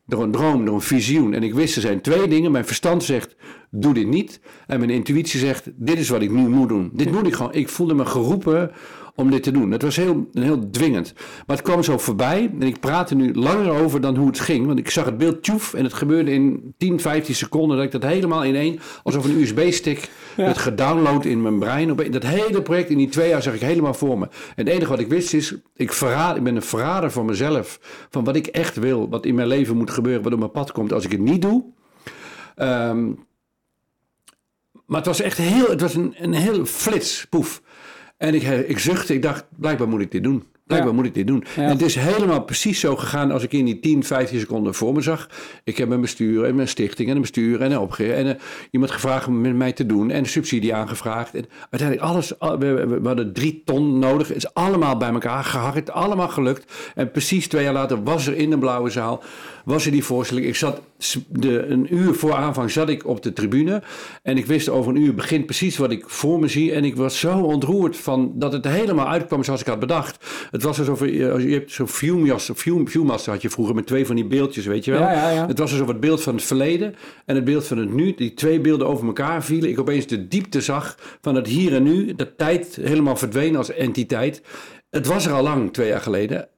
door 0.06 0.22
een 0.22 0.30
droom, 0.30 0.64
door 0.64 0.74
een 0.74 0.80
visioen. 0.80 1.34
En 1.34 1.42
ik 1.42 1.54
wist, 1.54 1.76
er 1.76 1.82
zijn 1.82 2.00
twee 2.00 2.28
dingen. 2.28 2.50
Mijn 2.50 2.66
verstand 2.66 3.04
zegt, 3.04 3.36
doe 3.70 3.94
dit 3.94 4.06
niet. 4.06 4.40
En 4.66 4.78
mijn 4.78 4.90
intuïtie 4.90 5.40
zegt, 5.40 5.70
dit 5.74 5.98
is 5.98 6.08
wat 6.08 6.22
ik 6.22 6.30
nu 6.30 6.48
moet 6.48 6.68
doen. 6.68 6.90
Dit 6.92 7.12
moet 7.12 7.26
ik 7.26 7.34
gewoon. 7.34 7.52
Ik 7.52 7.68
voelde 7.68 7.94
me 7.94 8.06
geroepen 8.06 8.70
om 9.16 9.30
dit 9.30 9.42
te 9.42 9.50
doen. 9.50 9.70
Het 9.70 9.82
was 9.82 9.96
heel, 9.96 10.28
heel 10.32 10.70
dwingend. 10.70 11.12
Maar 11.46 11.56
het 11.56 11.64
kwam 11.64 11.82
zo 11.82 11.98
voorbij. 11.98 12.50
En 12.60 12.66
ik 12.66 12.80
praat 12.80 13.10
er 13.10 13.16
nu 13.16 13.34
langer 13.34 13.70
over 13.70 14.00
dan 14.00 14.16
hoe 14.16 14.26
het 14.26 14.40
ging. 14.40 14.66
Want 14.66 14.78
ik 14.78 14.90
zag 14.90 15.04
het 15.04 15.18
beeld 15.18 15.42
tjoef. 15.42 15.74
En 15.74 15.84
het 15.84 15.92
gebeurde 15.92 16.32
in 16.32 16.74
10, 16.78 17.00
15 17.00 17.34
seconden. 17.34 17.76
Dat 17.76 17.86
ik 17.86 17.92
dat 17.92 18.02
helemaal 18.02 18.44
in 18.44 18.54
één, 18.54 18.78
alsof 19.02 19.24
een 19.24 19.40
USB-stick, 19.40 20.10
ja. 20.36 20.44
werd 20.44 20.58
gedownload 20.58 21.24
in 21.24 21.42
mijn 21.42 21.58
brein. 21.58 21.96
Dat 22.10 22.22
hele 22.22 22.62
project 22.62 22.90
in 22.90 22.98
die 22.98 23.08
twee 23.08 23.28
jaar 23.28 23.42
zag 23.42 23.54
ik 23.54 23.60
helemaal 23.60 23.94
voor 23.94 24.18
me. 24.18 24.24
En 24.24 24.64
het 24.64 24.68
enige 24.68 24.90
wat 24.90 25.00
ik 25.00 25.08
wist 25.08 25.34
is, 25.34 25.54
ik, 25.74 25.92
verraad, 25.92 26.36
ik 26.36 26.42
ben 26.42 26.56
een 26.56 26.62
verrader 26.62 27.10
van 27.10 27.26
mezelf. 27.26 27.78
Van 28.10 28.24
wat 28.24 28.36
ik 28.36 28.46
echt 28.46 28.76
wil. 28.76 29.08
Wat 29.08 29.26
in 29.26 29.34
mijn 29.34 29.48
leven 29.48 29.76
moet 29.76 29.90
gebeuren. 29.90 30.22
Wat 30.22 30.32
op 30.32 30.38
mijn 30.38 30.50
pad 30.50 30.72
komt. 30.72 30.92
Als 30.92 31.04
ik 31.04 31.12
het 31.12 31.20
niet 31.20 31.42
doe. 31.42 31.64
Um, 32.56 33.26
maar 34.86 34.98
het 34.98 35.06
was 35.06 35.20
echt 35.20 35.38
heel, 35.38 35.68
het 35.68 35.80
was 35.80 35.94
een, 35.94 36.14
een 36.18 36.32
heel 36.32 36.64
flits, 36.64 37.26
poef. 37.30 37.62
En 38.16 38.34
ik, 38.34 38.42
ik 38.42 38.78
zuchtte, 38.78 39.14
ik 39.14 39.22
dacht, 39.22 39.44
blijkbaar 39.56 39.88
moet 39.88 40.00
ik 40.00 40.10
dit 40.10 40.22
doen. 40.22 40.44
Blijkbaar 40.66 40.90
ja. 40.90 40.96
moet 40.96 41.06
ik 41.06 41.14
dit 41.14 41.26
doen. 41.26 41.44
Ja. 41.56 41.62
En 41.62 41.68
het 41.68 41.82
is 41.82 41.94
helemaal 41.94 42.42
precies 42.42 42.80
zo 42.80 42.96
gegaan 42.96 43.30
als 43.30 43.42
ik 43.42 43.52
in 43.52 43.64
die 43.64 43.80
10, 43.80 44.04
15 44.04 44.38
seconden 44.38 44.74
voor 44.74 44.92
me 44.92 45.00
zag. 45.00 45.28
Ik 45.64 45.76
heb 45.76 45.88
mijn 45.88 46.00
bestuur 46.00 46.44
en 46.44 46.54
mijn 46.54 46.68
stichting 46.68 47.08
en 47.08 47.14
een 47.14 47.20
bestuur 47.20 47.60
en 47.60 47.72
een 47.72 47.88
en 47.98 48.26
uh, 48.26 48.32
iemand 48.70 48.92
gevraagd 48.92 49.26
om 49.26 49.40
met 49.40 49.56
mij 49.56 49.72
te 49.72 49.86
doen 49.86 50.10
en 50.10 50.26
subsidie 50.26 50.74
aangevraagd. 50.74 51.34
En 51.34 51.46
uiteindelijk 51.70 52.10
alles, 52.10 52.32
we, 52.38 52.56
we, 52.56 52.86
we, 52.86 53.06
hadden 53.06 53.32
drie 53.32 53.62
ton 53.64 53.98
nodig. 53.98 54.28
Het 54.28 54.36
is 54.36 54.54
allemaal 54.54 54.96
bij 54.96 55.10
elkaar 55.10 55.44
geharkt, 55.44 55.90
allemaal 55.90 56.28
gelukt. 56.28 56.72
En 56.94 57.10
precies 57.10 57.48
twee 57.48 57.64
jaar 57.64 57.72
later 57.72 58.02
was 58.02 58.26
er 58.26 58.36
in 58.36 58.50
de 58.50 58.58
blauwe 58.58 58.90
zaal, 58.90 59.22
was 59.64 59.84
er 59.84 59.90
die 59.90 60.04
voorstelling. 60.04 60.46
Ik 60.46 60.56
zat 60.56 60.80
de, 61.28 61.66
een 61.66 61.94
uur 61.94 62.14
voor 62.14 62.34
aanvang 62.34 62.70
zat 62.70 62.88
ik 62.88 63.06
op 63.06 63.22
de 63.22 63.32
tribune 63.32 63.82
en 64.22 64.36
ik 64.36 64.46
wist 64.46 64.68
over 64.68 64.90
een 64.90 65.02
uur 65.02 65.14
begint 65.14 65.46
precies 65.46 65.76
wat 65.76 65.90
ik 65.90 66.04
voor 66.06 66.38
me 66.38 66.48
zie. 66.48 66.72
En 66.72 66.84
ik 66.84 66.96
was 66.96 67.18
zo 67.18 67.38
ontroerd 67.38 67.96
van 67.96 68.32
dat 68.34 68.52
het 68.52 68.64
helemaal 68.64 69.08
uitkwam 69.08 69.44
zoals 69.44 69.60
ik 69.60 69.66
had 69.66 69.78
bedacht. 69.78 70.48
Het 70.56 70.64
was 70.64 70.78
alsof 70.78 71.00
je, 71.00 71.12
je 71.48 71.54
hebt 71.54 71.72
zo'n 71.72 71.88
viewmaster, 71.88 72.56
viewmaster 72.84 73.32
had 73.32 73.42
je 73.42 73.50
vroeger 73.50 73.74
met 73.74 73.86
twee 73.86 74.06
van 74.06 74.14
die 74.14 74.24
beeldjes, 74.24 74.66
weet 74.66 74.84
je 74.84 74.90
wel. 74.90 75.00
Ja, 75.00 75.12
ja, 75.12 75.30
ja. 75.30 75.46
Het 75.46 75.58
was 75.58 75.72
alsof 75.72 75.88
het 75.88 76.00
beeld 76.00 76.22
van 76.22 76.34
het 76.34 76.44
verleden 76.44 76.94
en 77.24 77.34
het 77.34 77.44
beeld 77.44 77.66
van 77.66 77.78
het 77.78 77.92
nu, 77.92 78.14
die 78.14 78.34
twee 78.34 78.60
beelden 78.60 78.86
over 78.86 79.06
elkaar 79.06 79.44
vielen. 79.44 79.70
Ik 79.70 79.80
opeens 79.80 80.06
de 80.06 80.28
diepte 80.28 80.60
zag 80.60 80.98
van 81.20 81.34
het 81.34 81.46
hier 81.46 81.74
en 81.74 81.82
nu, 81.82 82.14
dat 82.14 82.38
tijd 82.38 82.78
helemaal 82.80 83.16
verdween 83.16 83.56
als 83.56 83.70
entiteit. 83.70 84.42
Het 84.90 85.06
was 85.06 85.26
er 85.26 85.32
al 85.32 85.42
lang, 85.42 85.72
twee 85.72 85.88
jaar 85.88 86.00
geleden 86.00 86.48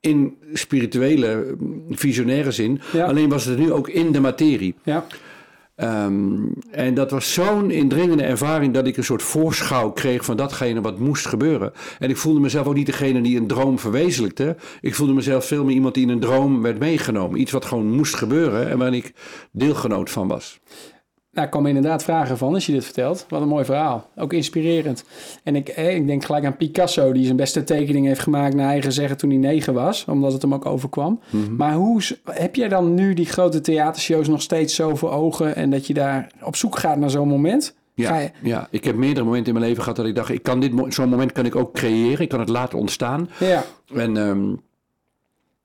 in 0.00 0.36
spirituele, 0.52 1.56
visionaire 1.90 2.50
zin. 2.50 2.80
Ja. 2.92 3.06
Alleen 3.06 3.28
was 3.28 3.44
het 3.44 3.58
nu 3.58 3.72
ook 3.72 3.88
in 3.88 4.12
de 4.12 4.20
materie. 4.20 4.74
Ja. 4.82 5.06
Um, 5.80 6.52
en 6.70 6.94
dat 6.94 7.10
was 7.10 7.32
zo'n 7.32 7.70
indringende 7.70 8.22
ervaring 8.22 8.74
dat 8.74 8.86
ik 8.86 8.96
een 8.96 9.04
soort 9.04 9.22
voorschouw 9.22 9.90
kreeg 9.90 10.24
van 10.24 10.36
datgene 10.36 10.80
wat 10.80 10.98
moest 10.98 11.26
gebeuren. 11.26 11.72
En 11.98 12.10
ik 12.10 12.16
voelde 12.16 12.40
mezelf 12.40 12.66
ook 12.66 12.74
niet 12.74 12.86
degene 12.86 13.20
die 13.20 13.36
een 13.36 13.46
droom 13.46 13.78
verwezenlijkte. 13.78 14.56
Ik 14.80 14.94
voelde 14.94 15.12
mezelf 15.12 15.46
veel 15.46 15.64
meer 15.64 15.74
iemand 15.74 15.94
die 15.94 16.02
in 16.02 16.08
een 16.08 16.20
droom 16.20 16.62
werd 16.62 16.78
meegenomen. 16.78 17.40
Iets 17.40 17.52
wat 17.52 17.64
gewoon 17.64 17.92
moest 17.92 18.14
gebeuren 18.14 18.68
en 18.68 18.78
waarin 18.78 18.98
ik 18.98 19.12
deelgenoot 19.52 20.10
van 20.10 20.28
was. 20.28 20.60
Nou, 21.38 21.50
ik 21.50 21.56
kwam 21.56 21.66
inderdaad 21.66 22.02
vragen 22.02 22.38
van 22.38 22.54
als 22.54 22.66
je 22.66 22.72
dit 22.72 22.84
vertelt. 22.84 23.26
Wat 23.28 23.40
een 23.40 23.48
mooi 23.48 23.64
verhaal. 23.64 24.08
Ook 24.16 24.32
inspirerend. 24.32 25.04
En 25.42 25.56
ik, 25.56 25.68
eh, 25.68 25.96
ik 25.96 26.06
denk 26.06 26.24
gelijk 26.24 26.44
aan 26.44 26.56
Picasso, 26.56 27.12
die 27.12 27.24
zijn 27.24 27.36
beste 27.36 27.64
tekening 27.64 28.06
heeft 28.06 28.20
gemaakt 28.20 28.54
naar 28.54 28.68
eigen 28.68 28.92
zeggen 28.92 29.16
toen 29.16 29.30
hij 29.30 29.38
negen 29.38 29.74
was, 29.74 30.04
omdat 30.04 30.32
het 30.32 30.42
hem 30.42 30.54
ook 30.54 30.66
overkwam. 30.66 31.20
Mm 31.30 31.44
-hmm. 31.44 31.56
Maar 31.56 31.74
hoe 31.74 32.02
heb 32.24 32.54
jij 32.54 32.68
dan 32.68 32.94
nu 32.94 33.14
die 33.14 33.26
grote 33.26 33.60
theatershows 33.60 34.28
nog 34.28 34.42
steeds 34.42 34.74
zo 34.74 34.96
voor 34.96 35.10
ogen 35.10 35.56
en 35.56 35.70
dat 35.70 35.86
je 35.86 35.94
daar 35.94 36.30
op 36.42 36.56
zoek 36.56 36.78
gaat 36.78 36.98
naar 36.98 37.10
zo'n 37.10 37.28
moment? 37.28 37.74
Ja, 37.94 38.18
je... 38.18 38.30
ja, 38.42 38.68
ik 38.70 38.84
heb 38.84 38.96
meerdere 38.96 39.24
momenten 39.24 39.52
in 39.52 39.58
mijn 39.58 39.66
leven 39.68 39.82
gehad 39.82 39.96
dat 39.98 40.06
ik 40.06 40.14
dacht, 40.14 40.30
ik 40.30 40.42
kan 40.42 40.60
dit, 40.60 40.72
zo'n 40.88 41.08
moment 41.08 41.32
kan 41.32 41.44
ik 41.44 41.56
ook 41.56 41.72
creëren. 41.72 42.20
Ik 42.20 42.28
kan 42.28 42.40
het 42.40 42.48
laten 42.48 42.78
ontstaan. 42.78 43.28
Ja. 43.38 43.64
En 43.94 44.16
um, 44.16 44.60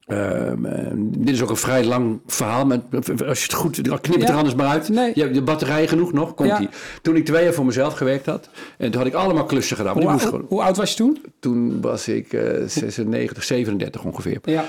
Ehm, 0.08 0.66
eh, 0.66 0.92
dit 0.96 1.36
is 1.36 1.42
ook 1.42 1.50
een 1.50 1.56
vrij 1.56 1.84
lang 1.86 2.20
verhaal. 2.28 2.66
Maar 2.66 2.80
als 3.28 3.40
je 3.40 3.44
het 3.44 3.54
goed 3.54 3.82
knip 3.82 4.04
het 4.04 4.22
Ja. 4.22 4.28
er 4.30 4.36
anders 4.36 4.56
maar 4.56 4.68
uit. 4.68 4.90
Nee. 4.90 5.12
Je 5.16 5.22
hebt 5.22 5.34
de 5.34 5.42
batterijen 5.42 5.88
genoeg 5.88 6.14
nog. 6.14 6.34
Komt 6.34 6.50
Ja. 6.50 6.58
die. 6.58 6.70
Toen 7.02 7.16
ik 7.16 7.26
twee 7.26 7.44
jaar 7.44 7.54
voor 7.54 7.66
mezelf 7.66 7.94
gewerkt 7.94 8.26
had. 8.26 8.50
En 8.78 8.92
toen 8.92 9.02
had 9.02 9.10
ik 9.10 9.14
allemaal 9.16 9.46
klussen 9.46 9.78
gedaan. 9.78 9.94
Hoe, 9.94 10.12
moest 10.12 10.20
hoe, 10.24 10.30
gewoon, 10.32 10.46
hoe 10.50 10.62
oud 10.62 10.78
was 10.78 10.90
je 10.90 10.96
toen? 10.96 11.22
toen 11.40 11.82
was 11.82 12.08
ik 12.08 12.34
eh 12.34 12.42
96, 12.66 13.44
37 13.44 14.04
ongeveer. 14.04 14.38
Ja. 14.44 14.66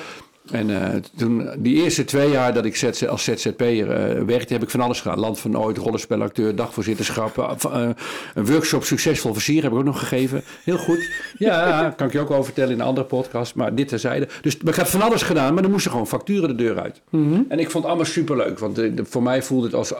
En 0.50 0.70
eh, 0.70 1.00
toen, 1.16 1.48
die 1.58 1.82
eerste 1.82 2.04
twee 2.04 2.30
jaar 2.30 2.54
dat 2.54 2.64
ik 2.64 2.76
ZZ 2.76 3.02
als 3.02 3.24
ZZP'er 3.24 3.90
eh 3.90 4.22
werkte, 4.22 4.52
heb 4.52 4.62
ik 4.62 4.70
van 4.70 4.80
alles 4.80 5.00
gedaan. 5.00 5.18
Land 5.18 5.40
van 5.40 5.50
Nooit, 5.50 5.78
rollenspelacteur, 5.78 6.56
dagvoorzitterschap, 6.56 7.38
eh, 7.38 7.88
een 8.34 8.46
workshop 8.46 8.84
Succesvol 8.84 9.32
Versieren 9.32 9.62
heb 9.62 9.72
ik 9.72 9.78
ook 9.78 9.84
nog 9.84 9.98
gegeven. 9.98 10.42
Heel 10.64 10.78
goed. 10.78 11.10
Ja, 11.38 11.88
kan 11.96 12.06
ik 12.06 12.12
je 12.12 12.20
ook 12.20 12.30
over 12.30 12.44
vertellen 12.44 12.72
in 12.72 12.80
een 12.80 12.86
andere 12.86 13.06
podcast, 13.06 13.54
maar 13.54 13.74
dit 13.74 13.88
terzijde. 13.88 14.28
Dus 14.40 14.56
ik 14.56 14.74
heb 14.74 14.86
van 14.86 15.02
alles 15.02 15.22
gedaan, 15.22 15.54
maar 15.54 15.64
er 15.64 15.70
moesten 15.70 15.90
gewoon 15.90 16.06
facturen 16.06 16.48
de 16.48 16.54
deur 16.54 16.80
uit. 16.80 17.00
En 17.48 17.58
ik 17.58 17.70
vond 17.70 17.72
het 17.72 17.84
allemaal 17.84 18.04
superleuk, 18.04 18.58
want 18.58 18.80
voor 18.96 19.22
mij 19.22 19.42
voelde 19.42 19.66
het 19.66 19.74
als 19.74 19.94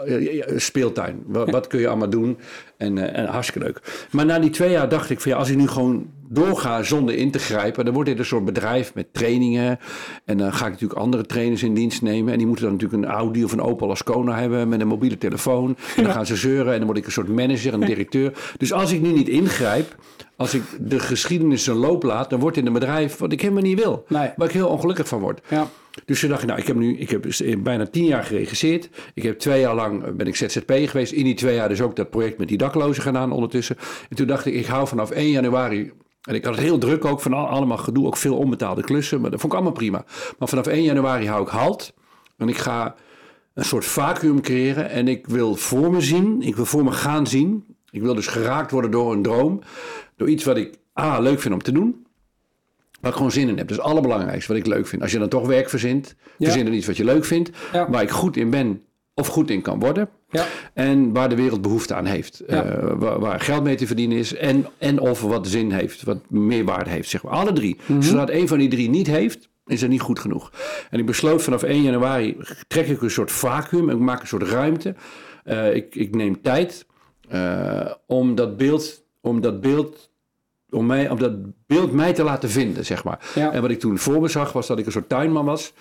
speeltuin. 0.57 1.23
Wat, 1.27 1.51
wat 1.51 1.67
kun 1.67 1.81
je 1.81 1.89
allemaal 1.89 2.11
doen? 2.11 2.39
En, 2.77 3.15
en 3.15 3.27
hartstikke 3.27 3.67
leuk. 3.67 4.07
Maar 4.11 4.27
na 4.27 4.39
die 4.39 4.51
twee 4.51 4.71
jaar 4.71 4.89
dacht 4.89 5.11
ik 5.11 5.21
van 5.21 5.31
ja, 5.31 5.39
als 5.39 5.51
ik 5.51 5.57
nu 5.57 5.69
gewoon 5.69 6.07
doorga 6.29 6.83
zonder 6.83 7.15
in 7.15 7.31
te 7.31 7.39
grijpen, 7.39 7.85
dan 7.85 7.95
wordt 7.95 8.09
dit 8.09 8.19
een 8.19 8.25
soort 8.25 8.45
bedrijf 8.45 8.95
met 8.95 9.13
trainingen. 9.13 9.79
En 10.25 10.37
dan 10.37 10.53
ga 10.53 10.65
ik 10.65 10.73
natuurlijk 10.73 11.01
andere 11.01 11.27
trainers 11.27 11.63
in 11.63 11.75
dienst 11.75 12.03
nemen. 12.03 12.33
En 12.33 12.39
die 12.39 12.47
moeten 12.47 12.65
dan 12.65 12.75
natuurlijk 12.75 13.03
een 13.03 13.11
Audi 13.11 13.45
of 13.45 13.53
een 13.53 13.61
Opel 13.61 13.91
Ascona 13.91 14.39
hebben 14.39 14.69
met 14.69 14.81
een 14.81 14.87
mobiele 14.87 15.19
telefoon. 15.19 15.77
En 15.97 16.03
dan 16.03 16.13
gaan 16.13 16.27
ze 16.27 16.37
zeuren 16.37 16.73
en 16.73 16.79
dan 16.79 16.87
word 16.87 16.99
ik 16.99 17.07
een 17.07 17.13
soort 17.13 17.29
manager, 17.29 17.75
een 17.75 17.81
directeur. 17.81 18.33
Dus 18.57 18.73
als 18.73 18.93
ik 18.93 19.01
nu 19.01 19.13
niet 19.13 19.29
ingrijp, 19.29 19.97
als 20.37 20.55
ik 20.55 20.63
de 20.81 20.99
geschiedenis 20.99 21.65
zijn 21.65 21.77
loop 21.77 22.03
laat, 22.03 22.31
dan 22.31 22.41
wordt 22.41 22.57
het 22.57 22.67
een 22.67 22.73
bedrijf 22.73 23.17
wat 23.17 23.33
ik 23.33 23.41
helemaal 23.41 23.63
niet 23.63 23.79
wil. 23.79 24.05
Nee. 24.09 24.31
Waar 24.37 24.49
ik 24.49 24.55
heel 24.55 24.69
ongelukkig 24.69 25.09
van 25.09 25.21
word. 25.21 25.41
Ja. 25.49 25.69
Dus 26.05 26.21
toen 26.21 26.29
dacht 26.29 26.43
ik, 26.43 26.49
nou, 26.49 26.61
ik 26.61 26.67
heb 26.67 26.77
nu 26.77 26.97
ik 26.97 27.11
heb 27.11 27.27
in 27.27 27.63
bijna 27.63 27.87
tien 27.87 28.05
jaar 28.05 28.25
geregisseerd. 28.25 28.89
Ik 29.15 29.23
heb 29.23 29.39
twee 29.39 29.61
jaar 29.61 29.75
lang 29.75 30.05
eh, 30.05 30.13
ben 30.13 30.27
ik 30.27 30.37
ZZP 30.37 30.73
geweest. 30.73 31.13
In 31.13 31.25
die 31.25 31.35
twee 31.35 31.55
jaar 31.55 31.69
dus 31.69 31.81
ook 31.81 31.97
dat 31.97 32.11
project 32.11 32.39
met 32.39 32.49
die 32.49 32.59
daklozen 32.59 33.03
gedaan 33.03 33.33
ondertussen. 33.33 33.77
En 34.11 34.17
toen 34.17 34.27
dacht 34.27 34.47
ik, 34.47 34.55
ik 34.55 34.67
hou 34.67 34.89
vanaf 34.89 35.11
1 35.11 35.31
januari... 35.31 35.93
En 36.25 36.35
ik 36.35 36.45
had 36.45 36.55
het 36.55 36.65
heel 36.65 36.79
druk 36.79 37.05
ook 37.05 37.21
van 37.21 37.33
al- 37.33 37.47
allemaal 37.49 37.77
gedoe, 37.77 38.07
ook 38.07 38.17
veel 38.17 38.37
onbetaalde 38.37 38.83
klussen. 38.83 39.21
Maar 39.21 39.31
dat 39.31 39.41
vond 39.41 39.53
ik 39.53 39.59
allemaal 39.59 39.77
prima. 39.79 40.05
Maar 40.39 40.49
vanaf 40.49 40.67
1 40.67 40.83
januari 40.83 41.27
hou 41.29 41.43
ik 41.43 41.49
halt. 41.49 41.93
En 42.37 42.49
ik 42.49 42.57
ga 42.57 42.95
een 43.55 43.65
soort 43.65 43.85
vacuüm 43.85 44.41
creëren. 44.41 44.91
En 44.91 45.09
ik 45.09 45.27
wil 45.27 45.55
voor 45.55 45.91
me 45.93 46.01
zien, 46.01 46.43
ik 46.43 46.57
wil 46.57 46.65
voor 46.65 46.85
me 46.85 46.93
gaan 46.93 47.27
zien. 47.27 47.65
Ik 47.91 48.03
wil 48.03 48.15
dus 48.15 48.27
geraakt 48.27 48.71
worden 48.71 48.91
door 48.91 49.13
een 49.13 49.23
droom. 49.23 49.61
Door 50.17 50.29
iets 50.29 50.45
wat 50.45 50.57
ik 50.57 50.79
A, 51.01 51.19
leuk 51.19 51.41
vind 51.41 51.55
om 51.55 51.63
te 51.63 51.73
doen. 51.73 52.07
Waar 53.01 53.11
ik 53.11 53.17
gewoon 53.17 53.33
zin 53.33 53.49
in 53.49 53.57
heb. 53.59 53.69
Dat 53.69 53.71
is 53.71 53.77
het 53.77 53.87
allerbelangrijkste 53.93 54.53
wat 54.53 54.61
ik 54.61 54.67
leuk 54.67 54.87
vind. 54.87 55.03
Als 55.03 55.13
je 55.13 55.19
dan 55.19 55.29
toch 55.29 55.47
werk 55.47 55.69
verzint, 55.69 56.15
Ja. 56.39 56.45
verzin 56.45 56.65
dan 56.65 56.75
iets 56.75 56.87
wat 56.87 56.97
je 56.97 57.05
leuk 57.05 57.25
vindt. 57.25 57.51
Ja. 57.73 57.91
Waar 57.91 58.03
ik 58.03 58.11
goed 58.11 58.37
in 58.37 58.51
ben 58.51 58.83
of 59.15 59.27
goed 59.27 59.51
in 59.51 59.63
kan 59.63 59.79
worden. 59.79 60.09
Ja. 60.31 60.47
En 60.75 61.13
waar 61.13 61.29
de 61.29 61.35
wereld 61.37 61.63
behoefte 61.63 61.95
aan 61.95 62.05
heeft. 62.05 62.43
Ja. 62.47 62.65
Eh, 62.65 62.93
waar, 62.97 63.21
waar 63.21 63.41
geld 63.41 63.63
mee 63.65 63.75
te 63.77 63.87
verdienen 63.87 64.19
is. 64.19 64.35
En, 64.35 64.67
en 64.79 65.01
of 65.01 65.21
wat 65.21 65.47
zin 65.49 65.71
heeft. 65.71 66.03
Wat 66.03 66.19
meerwaarde 66.29 66.91
heeft. 66.91 67.09
Zeg 67.09 67.23
maar. 67.23 67.33
Alle 67.33 67.53
drie. 67.53 67.77
Zodra 68.01 68.21
het 68.21 68.31
een 68.31 68.49
van 68.49 68.59
die 68.59 68.69
drie 68.69 68.89
niet 68.91 69.07
heeft. 69.07 69.49
Is 69.67 69.83
er 69.83 69.89
niet 69.89 70.01
goed 70.01 70.19
genoeg. 70.19 70.53
En 70.91 70.99
ik 70.99 71.07
besloot 71.07 71.43
vanaf 71.43 71.63
1 71.63 71.83
januari. 71.83 72.37
Trek 72.67 72.87
ik 72.89 73.03
een 73.03 73.11
soort 73.11 73.33
vacuüm. 73.33 73.91
Ik 73.91 73.99
maak 73.99 74.21
een 74.21 74.27
soort 74.27 74.43
ruimte. 74.43 74.95
Eh, 75.45 75.75
ik, 75.75 75.95
ik 75.95 76.15
neem 76.15 76.43
tijd. 76.43 76.87
eh, 77.29 77.91
om 78.07 78.35
dat 78.35 78.57
beeld. 78.57 79.03
Om 79.21 79.41
dat 79.41 79.61
beeld 79.61 80.11
om, 80.71 80.87
mij, 80.87 81.11
om 81.11 81.19
dat 81.19 81.33
beeld 81.67 81.93
mij 81.93 82.13
te 82.13 82.23
laten 82.23 82.51
vinden, 82.51 82.85
zeg 82.85 83.05
maar. 83.05 83.31
Ja. 83.35 83.53
En 83.53 83.61
wat 83.63 83.71
ik 83.71 83.79
toen 83.81 83.99
voor 83.99 84.21
me 84.21 84.29
zag, 84.29 84.53
was 84.53 84.67
dat 84.67 84.79
ik 84.79 84.87
een 84.87 84.93
soort 84.93 85.09
tuinman 85.09 85.45
was. 85.45 85.73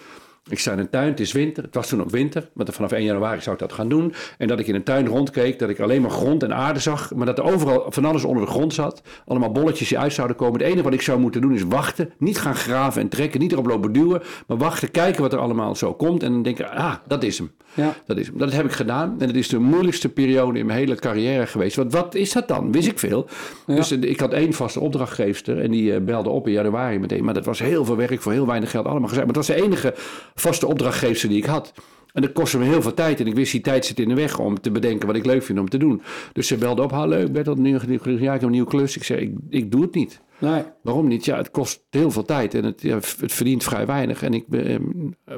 Ik 0.50 0.60
sta 0.60 0.72
in 0.72 0.80
een 0.80 0.90
tuin, 0.90 1.08
het 1.08 1.20
is 1.20 1.32
winter. 1.32 1.64
Het 1.64 1.76
was 1.76 1.88
toen 1.88 2.02
ook 2.02 2.10
winter, 2.10 2.50
want 2.54 2.76
vanaf 2.76 2.92
1 2.92 3.04
januari 3.04 3.42
zou 3.42 3.56
ik 3.56 3.62
dat 3.62 3.74
gaan 3.74 3.90
doen. 3.90 4.14
En 4.38 4.48
dat 4.48 4.60
ik 4.60 4.68
in 4.68 4.76
een 4.76 4.84
tuin 4.84 5.08
rondkeek, 5.08 5.60
dat 5.60 5.70
ik 5.70 5.80
alleen 5.80 6.02
maar 6.02 6.12
grond 6.12 6.44
en 6.44 6.54
aarde 6.54 6.80
zag. 6.80 7.14
Maar 7.16 7.26
dat 7.26 7.38
er 7.38 7.44
overal 7.44 7.86
van 7.90 8.06
alles 8.06 8.24
onder 8.24 8.46
de 8.46 8.52
grond 8.52 8.74
zat. 8.74 9.02
Allemaal 9.26 9.52
bolletjes 9.52 9.88
die 9.88 10.00
uit 10.00 10.14
zouden 10.14 10.38
komen. 10.38 10.60
Het 10.60 10.68
enige 10.68 10.84
wat 10.84 10.94
ik 10.94 11.02
zou 11.02 11.20
moeten 11.20 11.42
doen 11.42 11.54
is 11.54 11.64
wachten. 11.64 12.14
Niet 12.18 12.38
gaan 12.38 12.56
graven 12.56 13.02
en 13.02 13.10
trekken, 13.10 13.40
niet 13.40 13.52
erop 13.52 13.66
lopen 13.66 13.92
duwen. 13.92 14.22
Maar 14.48 14.58
wachten, 14.58 14.92
kijken 14.92 15.22
wat 15.22 15.34
er 15.34 15.40
allemaal 15.40 15.76
zo 15.76 15.94
komt. 15.94 16.24
En 16.24 16.32
dan 16.32 16.44
denken, 16.44 16.70
ah, 16.70 16.96
dat 17.08 17.24
is 17.24 17.38
hem. 17.38 17.52
Ja. 17.74 17.96
Dat, 18.06 18.18
is, 18.18 18.28
hem. 18.28 18.38
dat 18.38 18.52
heb 18.52 18.66
ik 18.66 18.72
gedaan. 18.72 19.16
En 19.20 19.28
het 19.28 19.36
is 19.36 19.48
de 19.48 19.60
moeilijkste 19.60 20.10
periode 20.10 20.60
in 20.60 20.66
mijn 20.66 20.78
hele 20.78 20.96
carrière 20.96 21.48
geweest. 21.48 21.76
Want 21.76 21.94
wat 21.94 22.16
is 22.16 22.34
dat 22.34 22.48
dan? 22.48 22.72
Wist 22.72 22.88
ik 22.88 23.00
veel. 23.00 23.28
Dus 23.66 23.92
eh, 23.92 24.02
ik 24.02 24.20
had 24.20 24.34
één 24.34 24.54
vaste 24.54 24.80
opdrachtgeefster. 24.80 25.60
En 25.60 25.72
die 25.72 25.94
eh, 25.94 26.02
belde 26.02 26.30
op 26.30 26.48
in 26.48 26.54
januari 26.54 27.00
meteen. 27.00 27.24
Maar 27.24 27.34
dat 27.34 27.46
was 27.46 27.60
heel 27.60 27.86
veel 27.86 27.96
werk 27.96 28.22
voor 28.22 28.32
heel 28.32 28.48
weinig 28.48 28.72
geld. 28.72 28.86
Allemaal 28.86 29.10
gezegd. 29.10 29.26
Maar 29.28 29.36
het 29.36 29.48
was 29.48 29.56
de 29.56 29.64
enige 29.64 29.94
vaste 30.36 30.68
opdrachtgeefster 30.68 31.30
die 31.30 31.38
ik 31.38 31.46
had. 31.46 31.74
En 32.14 32.22
dat 32.22 32.32
kostte 32.32 32.58
me 32.58 32.66
heel 32.66 32.82
veel 32.82 32.94
tijd. 32.94 33.20
En 33.20 33.28
ik 33.28 33.36
wist 33.36 33.52
die 33.52 33.62
tijd 33.62 33.86
zit 33.86 34.00
in 34.00 34.08
de 34.08 34.14
weg 34.16 34.40
om 34.40 34.62
te 34.62 34.72
bedenken 34.72 35.08
wat 35.08 35.16
ik 35.16 35.26
leuk 35.26 35.44
vind 35.44 35.60
om 35.60 35.70
te 35.70 35.78
doen. 35.78 36.02
Dus 36.34 36.48
ze 36.48 36.56
belde 36.58 36.82
op. 36.82 36.92
Hallo, 36.92 37.18
ik 37.18 37.32
ben 37.32 37.44
tot 37.44 37.58
nu. 37.58 37.70
Ja, 37.70 38.10
ik 38.10 38.20
heb 38.22 38.42
een 38.44 38.50
nieuwe 38.52 38.68
klus. 38.70 38.96
Ik 38.96 39.04
zei, 39.04 39.20
ik, 39.20 39.32
ik 39.50 39.72
doe 39.72 39.82
het 39.82 39.94
niet. 39.96 40.22
Nee. 40.40 40.64
Waarom 40.84 41.08
niet? 41.08 41.26
Ja, 41.26 41.38
het 41.38 41.52
kost 41.52 41.84
heel 41.90 42.12
veel 42.12 42.24
tijd 42.26 42.54
en 42.54 42.64
het, 42.64 42.82
ja, 42.82 42.96
het 42.96 43.16
verdient 43.34 43.64
vrij 43.64 43.86
weinig. 43.86 44.24
En 44.24 44.34
ik, 44.34 44.46
eh, 44.52 44.76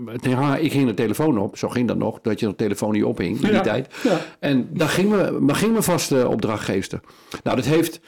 het- 0.06 0.26
ja, 0.26 0.58
ik 0.58 0.72
hing 0.72 0.88
de 0.88 0.94
telefoon 0.94 1.38
op, 1.38 1.58
zo 1.58 1.70
ging 1.70 1.88
dat 1.88 1.98
nog, 1.98 2.20
dat 2.22 2.40
je 2.40 2.46
de 2.48 2.56
telefoon 2.56 2.92
niet 2.94 3.04
ophing 3.04 3.36
in 3.36 3.42
die 3.42 3.52
Ja, 3.52 3.62
tijd. 3.62 3.94
ja. 4.04 4.20
En 4.40 4.70
daar 4.74 4.88
ging, 4.90 5.10
me, 5.10 5.32
maar 5.40 5.56
ging 5.56 5.84
vaste 5.84 6.28
opdrachtgeefster. 6.28 7.00
Nou, 7.44 7.56
dat 7.56 7.66
heeft 7.66 8.00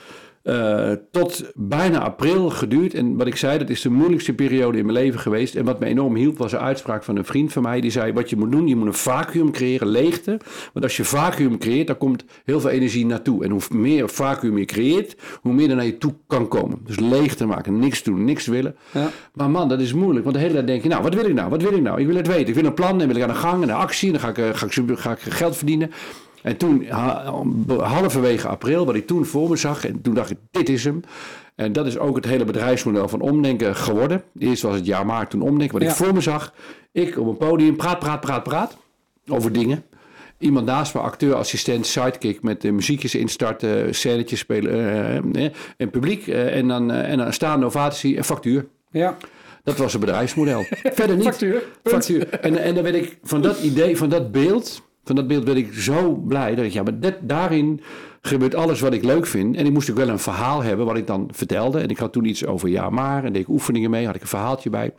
eh, 0.48 0.92
tot 1.12 1.52
bijna 1.56 2.00
april 2.00 2.50
geduurd. 2.50 2.94
En 2.94 3.18
wat 3.18 3.28
ik 3.28 3.36
zei, 3.36 3.58
dat 3.58 3.70
is 3.70 3.82
de 3.82 3.90
moeilijkste 3.90 4.34
periode 4.34 4.78
in 4.78 4.86
mijn 4.86 4.98
leven 4.98 5.20
geweest. 5.20 5.56
En 5.56 5.66
wat 5.66 5.80
me 5.80 5.86
enorm 5.86 6.16
hielp, 6.16 6.38
was 6.38 6.52
een 6.52 6.60
uitspraak 6.60 7.04
van 7.04 7.16
een 7.16 7.26
vriend 7.26 7.54
van 7.54 7.64
mij. 7.64 7.82
Die 7.82 7.92
zei, 7.92 8.14
wat 8.14 8.30
je 8.30 8.36
moet 8.38 8.52
doen, 8.52 8.68
je 8.68 8.76
moet 8.76 8.88
een 8.88 8.94
vacuüm 8.94 9.52
creëren, 9.52 9.88
leegte. 9.88 10.40
Want 10.74 10.86
als 10.86 10.98
je 10.98 11.04
vacuüm 11.04 11.58
creëert, 11.58 11.88
dan 11.88 11.98
komt 11.98 12.26
heel 12.44 12.60
veel 12.60 12.70
energie 12.70 13.06
naartoe. 13.06 13.44
En 13.44 13.52
hoe 13.52 13.62
meer 13.70 14.10
vacuüm 14.10 14.58
je 14.58 14.66
creëert, 14.66 15.16
hoe 15.42 15.54
meer 15.54 15.70
er 15.70 15.76
naar 15.76 15.86
je 15.86 15.98
toe 15.98 16.14
kan 16.28 16.48
komen. 16.48 16.80
Dus 16.84 17.00
leegte 17.00 17.46
maken, 17.46 17.80
niks 17.80 18.04
doen, 18.04 18.24
niks 18.24 18.46
willen. 18.46 18.76
Ja. 18.92 19.10
Maar 19.34 19.50
man, 19.50 19.70
dat 19.70 19.80
is 19.80 19.94
moeilijk. 19.94 20.24
Want 20.24 20.36
de 20.36 20.42
hele 20.42 20.54
tijd 20.54 20.68
denk 20.68 20.84
je, 20.84 20.90
nou, 20.90 21.04
wat 21.04 21.14
wil 21.14 21.26
ik 21.26 21.34
nou? 21.34 21.50
Wat 21.50 21.62
wil 21.62 21.74
ik 21.74 21.82
nou? 21.82 22.00
Ik 22.00 22.08
wil 22.08 22.16
het 22.16 22.28
weten. 22.28 22.48
Ik 22.48 22.56
wil 22.56 22.66
een 22.66 22.74
plan 22.74 23.02
en 23.02 23.08
wil 23.08 23.16
ik 23.16 23.22
aan 23.22 23.28
de 23.28 23.36
gang 23.36 23.64
en 23.64 23.70
een 23.70 23.76
actie. 23.76 24.08
En 24.08 24.14
dan 24.14 24.22
ga 24.22 24.30
ik, 24.30 24.38
eh, 24.38 24.50
ga 24.54 24.66
ik, 24.66 25.00
ga 25.00 25.12
ik 25.12 25.20
geld 25.20 25.58
verdienen. 25.58 25.92
En 26.44 26.58
toen, 26.58 26.86
ha- 26.90 27.34
halverwege 27.80 28.48
april, 28.48 28.86
wat 28.86 28.96
ik 28.96 29.08
toen 29.08 29.26
voor 29.26 29.50
me 29.50 29.56
zag, 29.56 29.86
en 29.86 30.02
toen 30.02 30.14
dacht 30.14 30.30
ik, 30.30 30.38
dit 30.52 30.70
is 30.70 30.84
hem. 30.84 31.02
En 31.56 31.74
dat 31.74 31.86
is 31.86 31.98
ook 31.98 32.16
het 32.16 32.26
hele 32.26 32.46
bedrijfsmodel 32.46 33.08
van 33.08 33.22
omdenken 33.22 33.76
geworden. 33.76 34.24
Eerst 34.40 34.62
was 34.62 34.76
het 34.76 34.86
ja 34.86 35.04
maar, 35.04 35.28
toen 35.28 35.42
omdenken. 35.42 35.74
Wat 35.74 35.84
Ja. 35.84 35.90
ik 35.90 35.96
voor 35.96 36.14
me 36.14 36.22
zag, 36.22 36.54
ik 36.92 37.18
op 37.20 37.28
een 37.28 37.38
podium, 37.38 37.76
praat, 37.76 38.00
praat, 38.00 38.20
praat, 38.22 38.44
praat, 38.44 38.78
over 39.28 39.52
dingen. 39.52 39.84
Iemand 40.40 40.66
naast 40.66 40.94
me, 40.94 41.00
acteur, 41.00 41.34
assistent, 41.36 41.86
sidekick 41.86 42.42
met 42.44 42.62
de 42.62 42.72
muziekjes 42.72 43.16
instarten, 43.16 43.96
scènetjes 43.96 44.40
spelen, 44.40 44.72
eh, 45.36 45.46
eh, 45.46 45.52
en 45.78 45.90
publiek. 45.90 46.28
eh, 46.28 46.56
en, 46.56 46.68
dan, 46.68 46.92
eh, 46.92 47.12
en 47.12 47.18
dan 47.18 47.34
staande 47.34 47.66
ovatie 47.66 48.18
en 48.18 48.24
factuur. 48.24 48.66
Ja. 48.92 49.18
Dat 49.64 49.78
was 49.78 49.92
het 49.92 50.02
bedrijfsmodel. 50.02 50.66
Verder 50.94 51.16
niet. 51.16 51.26
Factuur. 51.26 51.64
Punt. 51.82 51.96
Factuur. 51.96 52.30
En, 52.30 52.58
en 52.58 52.74
dan 52.76 52.84
werd 52.84 52.96
ik 52.96 53.18
van 53.24 53.42
dat 53.42 53.60
idee, 53.60 53.98
van 53.98 54.10
dat 54.10 54.32
beeld, 54.32 54.82
van 55.08 55.16
dat 55.16 55.28
beeld 55.28 55.44
werd 55.44 55.58
ik 55.58 55.74
zo 55.74 56.14
blij. 56.14 56.56
Dat 56.56 56.66
ik, 56.66 56.72
ja, 56.72 56.84
maar 56.84 57.00
dat, 57.00 57.16
daarin 57.22 57.82
gebeurt 58.22 58.56
alles 58.56 58.80
wat 58.80 58.94
ik 58.94 59.04
leuk 59.04 59.26
vind. 59.26 59.56
En 59.56 59.66
ik 59.66 59.72
moest 59.72 59.90
ook 59.90 59.98
wel 59.98 60.10
een 60.10 60.20
verhaal 60.20 60.64
hebben 60.64 60.86
wat 60.86 60.98
ik 60.98 61.08
dan 61.08 61.30
vertelde. 61.32 61.80
En 61.80 61.90
ik 61.90 61.98
had 61.98 62.14
toen 62.14 62.26
iets 62.26 62.46
over 62.46 62.70
ja 62.70 62.90
maar. 62.90 63.24
En 63.24 63.34
deed 63.34 63.42
ik 63.42 63.50
oefeningen 63.50 63.90
mee, 63.90 64.06
had 64.06 64.16
ik 64.16 64.22
een 64.22 64.28
verhaaltje 64.28 64.70
bij. 64.70 64.94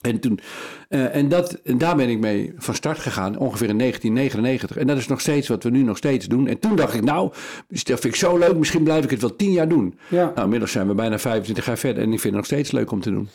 En, 0.00 0.20
toen, 0.20 0.40
eh, 0.88 1.14
en, 1.14 1.28
dat, 1.28 1.52
en 1.52 1.78
daar 1.78 1.96
ben 1.96 2.08
ik 2.08 2.18
mee 2.18 2.52
van 2.56 2.74
start 2.74 2.98
gegaan, 2.98 3.38
ongeveer 3.38 3.68
in 3.68 3.78
1999. 3.78 4.76
En 4.76 4.86
dat 4.86 4.96
is 4.96 5.06
nog 5.06 5.20
steeds 5.20 5.48
wat 5.48 5.62
we 5.62 5.70
nu 5.70 5.82
nog 5.82 5.96
steeds 5.96 6.26
doen. 6.26 6.46
En 6.46 6.58
toen 6.58 6.76
dacht 6.76 6.94
ik, 6.94 7.02
nou, 7.02 7.32
dat 7.68 7.84
vind 7.84 8.04
ik 8.04 8.14
zo 8.14 8.38
leuk, 8.38 8.56
misschien 8.56 8.82
blijf 8.82 9.04
ik 9.04 9.10
het 9.10 9.20
wel 9.20 9.36
tien 9.36 9.52
jaar 9.52 9.68
doen. 9.68 9.98
Ja. 10.08 10.24
Nou, 10.24 10.42
inmiddels 10.42 10.72
zijn 10.72 10.88
we 10.88 10.94
bijna 10.94 11.18
25 11.18 11.66
jaar 11.66 11.78
verder 11.78 12.02
en 12.02 12.12
ik 12.12 12.20
vind 12.20 12.22
het 12.22 12.34
nog 12.34 12.44
steeds 12.44 12.70
leuk 12.70 12.90
om 12.90 13.00
te 13.00 13.10
doen. 13.10 13.28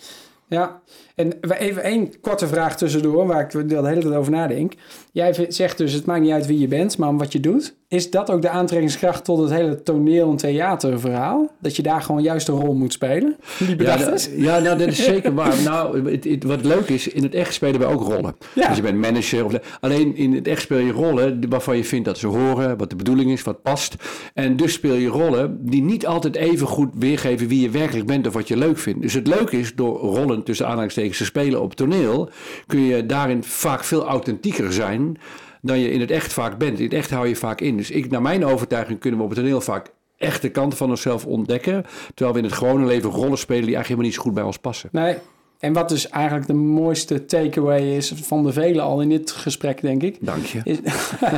Ja, 0.48 0.82
en 1.22 1.34
even 1.60 1.84
één 1.84 2.20
korte 2.22 2.48
vraag 2.48 2.78
tussendoor, 2.78 3.28
waar 3.28 3.42
ik 3.42 3.70
de 3.70 3.76
hele 3.88 4.02
tijd 4.02 4.14
over 4.16 4.32
nadenk. 4.32 4.74
Jij 5.12 5.46
zegt 5.50 5.78
dus, 5.78 5.94
het 5.94 6.06
maakt 6.06 6.22
niet 6.22 6.32
uit 6.32 6.46
wie 6.46 6.60
je 6.60 6.68
bent, 6.68 6.98
maar 6.98 7.10
om 7.10 7.18
wat 7.18 7.32
je 7.32 7.40
doet. 7.40 7.76
Is 7.88 8.10
dat 8.10 8.30
ook 8.32 8.42
de 8.42 8.50
aantrekkingskracht 8.50 9.24
tot 9.24 9.40
het 9.40 9.50
hele 9.52 9.84
toneel- 9.84 10.30
en 10.30 10.36
theaterverhaal? 10.38 11.52
Dat 11.62 11.76
je 11.76 11.82
daar 11.82 12.02
gewoon 12.02 12.22
juist 12.22 12.48
een 12.48 12.60
rol 12.60 12.74
moet 12.74 12.94
spelen? 12.94 13.36
Die 13.60 13.76
bedacht 13.76 14.00
ja, 14.00 14.12
is? 14.14 14.30
dat- 14.30 14.40
ja, 14.40 14.60
nou, 14.60 14.78
dat 14.78 14.88
is 14.88 15.04
zeker 15.04 15.34
waar. 15.34 15.54
Nou, 15.72 16.12
het, 16.12 16.24
het- 16.24 16.44
wat 16.44 16.64
leuk 16.66 16.90
is, 16.90 17.08
in 17.08 17.24
het 17.24 17.36
echt 17.36 17.54
spelen 17.54 17.80
we 17.80 17.86
ook 17.86 18.02
rollen. 18.02 18.36
Ja. 18.56 18.68
Dus 18.68 18.76
je 18.76 18.82
bent 18.82 18.98
manager. 18.98 19.46
Of 19.46 19.78
alleen 19.80 20.16
in 20.16 20.34
het 20.34 20.48
echt 20.48 20.62
speel 20.62 20.78
je 20.78 20.92
rollen 20.92 21.50
waarvan 21.50 21.78
je 21.78 21.84
vindt 21.84 22.06
dat 22.06 22.18
ze 22.18 22.28
horen, 22.28 22.78
wat 22.78 22.90
de 22.90 22.96
bedoeling 22.96 23.32
is, 23.32 23.44
wat 23.44 23.62
past. 23.62 23.96
En 24.34 24.56
dus 24.56 24.74
speel 24.74 24.94
je 24.96 25.08
rollen 25.08 25.58
die 25.70 25.82
niet 25.82 26.08
altijd 26.08 26.36
even 26.36 26.68
goed 26.68 26.90
weergeven 26.98 27.48
wie 27.48 27.62
je 27.62 27.70
werkelijk 27.70 28.06
bent 28.08 28.28
of 28.28 28.34
wat 28.34 28.48
je 28.48 28.58
leuk 28.58 28.78
vindt. 28.78 29.02
Dus 29.02 29.14
het 29.14 29.28
leuke 29.28 29.60
is, 29.60 29.76
door 29.76 30.00
rollen 30.00 30.44
tussen 30.44 30.68
aanhalingstekens 30.68 31.11
te 31.18 31.26
spelen 31.26 31.62
op 31.62 31.74
toneel, 31.74 32.30
kun 32.68 32.82
je 32.82 33.06
daarin 33.06 33.44
vaak 33.44 33.84
veel 33.84 34.06
authentieker 34.08 34.74
zijn 34.74 35.18
dan 35.62 35.80
je 35.80 35.92
in 35.92 36.00
het 36.00 36.12
echt 36.12 36.34
vaak 36.34 36.58
bent. 36.58 36.78
In 36.78 36.84
het 36.84 36.94
echt 36.94 37.10
hou 37.10 37.28
je 37.28 37.36
vaak 37.36 37.62
in. 37.62 37.78
Dus 37.78 37.92
ik, 37.92 38.10
naar 38.12 38.22
mijn 38.22 38.46
overtuiging 38.46 39.00
kunnen 39.00 39.20
we 39.20 39.26
op 39.26 39.32
het 39.32 39.40
toneel 39.40 39.62
vaak 39.62 39.92
echte 40.18 40.50
kanten 40.50 40.78
van 40.78 40.90
onszelf 40.90 41.26
ontdekken. 41.26 41.86
Terwijl 42.14 42.36
we 42.36 42.42
in 42.42 42.50
het 42.50 42.58
gewone 42.58 42.86
leven 42.86 43.10
rollen 43.10 43.38
spelen 43.38 43.66
die 43.66 43.76
eigenlijk 43.76 43.88
helemaal 43.88 44.06
niet 44.06 44.16
zo 44.16 44.22
goed 44.22 44.34
bij 44.34 44.44
ons 44.44 44.58
passen. 44.58 44.90
Nee, 44.92 45.16
En 45.60 45.74
wat 45.74 45.90
dus 45.90 46.10
eigenlijk 46.10 46.48
de 46.48 46.54
mooiste 46.54 47.26
takeaway 47.26 47.96
is 47.96 48.14
van 48.24 48.44
de 48.44 48.54
vele 48.54 48.82
al 48.82 49.02
in 49.02 49.10
dit 49.10 49.32
gesprek, 49.32 49.82
denk 49.82 50.04
ik. 50.04 50.18
Dank 50.20 50.46
je. 50.46 50.62
Is, 50.64 50.78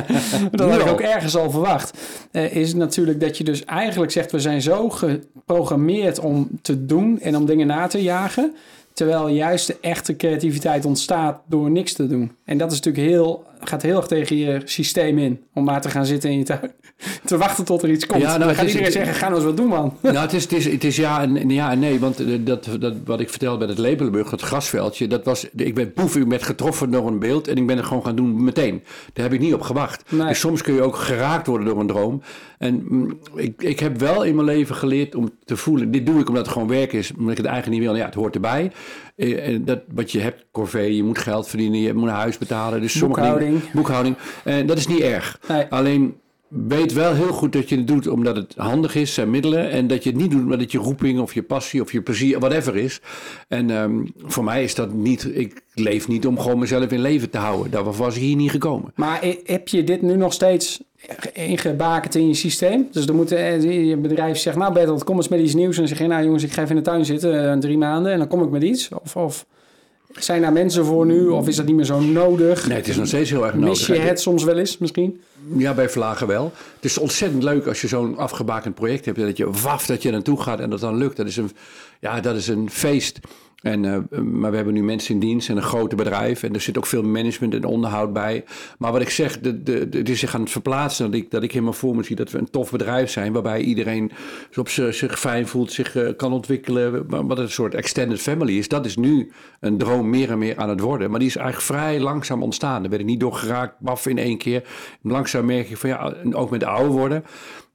dat 0.50 0.70
had 0.70 0.80
ik 0.80 0.86
ook 0.86 1.00
ergens 1.00 1.36
al 1.36 1.50
verwacht. 1.50 1.98
eh, 2.30 2.54
is 2.56 2.74
natuurlijk 2.74 3.20
dat 3.20 3.38
je 3.38 3.44
dus 3.44 3.64
eigenlijk 3.64 4.12
zegt: 4.12 4.32
we 4.32 4.40
zijn 4.40 4.62
zo 4.62 4.90
geprogrammeerd 4.90 6.18
om 6.18 6.48
te 6.62 6.86
doen 6.86 7.20
en 7.20 7.36
om 7.36 7.46
dingen 7.46 7.66
na 7.66 7.86
te 7.86 8.02
jagen. 8.02 8.54
Terwijl 8.94 9.28
juist 9.28 9.66
de 9.66 9.76
echte 9.80 10.16
creativiteit 10.16 10.84
ontstaat 10.84 11.42
door 11.46 11.70
niks 11.70 11.92
te 11.92 12.06
doen. 12.06 12.36
En 12.44 12.58
dat 12.58 12.72
is 12.72 12.80
natuurlijk 12.80 13.06
heel, 13.08 13.44
gaat 13.68 13.82
heel 13.82 13.96
erg 13.96 14.06
tegen 14.06 14.36
je 14.36 14.60
systeem 14.64 15.18
in. 15.18 15.40
Om 15.54 15.64
maar 15.64 15.80
te 15.80 15.88
gaan 15.90 16.06
zitten 16.06 16.30
in 16.30 16.38
je 16.38 16.44
tuin. 16.44 16.72
Te 17.24 17.36
wachten 17.36 17.64
tot 17.64 17.82
er 17.82 17.90
iets 17.90 18.06
komt. 18.06 18.20
Ja, 18.22 18.26
nou, 18.28 18.38
dan 18.38 18.48
gaat 18.54 18.64
is- 18.64 18.74
iedereen 18.74 18.84
het- 18.84 18.92
zeggen: 18.96 19.14
ga 19.14 19.24
nou 19.24 19.34
eens 19.36 19.44
wat 19.44 19.56
doen, 19.56 19.66
man. 19.66 19.96
Nou, 20.02 20.16
het 20.16 20.32
is, 20.32 20.42
het 20.42 20.52
is, 20.52 20.64
het 20.64 20.84
is 20.84 20.96
ja, 20.96 21.22
en, 21.22 21.50
ja 21.50 21.70
en 21.70 21.78
nee. 21.78 22.00
Want 22.00 22.20
eh, 22.20 22.26
dat, 22.40 22.68
dat, 22.80 22.94
wat 23.04 23.20
ik 23.20 23.30
vertelde 23.30 23.58
bij 23.58 23.66
het 23.68 23.78
Lepelenburg, 23.78 24.30
het 24.30 24.40
grasveldje, 24.40 25.06
dat 25.06 25.24
was, 25.24 25.46
ik 25.56 25.74
ben 25.74 25.92
poef, 25.92 26.16
ik 26.16 26.28
ben 26.28 26.40
getroffen 26.40 26.90
door 26.90 27.06
een 27.06 27.18
beeld 27.18 27.48
en 27.48 27.56
ik 27.56 27.66
ben 27.66 27.76
het 27.76 27.86
gewoon 27.86 28.04
gaan 28.04 28.16
doen 28.16 28.44
meteen. 28.44 28.82
Daar 29.12 29.24
heb 29.24 29.34
ik 29.34 29.40
niet 29.40 29.54
op 29.54 29.60
gewacht. 29.60 30.02
Nee. 30.10 30.26
Dus 30.28 30.40
soms 30.40 30.62
kun 30.62 30.74
je 30.74 30.82
ook 30.82 30.96
geraakt 30.96 31.46
worden 31.46 31.66
door 31.66 31.80
een 31.80 31.86
droom. 31.86 32.22
En 32.58 32.84
mm, 32.88 33.18
ik, 33.34 33.62
ik 33.62 33.80
heb 33.80 33.98
wel 34.00 34.22
in 34.22 34.34
mijn 34.34 34.46
leven 34.46 34.74
geleerd 34.74 35.14
om 35.14 35.30
te 35.44 35.56
voelen, 35.56 35.90
dit 35.90 36.06
doe 36.06 36.20
ik 36.20 36.28
omdat 36.28 36.44
het 36.44 36.52
gewoon 36.52 36.68
werk 36.68 36.92
is, 36.92 37.12
omdat 37.16 37.30
ik 37.30 37.36
het 37.36 37.46
eigenlijk 37.46 37.80
niet 37.80 37.88
wil. 37.88 37.98
Ja, 37.98 38.04
het 38.04 38.14
hoort 38.14 38.34
erbij. 38.34 38.72
Eh, 39.16 39.48
en 39.48 39.64
dat, 39.64 39.80
wat 39.94 40.12
je 40.12 40.20
hebt, 40.20 40.44
corvée, 40.52 40.96
je 40.96 41.02
moet 41.02 41.18
geld 41.18 41.48
verdienen, 41.48 41.80
je 41.80 41.94
moet 41.94 42.08
een 42.08 42.14
huis 42.14 42.38
betalen. 42.38 42.80
Dus 42.80 42.98
Boekhouding. 42.98 43.54
Dingen, 43.58 43.68
boekhouding. 43.72 44.16
En 44.44 44.66
dat 44.66 44.78
is 44.78 44.86
niet 44.86 45.00
erg. 45.00 45.40
Nee. 45.48 45.66
Alleen 45.68 46.14
weet 46.48 46.92
wel 46.92 47.14
heel 47.14 47.32
goed 47.32 47.52
dat 47.52 47.68
je 47.68 47.76
het 47.76 47.86
doet 47.86 48.06
omdat 48.06 48.36
het 48.36 48.54
handig 48.56 48.94
is, 48.94 49.14
zijn 49.14 49.30
middelen. 49.30 49.70
En 49.70 49.86
dat 49.86 50.04
je 50.04 50.10
het 50.10 50.18
niet 50.18 50.30
doet 50.30 50.42
omdat 50.42 50.60
het 50.60 50.72
je 50.72 50.78
roeping 50.78 51.20
of 51.20 51.34
je 51.34 51.42
passie 51.42 51.82
of 51.82 51.92
je 51.92 52.02
plezier, 52.02 52.38
whatever 52.38 52.76
is. 52.76 53.00
En 53.48 53.70
ehm, 53.70 54.06
voor 54.18 54.44
mij 54.44 54.64
is 54.64 54.74
dat 54.74 54.92
niet, 54.92 55.36
ik 55.36 55.62
leef 55.74 56.08
niet 56.08 56.26
om 56.26 56.38
gewoon 56.38 56.58
mezelf 56.58 56.90
in 56.90 57.00
leven 57.00 57.30
te 57.30 57.38
houden. 57.38 57.70
Daarvoor 57.70 57.96
was 57.96 58.16
ik 58.16 58.22
hier 58.22 58.36
niet 58.36 58.50
gekomen. 58.50 58.92
Maar 58.94 59.24
heb 59.44 59.68
je 59.68 59.84
dit 59.84 60.02
nu 60.02 60.16
nog 60.16 60.32
steeds 60.32 60.82
ingebakend 61.32 62.14
in 62.14 62.28
je 62.28 62.34
systeem? 62.34 62.88
Dus 62.92 63.06
dan 63.06 63.16
moet 63.16 63.32
eh, 63.32 63.88
je 63.88 63.96
bedrijf 63.96 64.38
zeggen, 64.38 64.62
nou 64.62 64.74
Bertolt, 64.74 65.04
kom 65.04 65.16
eens 65.16 65.28
met 65.28 65.40
iets 65.40 65.54
nieuws. 65.54 65.78
En 65.78 65.88
zeg 65.88 65.98
je, 65.98 66.06
nou 66.06 66.24
jongens, 66.24 66.42
ik 66.42 66.52
ga 66.52 66.62
even 66.62 66.76
in 66.76 66.82
de 66.82 66.90
tuin 66.90 67.04
zitten, 67.04 67.50
eh, 67.50 67.58
drie 67.58 67.78
maanden. 67.78 68.12
En 68.12 68.18
dan 68.18 68.28
kom 68.28 68.42
ik 68.42 68.50
met 68.50 68.62
iets. 68.62 68.88
Of, 69.02 69.16
of 69.16 69.46
zijn 70.12 70.42
daar 70.42 70.52
mensen 70.52 70.84
voor 70.84 71.06
nu? 71.06 71.26
Of 71.26 71.48
is 71.48 71.56
dat 71.56 71.66
niet 71.66 71.74
meer 71.74 71.84
zo 71.84 72.00
nodig? 72.00 72.66
Nee, 72.66 72.76
het 72.76 72.88
is 72.88 72.96
nog 72.96 73.06
steeds 73.06 73.30
heel 73.30 73.44
erg 73.44 73.54
nodig. 73.54 73.68
Mis 73.68 73.86
je 73.86 73.98
het 73.98 74.20
soms 74.20 74.44
wel 74.44 74.58
eens 74.58 74.78
misschien? 74.78 75.20
Ja, 75.56 75.74
bij 75.74 75.88
Vlagen 75.88 76.26
wel. 76.26 76.52
Het 76.74 76.84
is 76.84 76.98
ontzettend 76.98 77.42
leuk 77.42 77.66
als 77.66 77.80
je 77.80 77.88
zo'n 77.88 78.16
afgebakend 78.16 78.74
project 78.74 79.04
hebt. 79.04 79.18
Dat 79.18 79.36
je 79.36 79.50
waf 79.50 79.86
dat 79.86 80.02
je 80.02 80.10
naartoe 80.10 80.42
gaat 80.42 80.60
en 80.60 80.70
dat 80.70 80.80
dan 80.80 80.96
lukt. 80.96 81.16
Dat 81.16 81.26
is 81.26 81.36
een, 81.36 81.50
ja, 82.00 82.20
dat 82.20 82.36
is 82.36 82.48
een 82.48 82.70
feest. 82.70 83.18
En, 83.64 83.84
eh, 83.84 84.18
maar 84.18 84.50
we 84.50 84.56
hebben 84.56 84.74
nu 84.74 84.82
mensen 84.82 85.14
in 85.14 85.20
dienst 85.20 85.48
en 85.48 85.56
een 85.56 85.62
grote 85.62 85.96
bedrijf. 85.96 86.42
En 86.42 86.54
er 86.54 86.60
zit 86.60 86.76
ook 86.78 86.86
veel 86.86 87.02
management 87.02 87.54
en 87.54 87.64
onderhoud 87.64 88.12
bij. 88.12 88.44
Maar 88.78 88.92
wat 88.92 89.00
ik 89.00 89.10
zeg, 89.10 89.40
de, 89.40 89.62
de, 89.62 89.88
het 89.90 90.08
is 90.08 90.18
zich 90.18 90.34
aan 90.34 90.40
het 90.40 90.50
verplaatsen. 90.50 91.10
Dat 91.10 91.20
ik, 91.20 91.30
dat 91.30 91.42
ik 91.42 91.52
helemaal 91.52 91.72
voor 91.72 91.96
me 91.96 92.02
zie 92.02 92.16
dat 92.16 92.30
we 92.30 92.38
een 92.38 92.50
tof 92.50 92.70
bedrijf 92.70 93.10
zijn. 93.10 93.32
Waarbij 93.32 93.60
iedereen 93.60 94.10
op 94.56 94.68
zich 94.68 95.18
fijn 95.18 95.46
voelt, 95.46 95.72
zich 95.72 95.96
eh, 95.96 96.08
kan 96.16 96.32
ontwikkelen. 96.32 97.08
wa- 97.08 97.24
Wat 97.24 97.38
een 97.38 97.50
soort 97.50 97.74
extended 97.74 98.20
family 98.20 98.58
is. 98.58 98.68
Dat 98.68 98.86
is 98.86 98.96
nu 98.96 99.32
een 99.60 99.78
droom 99.78 100.10
meer 100.10 100.30
en 100.30 100.38
meer 100.38 100.56
aan 100.56 100.68
het 100.68 100.80
worden. 100.80 101.10
Maar 101.10 101.18
die 101.18 101.28
is 101.28 101.36
eigenlijk 101.36 101.66
vrij 101.66 102.00
langzaam 102.00 102.42
ontstaan. 102.42 102.80
Daar 102.80 102.90
werd 102.90 103.02
ik 103.02 103.08
niet 103.08 103.20
door 103.20 103.34
geraakt, 103.34 103.74
baf 103.80 104.06
in 104.06 104.18
één 104.18 104.38
keer. 104.38 104.62
Langzaam 105.02 105.44
merk 105.44 105.68
je 105.68 105.76
van 105.76 105.90
ja, 105.90 106.14
ook 106.32 106.50
met 106.50 106.60
de 106.60 106.66
ouder 106.66 106.92
worden. 106.92 107.24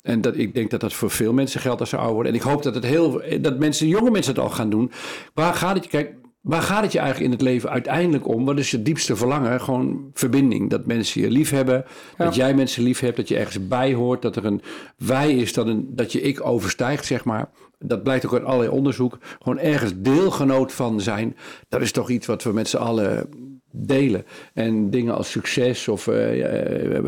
En 0.02 0.22
dat, 0.22 0.38
ik 0.38 0.54
denk 0.54 0.70
dat 0.70 0.80
dat 0.80 0.94
voor 0.94 1.10
veel 1.10 1.34
mensen 1.34 1.62
geldt 1.62 1.80
als 1.80 1.90
ze 1.90 1.96
ouder 1.96 2.14
worden. 2.14 2.32
En 2.32 2.38
ik 2.38 2.44
hoop 2.46 2.64
dat, 2.64 2.76
het 2.76 2.86
heel, 2.86 3.22
dat 3.42 3.60
mensen, 3.60 3.88
jonge 3.88 4.12
mensen 4.12 4.34
het 4.34 4.42
al 4.44 4.50
gaan 4.50 4.70
doen. 4.70 4.92
Waar 5.34 5.54
gaat 5.54 5.76
het, 5.80 5.90
kijk, 5.90 6.14
waar 6.42 6.62
gaat 6.62 6.84
het 6.84 6.92
je 6.92 7.00
eigenlijk 7.00 7.32
in 7.32 7.38
het 7.38 7.48
leven 7.48 7.70
uiteindelijk 7.70 8.28
om? 8.28 8.46
Wat 8.46 8.58
is 8.58 8.72
je 8.72 8.82
diepste 8.82 9.16
verlangen? 9.16 9.62
Gewoon 9.62 10.10
verbinding. 10.14 10.70
Dat 10.70 10.86
mensen 10.86 11.22
je 11.22 11.30
lief 11.30 11.50
hebben. 11.50 11.86
Dat 12.18 12.36
jij 12.36 12.54
mensen 12.54 12.84
lief 12.84 13.00
hebt. 13.00 13.18
Dat 13.18 13.28
je 13.28 13.38
ergens 13.38 13.68
bij 13.68 13.94
hoort. 13.94 14.22
Dat 14.22 14.36
er 14.36 14.46
een 14.46 14.62
wij 14.98 15.36
is. 15.36 15.54
Dat, 15.54 15.68
een, 15.68 15.88
dat 15.90 16.12
je 16.12 16.22
ik 16.22 16.46
overstijgt, 16.46 17.06
zeg 17.06 17.26
maar. 17.26 17.50
Dat 17.80 18.04
blijkt 18.04 18.26
ook 18.26 18.34
uit 18.34 18.44
allerlei 18.44 18.72
onderzoek. 18.72 19.18
Gewoon 19.40 19.60
ergens 19.60 19.94
deelgenoot 19.96 20.74
van 20.74 21.02
zijn. 21.02 21.36
Dat 21.70 21.82
is 21.82 21.92
toch 21.92 22.10
iets 22.10 22.26
wat 22.28 22.44
we 22.44 22.54
met 22.54 22.68
z'n 22.68 22.78
allen 22.78 23.30
delen. 23.72 24.26
En 24.54 24.90
dingen 24.90 25.16
als 25.16 25.32
succes 25.32 25.88
of 25.88 26.08
eh, 26.08 26.96
eh, 26.98 27.04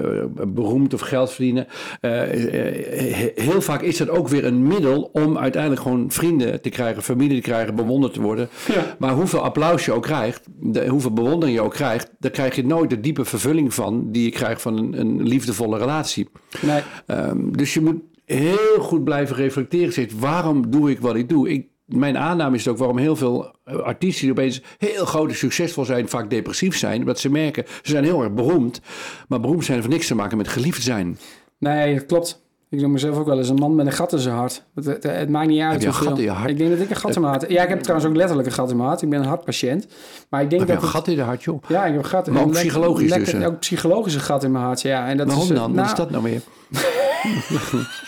beroemd 0.47 0.93
of 0.93 1.01
geld 1.01 1.31
verdienen. 1.31 1.67
eh, 2.01 3.23
eh, 3.25 3.29
heel 3.35 3.61
vaak 3.61 3.81
is 3.81 3.97
dat 3.97 4.09
ook 4.09 4.27
weer 4.27 4.45
een 4.45 4.67
middel 4.67 5.09
om 5.13 5.37
uiteindelijk 5.37 5.81
gewoon 5.81 6.11
vrienden 6.11 6.61
te 6.61 6.69
krijgen, 6.69 7.03
familie 7.03 7.35
te 7.41 7.49
krijgen, 7.49 7.75
bewonderd 7.75 8.13
te 8.13 8.21
worden. 8.21 8.49
Ja. 8.73 8.95
Maar 8.99 9.13
hoeveel 9.13 9.39
applaus 9.39 9.85
je 9.85 9.91
ook 9.91 10.03
krijgt, 10.03 10.41
de, 10.59 10.87
hoeveel 10.87 11.13
bewondering 11.13 11.57
je 11.57 11.63
ook 11.63 11.73
krijgt, 11.73 12.09
daar 12.19 12.31
krijg 12.31 12.55
je 12.55 12.65
nooit 12.65 12.89
de 12.89 12.99
diepe 12.99 13.25
vervulling 13.25 13.73
van 13.73 14.11
die 14.11 14.23
je 14.23 14.31
krijgt 14.31 14.61
van 14.61 14.77
een, 14.77 14.99
een 14.99 15.27
liefdevolle 15.27 15.77
relatie. 15.77 16.29
Nee. 16.61 16.81
Ehm, 17.05 17.51
dus 17.51 17.73
je 17.73 17.81
moet 17.81 18.01
heel 18.25 18.79
goed 18.79 19.03
blijven 19.03 19.35
reflecteren. 19.35 19.93
Zeg, 19.93 20.05
waarom 20.19 20.69
doe 20.71 20.89
ik 20.91 20.99
wat 20.99 21.15
ik 21.15 21.29
doe? 21.29 21.49
Ik, 21.49 21.65
mijn 21.95 22.17
aanname 22.17 22.55
is 22.55 22.67
ook 22.67 22.77
waarom 22.77 22.97
heel 22.97 23.15
veel 23.15 23.55
eh, 23.63 23.75
artiesten 23.75 24.21
die 24.21 24.31
opeens 24.31 24.61
heel 24.77 25.05
groot 25.05 25.29
en 25.29 25.35
succesvol 25.35 25.85
zijn, 25.85 26.09
vaak 26.09 26.29
depressief 26.29 26.77
zijn. 26.77 26.99
Omdat 26.99 27.19
ze 27.19 27.29
merken, 27.29 27.65
ze 27.67 27.91
zijn 27.91 28.03
heel 28.03 28.21
erg 28.21 28.33
beroemd. 28.33 28.81
Maar 29.27 29.39
beroemd 29.39 29.65
zijn 29.65 29.77
heeft 29.77 29.89
niks 29.89 30.07
te 30.07 30.15
maken 30.15 30.37
met 30.37 30.47
geliefd 30.47 30.81
zijn. 30.81 31.17
Nee, 31.57 31.95
dat 31.95 32.05
klopt. 32.05 32.43
Ik 32.71 32.81
noem 32.81 32.91
mezelf 32.91 33.17
ook 33.17 33.25
wel 33.25 33.37
eens 33.37 33.49
een 33.49 33.55
man 33.55 33.75
met 33.75 33.85
een 33.85 33.91
gat 33.91 34.13
in 34.13 34.19
zijn 34.19 34.35
hart. 34.35 34.63
Het, 34.75 34.85
het, 34.85 35.03
het 35.03 35.29
maakt 35.29 35.47
niet 35.47 35.61
uit 35.61 35.71
Heb 35.71 35.81
je 35.81 35.87
een 35.87 35.93
hoeveel. 35.93 36.09
gat 36.09 36.17
in 36.19 36.23
je 36.23 36.31
hart? 36.31 36.49
Ik 36.49 36.57
denk 36.57 36.69
dat 36.69 36.79
ik 36.79 36.89
een 36.89 36.95
gat 36.95 37.15
in 37.15 37.21
mijn 37.21 37.33
hart... 37.33 37.51
Ja, 37.51 37.63
ik 37.63 37.69
heb 37.69 37.79
trouwens 37.81 38.09
ook 38.09 38.15
letterlijk 38.15 38.47
een 38.47 38.53
gat 38.53 38.69
in 38.69 38.75
mijn 38.77 38.87
hart. 38.89 39.01
Ik 39.01 39.09
ben 39.09 39.19
een 39.19 39.25
hartpatiënt. 39.25 39.87
Maar 40.29 40.41
ik 40.41 40.49
denk 40.49 40.61
Heb 40.61 40.69
je 40.69 40.75
dat 40.75 40.83
een 40.83 40.89
het- 40.89 40.97
gat 40.97 41.07
in 41.07 41.15
de 41.15 41.21
hart, 41.21 41.43
joh? 41.43 41.63
Ja, 41.67 41.85
ik 41.85 41.93
heb 41.93 42.03
een 42.03 42.09
gat. 42.09 42.27
Maar 42.27 42.41
ook 42.41 42.47
een 42.47 42.53
psychologisch 42.53 43.09
lekker, 43.09 43.31
dus, 43.33 43.41
hè? 43.41 43.47
Ook 43.47 43.59
psychologisch 43.59 44.13
een 44.13 44.19
gat 44.21 44.43
in 44.43 44.51
mijn 44.51 44.63
hart, 44.63 44.81
ja. 44.81 45.07
En 45.07 45.17
dat 45.17 45.27
Waarom 45.27 45.43
is, 45.43 45.49
eh, 45.49 45.55
dan? 45.55 45.65
Wat 45.67 45.75
Nou, 45.75 45.87
is 45.87 45.95
dat 45.95 46.09
nou 46.11 46.23
weer? 46.23 46.41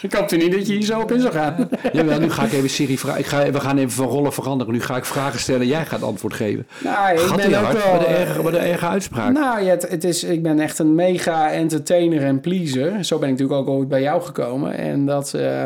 Ik 0.02 0.14
hoopte 0.14 0.36
niet 0.36 0.52
dat 0.52 0.68
je 0.68 0.74
hier 0.74 0.82
zo 0.84 1.00
op 1.00 1.12
in 1.12 1.20
zou 1.20 1.34
gaan. 1.34 1.70
Jawel, 1.94 2.20
nu 2.20 2.30
ga 2.32 2.44
ik 2.44 2.52
even 2.52 2.70
Siri 2.70 2.98
vragen. 2.98 3.20
Ik 3.20 3.26
ga, 3.26 3.52
we 3.52 3.60
gaan 3.60 3.78
even 3.78 3.92
van 3.92 4.06
rollen 4.08 4.34
veranderen. 4.34 4.74
Nu 4.74 4.82
ga 4.82 4.96
ik 4.98 5.06
vragen 5.06 5.40
stellen 5.40 5.62
en 5.62 5.68
jij 5.68 5.86
gaat 5.86 6.04
antwoord 6.04 6.34
geven. 6.34 6.68
nou, 6.84 7.14
ik 7.14 7.20
Gat 7.20 7.30
in 7.30 7.36
ben 7.36 7.50
je 7.50 7.58
ook 7.58 7.64
hart? 7.64 7.84
wel... 7.84 7.92
Wat 7.94 8.02
een 8.02 8.08
eh, 8.08 8.22
erge, 8.22 8.42
wat 8.42 8.54
een 8.54 8.60
erge 8.60 8.86
uitspraak. 8.86 9.34
Nou 9.34 9.62
ja, 9.64 9.70
het, 9.70 9.90
het 9.90 10.04
is, 10.04 10.24
ik 10.24 10.44
ben 10.44 10.60
echt 10.60 10.80
een 10.80 10.96
mega 10.96 11.52
entertainer 11.52 12.22
en 12.24 12.40
pleaser. 12.40 13.06
Zo 13.06 13.20
ben 13.20 13.30
ik 13.30 13.40
natuurlijk 13.40 13.60
ook 13.70 13.76
ooit 13.76 13.88
bij 13.88 14.02
jou 14.02 14.22
gekomen. 14.22 14.53
En 14.62 15.06
dat, 15.06 15.34
eh, 15.34 15.66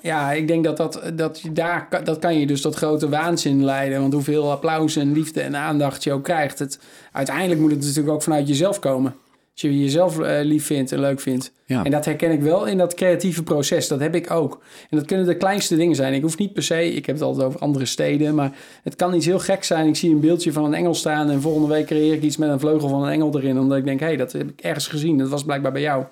ja, 0.00 0.32
ik 0.32 0.48
denk 0.48 0.64
dat 0.64 0.76
dat, 0.76 1.02
dat 1.14 1.40
je 1.40 1.52
daar, 1.52 1.88
kan- 1.88 2.04
dat 2.04 2.18
kan 2.18 2.38
je 2.38 2.46
dus 2.46 2.60
tot 2.60 2.74
grote 2.74 3.08
waanzin 3.08 3.64
leiden. 3.64 4.00
Want 4.00 4.12
hoeveel 4.12 4.50
applaus 4.50 4.96
en 4.96 5.12
liefde 5.12 5.40
en 5.40 5.56
aandacht 5.56 6.04
je 6.04 6.12
ook 6.12 6.24
krijgt. 6.24 6.58
Het, 6.58 6.78
uiteindelijk 7.12 7.60
moet 7.60 7.70
het 7.70 7.80
natuurlijk 7.80 8.08
ook 8.14 8.22
vanuit 8.22 8.48
jezelf 8.48 8.78
komen. 8.78 9.14
Als 9.52 9.62
je 9.62 9.80
jezelf 9.80 10.20
eh, 10.20 10.44
lief 10.44 10.66
vindt 10.66 10.92
en 10.92 11.00
leuk 11.00 11.20
vindt. 11.20 11.52
Ja. 11.66 11.84
En 11.84 11.90
dat 11.90 12.04
herken 12.04 12.30
ik 12.32 12.40
wel 12.42 12.64
in 12.66 12.78
dat 12.78 12.94
creatieve 12.94 13.42
proces. 13.42 13.88
Dat 13.88 14.00
heb 14.00 14.14
ik 14.14 14.30
ook. 14.30 14.62
En 14.90 14.96
dat 14.98 15.06
kunnen 15.06 15.26
de 15.26 15.36
kleinste 15.36 15.76
dingen 15.76 15.94
zijn. 15.96 16.12
Ik 16.14 16.22
hoef 16.22 16.38
niet 16.38 16.52
per 16.52 16.62
se, 16.62 16.92
ik 16.94 17.06
heb 17.06 17.14
het 17.14 17.24
altijd 17.24 17.46
over 17.46 17.60
andere 17.60 17.86
steden, 17.86 18.34
maar 18.34 18.52
het 18.82 18.96
kan 18.96 19.14
iets 19.14 19.26
heel 19.26 19.38
gek 19.38 19.64
zijn. 19.64 19.86
Ik 19.86 19.96
zie 19.96 20.10
een 20.10 20.20
beeldje 20.20 20.52
van 20.52 20.64
een 20.64 20.74
engel 20.74 20.94
staan 20.94 21.30
en 21.30 21.40
volgende 21.40 21.68
week 21.68 21.86
creëer 21.86 22.12
ik 22.14 22.22
iets 22.22 22.36
met 22.36 22.48
een 22.48 22.60
vleugel 22.60 22.88
van 22.88 23.02
een 23.04 23.10
engel 23.12 23.38
erin. 23.38 23.58
Omdat 23.58 23.78
ik 23.78 23.84
denk, 23.84 24.00
hé, 24.00 24.06
hey, 24.06 24.16
dat 24.16 24.32
heb 24.32 24.48
ik 24.48 24.60
ergens 24.60 24.86
gezien. 24.86 25.18
Dat 25.18 25.28
was 25.28 25.44
blijkbaar 25.44 25.72
bij 25.72 25.80
jou. 25.82 26.04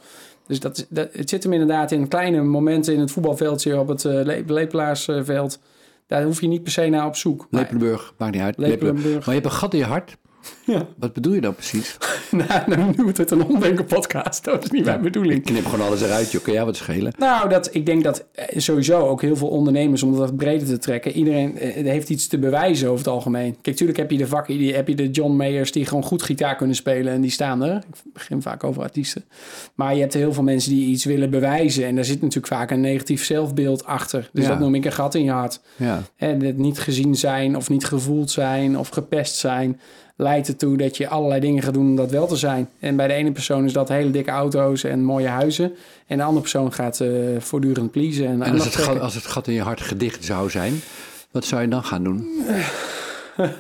Dus 0.47 0.61
dat, 0.61 0.87
het 0.93 1.29
zit 1.29 1.43
hem 1.43 1.53
inderdaad 1.53 1.91
in 1.93 2.09
kleine 2.09 2.43
momenten 2.43 2.95
in 2.95 3.01
het 3.01 3.11
voetbalveldje 3.11 3.79
op 3.79 3.89
het 3.89 4.05
uh, 4.05 4.13
Le 4.13 4.43
Lepelaarsveld. 4.47 5.59
Daar 6.07 6.23
hoef 6.23 6.41
je 6.41 6.47
niet 6.47 6.63
per 6.63 6.73
se 6.73 6.89
naar 6.89 7.07
op 7.07 7.17
zoek. 7.17 7.47
Lepelenburg, 7.51 8.15
maakt 8.19 8.33
niet 8.33 8.43
uit. 8.43 8.59
Lepelenburg. 8.59 9.27
Maar 9.27 9.35
je 9.35 9.41
hebt 9.41 9.45
een 9.45 9.59
gat 9.59 9.73
in 9.73 9.79
je 9.79 9.85
hart. 9.85 10.17
Ja. 10.67 10.87
Wat 10.97 11.13
bedoel 11.13 11.33
je 11.33 11.41
dan 11.41 11.55
precies? 11.55 11.97
nou, 12.31 12.61
dan 12.77 12.95
noemt 12.97 13.17
het 13.17 13.31
een 13.31 13.45
ondenken 13.45 13.85
podcast. 13.85 14.45
Dat 14.45 14.65
is 14.65 14.71
niet 14.71 14.85
mijn 14.85 15.03
bedoeling. 15.03 15.35
Ik 15.35 15.45
knip 15.45 15.65
gewoon 15.67 15.87
alles 15.87 16.03
eruit, 16.03 16.33
joh. 16.33 16.43
Kan 16.43 16.53
jij 16.53 16.65
wat 16.65 16.77
schelen? 16.77 17.13
Nou, 17.19 17.49
dat, 17.49 17.75
ik 17.75 17.87
denk 17.87 18.03
dat 18.05 18.25
eh, 18.33 18.59
sowieso 18.59 18.99
ook 19.01 19.21
heel 19.23 19.37
veel 19.37 19.49
ondernemers, 19.49 20.03
om 20.03 20.17
dat 20.17 20.37
breder 20.37 20.67
te 20.67 20.79
trekken, 20.79 21.13
iedereen 21.13 21.59
eh, 21.59 21.85
heeft 21.85 22.09
iets 22.09 22.27
te 22.27 22.39
bewijzen 22.39 22.87
over 22.89 22.99
het 22.99 23.15
algemeen. 23.15 23.57
Kijk, 23.61 23.77
tuurlijk 23.77 23.99
heb 23.99 24.11
je 24.11 24.17
de 24.17 24.27
vakken, 24.27 24.59
die, 24.59 24.75
heb 24.75 24.89
je 24.89 24.95
de 24.95 25.11
John 25.11 25.33
Mayers 25.37 25.73
die 25.73 25.87
gewoon 25.87 26.03
goed 26.05 26.23
gitaar 26.23 26.57
kunnen 26.57 26.77
spelen 26.77 27.13
en 27.13 27.21
die 27.21 27.31
staan 27.31 27.63
er. 27.63 27.77
Ik 27.77 28.13
begin 28.13 28.43
vaak 28.43 28.65
over 28.65 28.83
artiesten. 28.83 29.25
Maar 29.75 29.95
je 29.95 30.01
hebt 30.01 30.15
heel 30.15 30.33
veel 30.33 30.43
mensen 30.43 30.71
die 30.71 30.87
iets 30.87 31.05
willen 31.05 31.31
bewijzen 31.31 31.87
en 31.87 31.95
daar 31.95 32.05
zit 32.05 32.21
natuurlijk 32.21 32.53
vaak 32.53 32.71
een 32.71 32.81
negatief 32.81 33.25
zelfbeeld 33.25 33.85
achter. 33.85 34.31
Dus 34.33 34.45
Ja. 34.45 34.51
dat 34.51 34.59
noem 34.59 34.75
ik 34.75 34.85
een 34.85 34.93
gat 34.93 35.15
in 35.15 35.25
je 35.25 35.31
hart. 35.31 35.61
Ja. 35.77 36.03
En 36.17 36.43
het 36.43 36.57
niet 36.59 36.79
gezien 36.79 37.15
zijn 37.15 37.57
of 37.57 37.69
niet 37.69 37.85
gevoeld 37.85 38.31
zijn 38.31 38.79
of 38.79 38.89
gepest 38.89 39.37
zijn 39.37 39.81
leidt 40.23 40.49
ertoe 40.49 40.77
dat 40.77 40.97
je 40.97 41.09
allerlei 41.09 41.41
dingen 41.41 41.63
gaat 41.63 41.75
doen 41.75 41.87
om 41.87 41.97
dat 41.97 42.11
wel 42.11 42.27
te 42.27 42.37
zijn. 42.37 42.69
En 42.79 42.97
bij 42.97 43.07
de 43.07 43.13
ene 43.13 43.33
persoon 43.33 43.65
is 43.65 43.73
dat 43.73 43.89
hele 43.89 44.11
dikke 44.11 44.31
auto's 44.31 44.85
en 44.85 45.05
mooie 45.05 45.29
huizen. 45.29 45.73
En 46.07 46.17
de 46.17 46.23
andere 46.23 46.41
persoon 46.41 46.73
gaat 46.73 47.01
eh, 47.01 47.11
voortdurend 47.39 47.91
pleasen. 47.91 48.27
En, 48.27 48.43
En 48.43 48.53
als 48.53 48.65
het, 48.65 48.77
gat, 48.77 49.01
als 49.01 49.15
het 49.15 49.27
gat 49.27 49.47
in 49.47 49.55
je 49.55 49.63
hart 49.63 49.81
gedicht 49.81 50.25
zou 50.25 50.51
zijn, 50.51 50.81
wat 51.31 51.45
zou 51.45 51.63
je 51.63 51.69
dan 51.69 51.85
gaan 51.85 52.05
doen? 52.05 52.29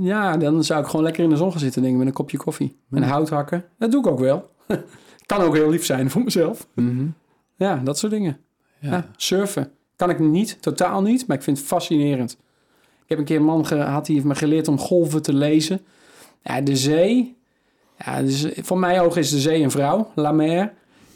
Ja, 0.00 0.36
dan 0.36 0.64
zou 0.64 0.80
ik 0.80 0.86
gewoon 0.86 1.04
lekker 1.04 1.24
in 1.24 1.30
de 1.30 1.36
zon 1.36 1.50
gaan 1.50 1.60
zitten 1.60 1.82
denk 1.82 1.92
ik, 1.92 1.98
met 1.98 2.08
een 2.08 2.14
kopje 2.14 2.36
koffie. 2.36 2.76
En 2.90 3.02
hout 3.02 3.28
hakken. 3.28 3.64
Dat 3.78 3.90
doe 3.90 4.00
ik 4.00 4.06
ook 4.06 4.18
wel. 4.18 4.50
kan 5.26 5.40
ook 5.40 5.54
heel 5.54 5.70
lief 5.70 5.84
zijn 5.84 6.10
voor 6.10 6.22
mezelf. 6.22 6.66
Ja, 7.56 7.80
dat 7.84 7.98
soort 7.98 8.12
dingen. 8.12 8.38
Ja. 8.80 8.90
Ja. 8.90 9.10
surfen. 9.16 9.70
Kan 9.96 10.10
ik 10.10 10.18
niet, 10.18 10.62
totaal 10.62 11.02
niet, 11.02 11.26
maar 11.26 11.36
ik 11.36 11.42
vind 11.42 11.58
het 11.58 11.66
fascinerend. 11.66 12.36
Ik 13.06 13.12
heb 13.12 13.18
een 13.18 13.24
keer 13.24 13.36
een 13.36 13.44
man 13.44 13.66
gehad 13.66 14.06
die 14.06 14.14
heeft 14.14 14.26
me 14.26 14.34
geleerd 14.34 14.68
om 14.68 14.78
golven 14.78 15.22
te 15.22 15.34
lezen. 15.34 15.80
Ja, 16.42 16.60
de 16.60 16.76
zee. 16.76 17.36
Ja, 18.04 18.22
dus 18.22 18.46
van 18.56 18.78
mijn 18.78 19.00
ogen 19.00 19.20
is 19.20 19.30
de 19.30 19.40
zee 19.40 19.62
een 19.62 19.70
vrouw, 19.70 20.10
La 20.14 20.32
Mer. 20.32 20.56
Ja, 20.56 20.72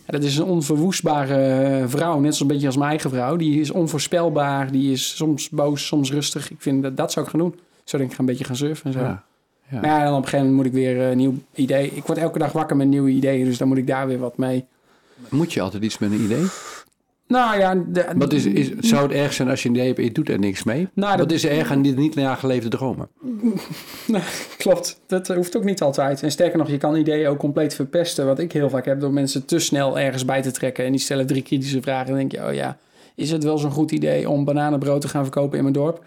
dat 0.07 0.22
is 0.22 0.36
een 0.36 0.45
onverwoestbare 0.45 1.34
eh, 1.34 1.84
vrouw, 1.86 2.18
net 2.18 2.34
zo'n 2.36 2.47
beetje 2.47 2.66
als 2.66 2.76
mijn 2.76 2.91
eigen 2.91 3.11
vrouw. 3.11 3.36
Die 3.36 3.61
is 3.61 3.70
onvoorspelbaar, 3.70 4.70
die 4.72 4.93
is 4.93 5.16
soms 5.16 5.49
boos, 5.49 5.86
soms 5.86 6.12
rustig. 6.12 6.51
Ik 6.51 6.61
vind 6.61 6.82
dat, 6.82 6.97
dat 6.97 7.12
zou 7.12 7.24
ik 7.24 7.30
gaan 7.30 7.41
doen. 7.41 7.53
Ik 7.53 7.88
zou 7.88 8.03
denk 8.03 8.12
ik 8.12 8.18
een 8.18 8.26
beetje 8.26 8.45
gaan 8.45 8.57
surfen 8.57 8.86
en 8.86 8.93
zo. 8.93 9.01
Ja. 9.01 9.24
Ja. 9.70 9.80
Maar 9.80 9.91
ja, 9.91 10.05
dan 10.05 10.14
op 10.14 10.22
een 10.22 10.28
gegeven 10.28 10.47
moment 10.47 10.57
moet 10.57 10.66
ik 10.66 10.72
weer 10.72 11.01
een 11.01 11.16
nieuw 11.16 11.34
idee. 11.55 11.91
Ik 11.95 12.05
word 12.05 12.18
elke 12.18 12.38
dag 12.38 12.53
wakker 12.53 12.76
met 12.76 12.86
nieuwe 12.86 13.11
ideeën, 13.11 13.45
dus 13.45 13.59
dan 13.59 13.68
moet 13.68 13.76
ik 13.76 13.86
daar 13.86 14.07
weer 14.07 14.18
wat 14.18 14.36
mee. 14.36 14.64
Moet 15.28 15.53
je 15.53 15.61
altijd 15.61 15.82
iets 15.82 15.99
met 15.99 16.11
een 16.11 16.20
idee? 16.20 16.45
Nou 17.31 17.59
ja, 17.59 17.74
de, 17.89 18.05
Wat 18.16 18.33
is, 18.33 18.45
is, 18.47 18.70
zou 18.78 19.03
het 19.03 19.12
erg 19.12 19.33
zijn 19.33 19.49
als 19.49 19.62
je 19.62 19.68
een 19.68 19.74
idee 19.74 19.87
hebt 19.87 19.99
en 19.99 20.05
je 20.05 20.12
doet 20.12 20.28
er 20.28 20.39
niks 20.39 20.62
mee? 20.62 20.89
Nou, 20.95 21.11
dat- 21.16 21.20
Wat 21.26 21.33
is 21.33 21.45
er 21.45 21.51
erg 21.51 21.70
aan 21.70 21.83
die 21.83 21.95
niet 21.95 22.14
nageleefde 22.14 22.68
dromen? 22.68 23.09
Nou, 24.07 24.22
klopt. 24.59 25.01
Dat 25.07 25.28
hoeft 25.28 25.57
ook 25.57 25.64
niet 25.64 25.83
altijd. 25.83 26.22
En 26.22 26.31
sterker 26.31 26.59
nog, 26.59 26.68
je 26.70 26.76
kan 26.76 26.97
ideeën 26.97 27.28
ook 27.28 27.39
compleet 27.39 27.74
verpesten. 27.74 28.26
Wat 28.26 28.39
ik 28.39 28.53
heel 28.53 28.70
vaak 28.70 28.85
heb, 28.85 29.01
door 29.01 29.12
mensen 29.12 29.45
te 29.45 29.59
snel 29.59 29.99
ergens 29.99 30.24
bij 30.24 30.43
te 30.43 30.51
trekken. 30.51 30.85
En 30.85 30.91
die 30.91 31.01
stellen 31.01 31.26
drie 31.26 31.43
kritische 31.43 31.83
vragen. 31.83 32.07
En 32.07 32.11
dan 32.18 32.28
denk 32.28 32.33
je, 32.43 32.49
oh 32.49 32.55
ja, 32.55 32.76
is 33.14 33.31
het 33.31 33.45
wel 33.45 33.59
zo'n 33.59 33.70
goed 33.70 33.91
idee 33.91 34.28
om 34.28 34.45
bananenbrood 34.45 35.01
te 35.01 35.09
gaan 35.09 35.22
verkopen 35.22 35.57
in 35.57 35.62
mijn 35.62 35.74
dorp? 35.74 36.05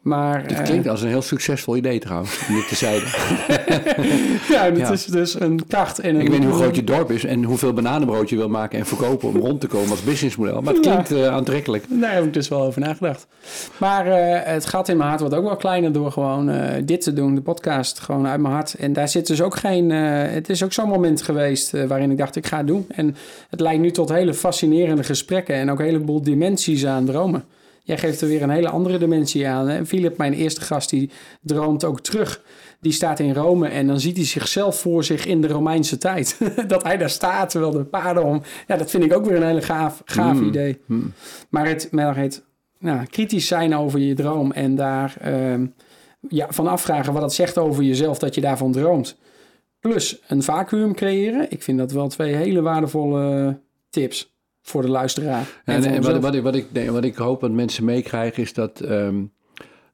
Maar 0.00 0.46
Dit 0.48 0.58
eh, 0.58 0.64
klinkt 0.64 0.88
als 0.88 1.02
een 1.02 1.08
heel 1.08 1.22
succesvol 1.22 1.76
idee 1.76 1.98
trouwens, 1.98 2.38
om 2.48 2.54
dit 2.54 2.68
te 2.68 2.74
zeiden. 2.74 3.08
ja, 4.54 4.64
Ja. 4.64 4.90
is 4.90 5.04
dus 5.04 5.40
een 5.40 5.66
kracht. 5.68 5.98
En 5.98 6.14
een, 6.14 6.20
Ik 6.20 6.28
weet 6.28 6.38
niet 6.38 6.48
hoe 6.48 6.58
groot 6.58 6.76
je 6.76 6.84
dorp 6.84 7.10
is 7.10 7.24
en 7.24 7.44
hoeveel 7.44 7.72
bananenbrood 7.72 8.28
je 8.30 8.36
wil 8.36 8.48
maken 8.48 8.78
en 8.78 8.86
verkopen 8.86 9.28
om 9.28 9.36
rond 9.36 9.60
te 9.60 9.66
komen 9.66 9.90
als 9.90 10.02
businessmodel. 10.02 10.62
Maar 10.62 10.74
het 10.74 10.84
Ja. 10.84 10.90
klinkt 11.02 11.12
eh, 11.24 11.34
aantrekkelijk. 11.34 11.84
Daar 11.88 12.14
heb 12.14 12.24
ik 12.24 12.32
dus 12.32 12.48
wel 12.48 12.62
over 12.62 12.80
nagedacht. 12.80 13.26
Maar 13.76 14.06
eh, 14.06 14.52
het 14.52 14.66
gat 14.66 14.88
in 14.88 14.96
mijn 14.96 15.08
hart 15.08 15.20
wordt 15.20 15.34
ook 15.34 15.44
wel 15.44 15.56
kleiner 15.56 15.92
door 15.92 16.12
gewoon 16.12 16.50
dit 16.84 17.00
te 17.00 17.12
doen, 17.12 17.34
de 17.34 17.40
podcast, 17.40 17.98
gewoon 18.00 18.26
uit 18.26 18.40
mijn 18.40 18.54
hart. 18.54 18.74
En 18.74 18.92
daar 18.92 19.08
zit 19.08 19.26
dus 19.26 19.42
ook 19.42 19.56
geen. 19.56 19.90
het 19.90 20.48
is 20.48 20.62
ook 20.64 20.72
zo'n 20.72 20.88
moment 20.88 21.22
geweest 21.22 21.86
waarin 21.86 22.10
ik 22.10 22.18
dacht, 22.18 22.36
ik 22.36 22.46
ga 22.46 22.56
het 22.56 22.66
doen. 22.66 22.86
En 22.88 23.16
het 23.50 23.60
lijkt 23.60 23.80
nu 23.80 23.90
tot 23.90 24.08
hele 24.08 24.34
fascinerende 24.34 25.04
gesprekken 25.04 25.54
en 25.54 25.70
ook 25.70 25.78
een 25.78 25.84
heleboel 25.84 26.22
dimensies 26.22 26.86
aan 26.86 27.04
dromen. 27.04 27.44
Jij 27.82 27.98
geeft 27.98 28.20
er 28.20 28.28
weer 28.28 28.42
een 28.42 28.50
hele 28.50 28.68
andere 28.68 28.98
dimensie 28.98 29.48
aan. 29.48 29.68
Hè? 29.68 29.86
Philip, 29.86 30.16
mijn 30.16 30.32
eerste 30.32 30.60
gast, 30.60 30.90
die 30.90 31.10
droomt 31.42 31.84
ook 31.84 32.00
terug. 32.00 32.42
Die 32.80 32.92
staat 32.92 33.18
in 33.18 33.34
Rome 33.34 33.68
en 33.68 33.86
dan 33.86 34.00
ziet 34.00 34.16
hij 34.16 34.26
zichzelf 34.26 34.80
voor 34.80 35.04
zich 35.04 35.26
in 35.26 35.40
de 35.40 35.48
Romeinse 35.48 35.98
tijd. 35.98 36.38
dat 36.66 36.82
hij 36.82 36.96
daar 36.96 37.10
staat 37.10 37.50
terwijl 37.50 37.72
de 37.72 37.84
paarden 37.84 38.24
om. 38.24 38.42
Ja, 38.66 38.76
dat 38.76 38.90
vind 38.90 39.04
ik 39.04 39.12
ook 39.12 39.24
weer 39.26 39.36
een 39.36 39.46
hele 39.46 39.62
gaaf, 39.62 40.02
gaaf 40.04 40.36
Mm. 40.36 40.46
idee. 40.46 40.80
Hmm. 40.86 41.12
Maar 41.48 41.66
het, 41.66 41.88
maar 41.90 42.16
het 42.16 42.44
nou, 42.78 43.06
kritisch 43.06 43.46
zijn 43.46 43.76
over 43.76 43.98
je 43.98 44.14
droom 44.14 44.52
en 44.52 44.74
daar 44.74 45.16
ehm, 45.20 45.66
ja, 46.28 46.46
van 46.50 46.66
afvragen 46.66 47.12
wat 47.12 47.22
het 47.22 47.32
zegt 47.32 47.58
over 47.58 47.82
jezelf 47.82 48.18
dat 48.18 48.34
je 48.34 48.40
daarvan 48.40 48.72
droomt. 48.72 49.18
Plus 49.80 50.22
een 50.28 50.42
vacuüm 50.42 50.94
creëren. 50.94 51.50
Ik 51.50 51.62
vind 51.62 51.78
dat 51.78 51.92
wel 51.92 52.08
twee 52.08 52.34
hele 52.34 52.60
waardevolle 52.60 53.58
tips 53.90 54.34
voor 54.70 54.82
de 54.82 54.88
luisteraar. 54.90 55.46
En 55.64 55.74
en 55.74 55.84
en 55.84 56.02
wat, 56.02 56.20
wat, 56.20 56.34
ik- 56.34 56.42
wat, 56.42 56.54
ik, 56.54 56.66
nee, 56.72 56.90
wat 56.90 57.04
ik 57.04 57.16
hoop 57.16 57.40
dat 57.40 57.50
mensen 57.50 57.84
meekrijgen 57.84 58.42
is 58.42 58.52
dat, 58.52 58.80
ehm, 58.80 59.22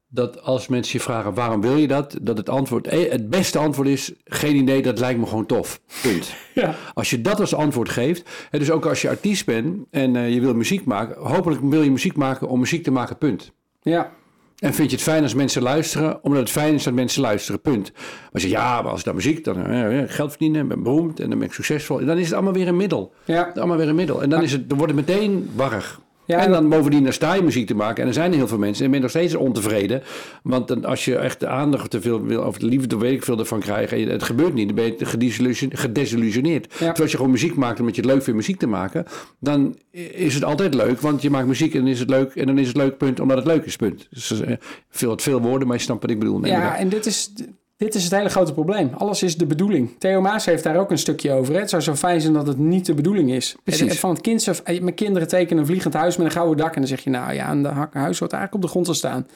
dat 0.08 0.42
als 0.42 0.68
mensen 0.68 0.98
je 0.98 1.04
vragen 1.04 1.34
waarom 1.34 1.60
wil 1.60 1.76
je 1.76 1.86
dat, 1.86 2.18
dat 2.22 2.36
het 2.36 2.48
antwoord, 2.48 2.86
eh, 2.86 3.10
het 3.10 3.30
beste 3.30 3.58
antwoord 3.58 3.88
is 3.88 4.12
geen 4.24 4.56
idee, 4.56 4.82
dat 4.82 4.98
lijkt 4.98 5.20
me 5.20 5.26
gewoon 5.26 5.46
tof. 5.46 5.80
Punt. 6.02 6.34
Ja. 6.54 6.74
Als 6.94 7.10
je 7.10 7.20
dat 7.20 7.40
als 7.40 7.54
antwoord 7.54 7.88
geeft, 7.88 8.28
hè, 8.50 8.58
dus 8.58 8.70
ook 8.70 8.86
als 8.86 9.02
je 9.02 9.08
artiest 9.08 9.46
bent 9.46 9.86
en 9.90 10.16
eh, 10.16 10.34
je 10.34 10.40
wil 10.40 10.54
muziek 10.54 10.84
maken, 10.84 11.22
hopelijk 11.22 11.60
wil 11.62 11.82
je 11.82 11.90
muziek 11.90 12.16
maken 12.16 12.48
om 12.48 12.58
muziek 12.60 12.82
te 12.84 12.90
maken, 12.90 13.18
punt. 13.18 13.52
ja, 13.82 14.10
En 14.56 14.74
vind 14.74 14.90
je 14.90 14.96
het 14.96 15.04
fijn 15.04 15.22
als 15.22 15.34
mensen 15.34 15.62
luisteren, 15.62 16.24
omdat 16.24 16.40
het 16.40 16.50
fijn 16.50 16.74
is 16.74 16.82
dat 16.82 16.94
mensen 16.94 17.22
luisteren, 17.22 17.60
punt. 17.60 17.92
Maar 17.92 18.30
als 18.32 18.42
je 18.42 18.48
ja, 18.48 18.82
maar 18.82 18.90
als 18.90 18.98
ik 18.98 19.06
dan 19.06 19.14
muziek, 19.14 19.44
dan 19.44 19.66
eh, 19.66 20.00
eh, 20.00 20.10
geld 20.10 20.28
verdienen, 20.30 20.68
ben 20.68 20.82
beroemd 20.82 21.20
en 21.20 21.30
dan 21.30 21.38
ben 21.38 21.48
ik 21.48 21.54
succesvol. 21.54 22.00
En 22.00 22.06
dan 22.06 22.18
is 22.18 22.24
het 22.24 22.34
allemaal 22.34 22.52
weer 22.52 22.68
een 22.68 22.76
middel. 22.76 23.12
ja. 23.24 23.52
Allemaal 23.54 23.76
weer 23.76 23.88
een 23.88 23.94
middel. 23.94 24.22
En 24.22 24.30
dan, 24.30 24.42
is 24.42 24.52
het, 24.52 24.68
dan 24.68 24.78
wordt 24.78 24.92
het 24.92 25.06
meteen 25.06 25.50
warrig. 25.54 26.00
Ja, 26.26 26.38
en 26.38 26.50
dan 26.50 26.68
bovendien, 26.68 27.02
dan 27.04 27.12
sta 27.12 27.34
je 27.34 27.42
muziek 27.42 27.66
te 27.66 27.74
maken. 27.74 28.02
En 28.02 28.08
er 28.08 28.14
zijn 28.14 28.30
er 28.30 28.36
heel 28.36 28.48
veel 28.48 28.58
mensen. 28.58 28.84
En 28.84 28.90
ben 28.90 28.98
je 28.98 29.04
nog 29.04 29.14
steeds 29.14 29.34
ontevreden. 29.34 30.02
Want 30.42 30.84
als 30.86 31.04
je 31.04 31.16
echt 31.16 31.40
de 31.40 31.46
aandacht 31.46 31.90
te 31.90 32.00
veel 32.00 32.22
wil, 32.22 32.42
of 32.42 32.58
de 32.58 32.66
liefde, 32.66 32.98
weet 32.98 33.12
ik 33.12 33.24
veel 33.24 33.38
ervan 33.38 33.60
krijgen. 33.60 33.98
En 33.98 34.08
het 34.08 34.22
gebeurt 34.22 34.54
niet. 34.54 34.66
Dan 34.66 34.76
ben 34.76 34.84
je 34.84 35.04
gedesillusion- 35.04 35.70
gedesillusioneerd. 35.76 36.68
Terwijl 36.70 37.00
als 37.02 37.10
je 37.10 37.16
gewoon 37.16 37.32
muziek 37.32 37.54
maakt 37.54 37.80
omdat 37.80 37.94
je 37.94 38.00
het 38.00 38.10
leuk 38.10 38.22
vindt 38.22 38.38
muziek 38.38 38.58
te 38.58 38.66
maken. 38.66 39.04
Dan 39.40 39.76
is 40.12 40.34
het 40.34 40.44
altijd 40.44 40.74
leuk. 40.74 41.00
Want 41.00 41.22
je 41.22 41.30
maakt 41.30 41.46
muziek 41.46 41.74
en 41.74 41.80
dan 41.80 41.88
is 41.88 42.00
het 42.00 42.10
leuk. 42.10 42.34
En 42.34 42.46
dan 42.46 42.58
is 42.58 42.66
het 42.66 42.76
leuk, 42.76 42.96
punt. 42.96 43.20
Omdat 43.20 43.36
het 43.36 43.46
leuk 43.46 43.64
is, 43.64 43.76
punt. 43.76 44.06
Dus 44.10 44.40
eh, 44.40 44.56
veel, 44.90 45.10
het 45.10 45.22
veel 45.22 45.40
woorden, 45.40 45.68
maar 45.68 45.76
je 45.76 45.82
snapt 45.82 46.00
wat 46.02 46.10
ik 46.10 46.18
bedoel. 46.18 46.38
ik 46.38 46.46
Ja, 46.46 46.76
en 46.76 46.88
dit 46.88 47.06
is, 47.06 47.32
dit 47.76 47.94
is 47.94 48.04
het 48.04 48.12
hele 48.12 48.28
grote 48.28 48.52
probleem. 48.52 48.90
Alles 48.94 49.22
is 49.22 49.36
de 49.36 49.46
bedoeling. 49.46 49.90
Theo 49.98 50.20
Maas 50.20 50.44
heeft 50.44 50.62
daar 50.64 50.76
ook 50.76 50.90
een 50.90 50.98
stukje 50.98 51.32
over. 51.32 51.54
Hè? 51.54 51.60
Het 51.60 51.70
zou 51.70 51.82
zo 51.82 51.94
fijn 51.94 52.20
zijn 52.20 52.32
dat 52.32 52.46
het 52.46 52.58
niet 52.58 52.86
de 52.86 52.94
bedoeling 52.94 53.32
is. 53.32 53.56
Precies. 53.64 53.88
En 53.88 53.96
Van 53.96 54.10
het 54.10 54.20
kind, 54.20 54.48
af- 54.48 54.62
mijn 54.64 54.94
kinderen 54.94 55.28
tekenen 55.28 55.58
een 55.60 55.66
vliegend 55.68 55.94
huis 55.94 56.16
met 56.16 56.26
een 56.26 56.32
gouden 56.32 56.56
dak. 56.56 56.74
En 56.74 56.80
dan 56.80 56.88
zeg 56.88 57.00
je, 57.00 57.10
nou 57.10 57.32
ja, 57.34 57.50
een 57.50 57.64
huis 57.92 58.18
hoort 58.18 58.32
eigenlijk 58.32 58.54
op 58.54 58.62
de 58.62 58.68
grond 58.68 58.86
te 58.86 58.94
staan. 58.94 59.26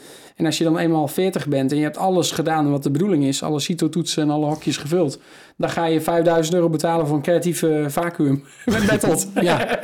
En 0.41 0.47
als 0.47 0.59
je 0.59 0.65
dan 0.65 0.79
eenmaal 0.79 1.09
40 1.09 1.49
bent 1.49 1.71
en 1.71 1.77
je 1.77 1.83
hebt 1.83 1.97
alles 1.97 2.31
gedaan 2.31 2.71
wat 2.71 2.83
de 2.83 2.91
bedoeling 2.91 3.25
is. 3.25 3.43
Alle 3.43 3.61
CITO-toetsen 3.61 4.23
en 4.23 4.31
alle 4.31 4.47
hokjes 4.47 4.77
gevuld. 4.77 5.19
Dan 5.57 5.71
ga 5.71 5.87
je 5.87 6.01
5000 6.01 6.55
euro 6.57 6.69
betalen 6.69 7.07
voor 7.07 7.17
een 7.17 7.23
creatieve 7.23 7.85
vacuüm 7.89 8.43
met 8.65 8.87
method. 8.87 9.29
Ja, 9.41 9.79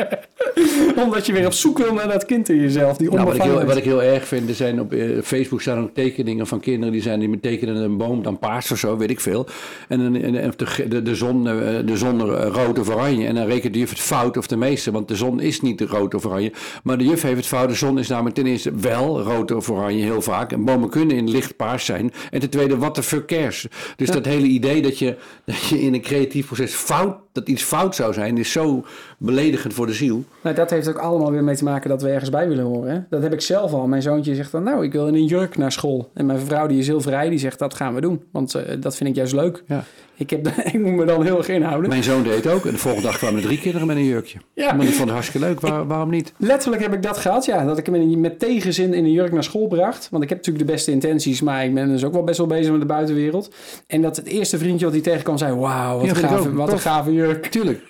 Omdat 1.05 1.27
je 1.27 1.33
weer 1.33 1.47
op 1.47 1.53
zoek 1.53 1.79
wil 1.79 1.93
naar 1.95 2.09
dat 2.09 2.25
kind 2.25 2.49
in 2.49 2.61
jezelf. 2.61 2.97
Die 2.97 3.11
Nou, 3.11 3.25
wat, 3.25 3.35
ik 3.35 3.43
heel, 3.43 3.65
wat 3.65 3.77
ik 3.77 3.85
heel 3.85 4.03
erg 4.03 4.27
vind, 4.27 4.49
er 4.49 4.55
zijn 4.55 4.81
op 4.81 4.93
eh, 4.93 5.23
Facebook 5.23 5.61
staan 5.61 5.79
ook 5.83 5.95
tekeningen 5.95 6.47
van 6.47 6.61
kinderen 6.61 6.93
die 6.93 7.03
zijn 7.03 7.21
die 7.21 7.41
tekenen 7.41 7.77
een 7.77 7.97
boom 7.97 8.23
dan 8.23 8.39
paars 8.39 8.71
of 8.71 8.79
zo, 8.79 8.97
weet 8.97 9.11
ik 9.11 9.21
veel. 9.21 9.47
En, 9.89 9.99
dan- 9.99 10.23
en, 10.23 10.41
en 10.41 10.53
de, 10.57 10.89
de, 10.89 11.03
de 11.03 11.15
zon, 11.15 11.49
eh, 11.49 11.55
de 11.85 11.97
zon 11.97 12.21
eh, 12.21 12.47
rood 12.53 12.79
of 12.79 12.91
oranje. 12.91 13.27
En 13.27 13.35
dan 13.35 13.47
rekent 13.47 13.73
de 13.73 13.79
juf 13.79 13.91
het 13.91 14.01
fout 14.01 14.37
of 14.37 14.47
de 14.47 14.57
meeste, 14.57 14.91
want 14.91 15.09
de 15.09 15.17
zon 15.17 15.41
is 15.41 15.61
niet 15.61 15.81
rood 15.81 16.15
of 16.15 16.25
oranje. 16.25 16.53
Maar 16.83 16.99
de 16.99 17.05
juf 17.05 17.23
heeft 17.23 17.37
het 17.37 17.47
fout. 17.47 17.69
De 17.69 17.75
zon 17.75 17.99
is 17.99 18.09
namelijk 18.09 18.35
ten 18.35 18.47
eerste 18.47 18.73
wel 18.81 19.23
rood 19.23 19.51
of 19.53 19.71
oranje 19.71 20.03
heel 20.03 20.23
vaak. 20.23 20.46
En 20.53 20.65
bomen 20.65 20.91
kunnen 20.91 21.17
in 21.17 21.31
licht 21.31 21.57
paars 21.57 21.85
zijn. 21.85 22.13
En 22.31 22.41
ten 22.41 22.51
tweede, 22.51 22.77
wat 22.77 22.95
de 22.95 23.03
fuck 23.03 23.27
cares? 23.27 23.67
Dus 23.97 24.11
dat 24.11 24.25
hele 24.25 24.47
idee 24.47 24.83
dat 24.83 24.99
je, 24.99 25.17
dat 25.45 25.65
je 25.65 25.81
in 25.81 25.95
een 25.95 26.01
creatief 26.01 26.47
proces 26.47 26.75
fout, 26.75 27.17
dat 27.37 27.49
iets 27.49 27.63
fout 27.63 27.95
zou 27.95 28.13
zijn, 28.13 28.39
is 28.39 28.53
zo 28.53 28.85
beledigend 29.19 29.75
voor 29.75 29.87
de 29.87 29.93
ziel. 29.93 30.25
Nou, 30.41 30.55
dat 30.57 30.71
heeft 30.71 30.89
ook 30.89 30.99
allemaal 30.99 31.31
weer 31.31 31.45
mee 31.45 31.57
te 31.57 31.65
maken 31.65 31.89
dat 31.91 32.03
we 32.03 32.09
ergens 32.09 32.31
bij 32.31 32.49
willen 32.49 32.65
horen. 32.65 32.91
Hè? 32.95 33.01
Dat 33.11 33.23
heb 33.23 33.33
ik 33.33 33.41
zelf 33.41 33.73
al. 33.73 33.87
Mijn 33.87 34.03
zoontje 34.03 34.35
zegt 34.35 34.53
dan, 34.53 34.63
nou, 34.63 34.85
ik 34.85 34.93
wil 34.93 35.07
in 35.07 35.15
een 35.15 35.25
jurk 35.27 35.57
naar 35.57 35.73
school. 35.73 36.11
En 36.15 36.27
mijn 36.27 36.39
vrouw, 36.39 36.67
die 36.67 36.79
is 36.79 36.87
heel 36.87 37.01
vrij, 37.01 37.29
die 37.29 37.39
zegt, 37.39 37.59
dat 37.59 37.75
gaan 37.75 37.95
we 37.95 38.01
doen. 38.01 38.23
Want 38.31 38.55
eh, 38.55 38.63
dat 38.81 38.97
vind 38.97 39.09
ik 39.11 39.15
juist 39.17 39.33
leuk. 39.33 39.63
Ja. 39.67 39.85
Ik, 40.19 40.31
heb, 40.31 40.47
ik 40.73 40.81
moet 40.83 40.93
me 40.95 41.05
dan 41.05 41.25
heel 41.25 41.39
erg 41.39 41.49
inhouden. 41.49 41.89
Mijn 41.91 42.03
zoon 42.03 42.23
deed 42.23 42.47
ook. 42.47 42.65
En 42.67 42.73
de 42.73 42.79
volgende 42.79 43.07
dag 43.07 43.19
kwamen 43.19 43.37
er 43.41 43.47
drie 43.47 43.61
kinderen 43.61 43.87
met 43.87 43.97
een 43.97 44.05
jurkje. 44.05 44.39
Ja. 44.55 44.73
Maar 44.73 44.85
die 44.85 44.89
vond 44.95 45.05
het 45.05 45.11
hartstikke 45.11 45.47
leuk. 45.47 45.61
Waar- 45.61 45.87
waarom 45.87 46.11
niet? 46.11 46.33
Letterlijk 46.37 46.83
heb 46.83 46.93
ik 46.95 47.03
dat 47.03 47.19
gehad, 47.19 47.45
ja. 47.45 47.65
Dat 47.65 47.79
ik 47.79 47.87
hem 47.87 48.21
met 48.21 48.39
tegenzin 48.39 48.95
in 48.95 49.05
een 49.05 49.13
jurk 49.13 49.33
naar 49.33 49.45
school 49.45 49.67
bracht. 49.67 50.09
Want 50.11 50.23
ik 50.23 50.29
heb 50.29 50.39
natuurlijk 50.39 50.67
de 50.67 50.73
beste 50.73 50.91
intenties, 50.91 51.41
maar 51.43 51.65
ik 51.65 51.75
ben 51.75 51.89
dus 51.89 52.05
ook 52.05 52.13
wel 52.13 52.25
best 52.25 52.39
wel 52.39 52.47
bezig 52.47 52.71
met 52.71 52.81
de 52.81 52.87
buitenwereld. 52.87 53.55
En 53.87 54.03
dat 54.03 54.17
het 54.17 54.27
eerste 54.27 54.59
vriendje 54.59 54.85
wat 54.85 54.95
hij 54.95 55.03
tegenkwam 55.03 55.39
zei, 55.39 55.55
wauw, 55.55 55.99
wat, 55.99 56.21
Ja, 56.21 56.37
ook. 56.39 56.53
wat 56.55 56.73
een 56.73 56.79
gave 56.79 57.13
jurk. 57.13 57.26
Tuurlijk. 57.51 57.81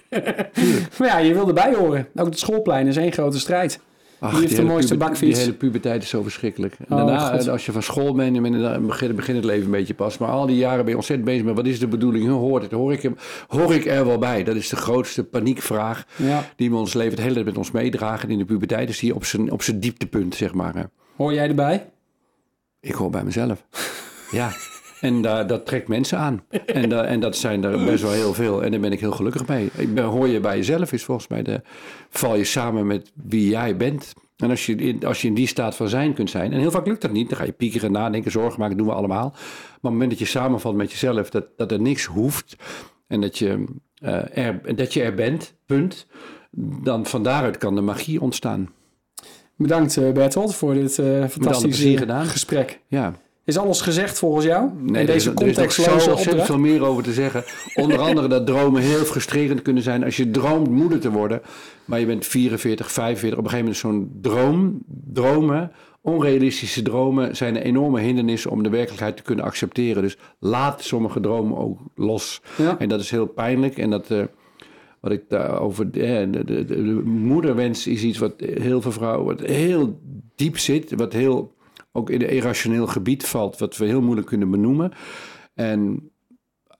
Maar 0.99 1.09
ja, 1.09 1.19
je 1.19 1.35
wil 1.35 1.49
erbij 1.49 1.75
horen. 1.75 2.07
Ook 2.15 2.27
het 2.27 2.39
schoolplein 2.39 2.87
is 2.87 2.97
één 2.97 3.13
grote 3.13 3.39
strijd. 3.39 3.81
Ach, 4.19 4.41
heeft 4.41 4.57
de 4.57 4.63
mooiste 4.63 4.97
bakfiets? 4.97 5.35
Die 5.37 5.45
hele 5.45 5.53
puberteit 5.57 6.03
is 6.03 6.09
zo 6.09 6.23
verschrikkelijk. 6.23 6.75
En 6.79 6.85
Oh, 6.89 6.97
daarna, 7.07 7.37
God. 7.37 7.49
als 7.49 7.67
je 7.67 7.73
van 7.73 7.83
school 7.83 8.15
bent, 8.15 8.37
en 8.37 8.61
dan 8.61 8.87
begint, 8.87 9.17
begint 9.17 9.37
het 9.37 9.47
leven 9.47 9.65
een 9.65 9.71
beetje 9.71 9.95
pas. 9.95 10.19
Maar 10.19 10.29
al 10.29 10.47
die 10.47 10.57
jaren 10.57 10.79
ben 10.79 10.89
je 10.89 10.97
ontzettend 10.97 11.29
bezig 11.29 11.45
met 11.45 11.55
wat 11.55 11.67
is 11.67 11.79
de 11.79 11.87
bedoeling? 11.89 12.25
Hoe 12.29 12.35
hoort 12.39 12.63
het? 12.63 12.73
Hoor 12.73 12.93
ik, 12.93 13.03
hem- 13.03 13.17
hoor 13.49 13.75
ik 13.75 13.87
er 13.87 14.07
wel 14.07 14.19
bij? 14.19 14.45
Dat 14.45 14.55
is 14.57 14.69
de 14.69 14.77
grootste 14.77 15.25
paniekvraag 15.25 16.05
Ja. 16.17 16.45
die 16.57 16.71
we 16.71 16.77
ons 16.77 16.95
leven 16.95 17.13
het 17.13 17.21
hele 17.21 17.35
tijd 17.35 17.47
met 17.47 17.57
ons 17.57 17.71
meedragen. 17.71 18.31
In 18.31 18.39
de 18.39 18.45
puberteit 18.45 18.89
is 18.89 18.99
die 18.99 19.15
op 19.15 19.25
zijn, 19.25 19.51
op 19.53 19.63
zijn 19.63 19.81
dieptepunt, 19.81 20.35
zeg 20.35 20.55
maar. 20.55 20.89
Hoor 21.17 21.33
jij 21.35 21.49
erbij? 21.49 21.87
Ik 22.81 22.95
hoor 22.95 23.11
bij 23.11 23.25
mezelf. 23.25 23.65
Ja. 24.31 24.51
En 25.01 25.23
daar 25.23 25.47
dat 25.47 25.67
trekt 25.67 25.89
mensen 25.89 26.19
aan. 26.19 26.43
En, 26.67 27.07
en 27.07 27.21
dat 27.21 27.37
zijn 27.37 27.65
er 27.65 27.85
best 27.85 28.03
wel 28.03 28.13
heel 28.13 28.35
veel. 28.35 28.63
En 28.63 28.71
daar 28.71 28.81
ben 28.81 28.93
ik 28.93 29.01
heel 29.01 29.13
gelukkig 29.13 29.47
mee. 29.47 29.71
Ik 29.77 29.95
ben, 29.95 30.05
hoor 30.05 30.29
je 30.29 30.41
bij 30.41 30.57
jezelf 30.57 30.93
is 30.93 31.05
volgens 31.05 31.29
mij 31.29 31.43
de... 31.43 31.61
val 32.11 32.37
je 32.37 32.45
samen 32.45 32.87
met 32.87 33.13
wie 33.15 33.49
jij 33.49 33.77
bent. 33.77 34.13
En 34.37 34.51
als 34.51 34.67
je, 34.67 34.75
in, 34.75 35.05
als 35.05 35.23
je 35.23 35.29
in 35.29 35.35
die 35.35 35.47
staat 35.47 35.77
van 35.77 35.89
zijn 35.89 36.15
kunt 36.15 36.31
zijn... 36.31 36.53
en 36.53 36.59
heel 36.59 36.71
vaak 36.71 36.87
lukt 36.87 37.03
dat 37.03 37.13
niet. 37.13 37.29
Dan 37.29 37.39
ga 37.39 37.45
je 37.45 37.53
piekeren, 37.53 37.93
nadenken, 37.93 38.31
zorgen 38.31 38.61
maken. 38.61 38.77
doen 38.77 38.87
we 38.87 38.93
allemaal. 38.93 39.29
Maar 39.29 39.39
op 39.77 39.83
het 39.83 39.93
moment 39.93 40.11
dat 40.11 40.19
je 40.19 40.25
samenvalt 40.25 40.77
met 40.77 40.91
jezelf... 40.91 41.31
dat, 41.31 41.47
dat 41.57 41.73
er 41.73 41.81
niks 41.81 42.05
hoeft... 42.05 42.57
en 43.07 43.21
dat 43.21 43.39
je, 43.39 43.65
eh, 43.95 44.47
er, 44.47 44.77
dat 44.77 44.93
je 44.93 45.03
er 45.03 45.15
bent, 45.15 45.55
punt... 45.67 46.07
dan 46.83 47.07
van 47.07 47.23
daaruit 47.23 47.59
kan 47.59 47.75
de 47.75 47.81
magie 47.81 48.21
ontstaan. 48.21 48.71
Bedankt 49.57 49.97
eh, 49.97 50.13
Bertolt 50.13 50.55
voor 50.55 50.75
dit 50.75 50.95
plezier 50.95 51.29
fantastische 51.29 52.07
gesprek. 52.27 52.81
Ja, 52.89 53.15
Is 53.47 53.59
alles 53.59 53.81
gezegd 53.81 54.19
volgens 54.19 54.45
jou? 54.45 54.71
Nee, 54.81 55.01
in 55.01 55.07
deze 55.07 55.31
er, 55.31 55.47
is- 55.47 55.57
er 55.57 55.65
is 55.97 56.09
ontzettend 56.09 56.45
veel 56.47 56.59
meer 56.59 56.83
over 56.85 57.03
te 57.03 57.13
zeggen. 57.13 57.45
Onder 57.75 57.99
andere 57.99 58.29
dat 58.29 58.47
dromen 58.47 58.83
heel 58.83 59.05
frustrerend 59.05 59.63
kunnen 59.63 59.83
zijn 59.83 60.05
als 60.05 60.17
je 60.17 60.31
droomt 60.31 60.71
moeder 60.71 61.01
te 61.01 61.11
worden. 61.11 61.41
Maar 61.85 62.01
je 62.01 62.07
bent 62.07 62.27
44, 62.27 62.93
45. 62.93 63.39
Op 63.39 63.45
een 63.45 63.51
gegeven 63.51 63.73
moment 63.83 64.11
zo'n 64.11 64.19
droom, 64.23 64.83
dromen, 65.13 65.73
onrealistische 66.01 66.83
dromen 66.83 67.37
zijn 67.37 67.57
een 67.57 67.63
enorme 67.63 68.01
hindernis 68.01 68.47
om 68.47 68.63
de 68.63 68.69
werkelijkheid 68.69 69.17
te 69.17 69.23
kunnen 69.23 69.45
accepteren. 69.45 70.03
Dus 70.03 70.17
laat 70.39 70.83
sommige 70.83 71.21
dromen 71.21 71.57
ook 71.59 71.79
los. 71.95 72.41
Ja. 72.59 72.79
En 72.79 72.89
dat 72.89 73.01
is 73.01 73.11
heel 73.11 73.27
pijnlijk. 73.27 73.79
En 73.79 73.91
dat, 73.91 74.11
eh, 74.11 74.23
wat 75.01 75.13
ik 75.13 75.23
daarover. 75.29 75.85
eh, 75.85 75.91
de, 75.93 76.31
de, 76.31 76.45
de, 76.45 76.65
de 76.65 77.03
moederwens 77.05 77.87
is 77.87 78.03
iets 78.03 78.19
wat 78.19 78.33
heel 78.39 78.81
veel 78.83 78.93
vrouwen. 78.93 79.27
wat 79.37 79.41
heel 79.49 80.01
diep 80.35 80.59
zit. 80.59 80.93
Wat 80.97 81.13
heel 81.13 81.55
ook 81.97 82.11
in 82.11 82.23
een 82.23 82.29
irrationeel 82.29 82.87
gebied 82.87 83.27
valt. 83.27 83.59
Wat 83.59 83.77
we 83.77 83.85
heel 83.85 84.03
moeilijk 84.03 84.27
kunnen 84.27 84.51
benoemen. 84.51 84.93
En 85.55 86.11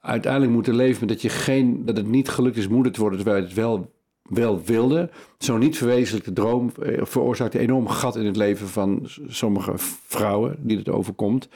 uiteindelijk 0.01 0.53
moeten 0.53 0.75
leven 0.75 1.01
met 1.01 1.09
dat, 1.09 1.23
je 1.23 1.29
geen, 1.29 1.85
dat 1.85 1.97
het 1.97 2.09
niet 2.09 2.29
gelukt 2.29 2.57
is 2.57 2.69
moeder 2.69 2.93
te 2.93 3.01
worden. 3.01 3.19
terwijl 3.19 3.43
je 3.43 3.49
het 3.49 3.57
wel, 3.57 3.93
wel 4.23 4.63
wilde. 4.65 5.11
Zo'n 5.39 5.59
niet 5.59 5.77
verwezenlijkte 5.77 6.33
droom 6.33 6.73
eh, 6.83 7.05
veroorzaakt 7.05 7.55
een 7.55 7.61
enorm 7.61 7.89
gat 7.89 8.17
in 8.17 8.27
het 8.27 8.37
leven 8.37 8.69
van 8.69 9.09
sommige 9.27 9.73
vrouwen 10.07 10.57
die 10.59 10.77
het 10.77 10.89
overkomt. 10.89 11.49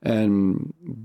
En 0.00 0.56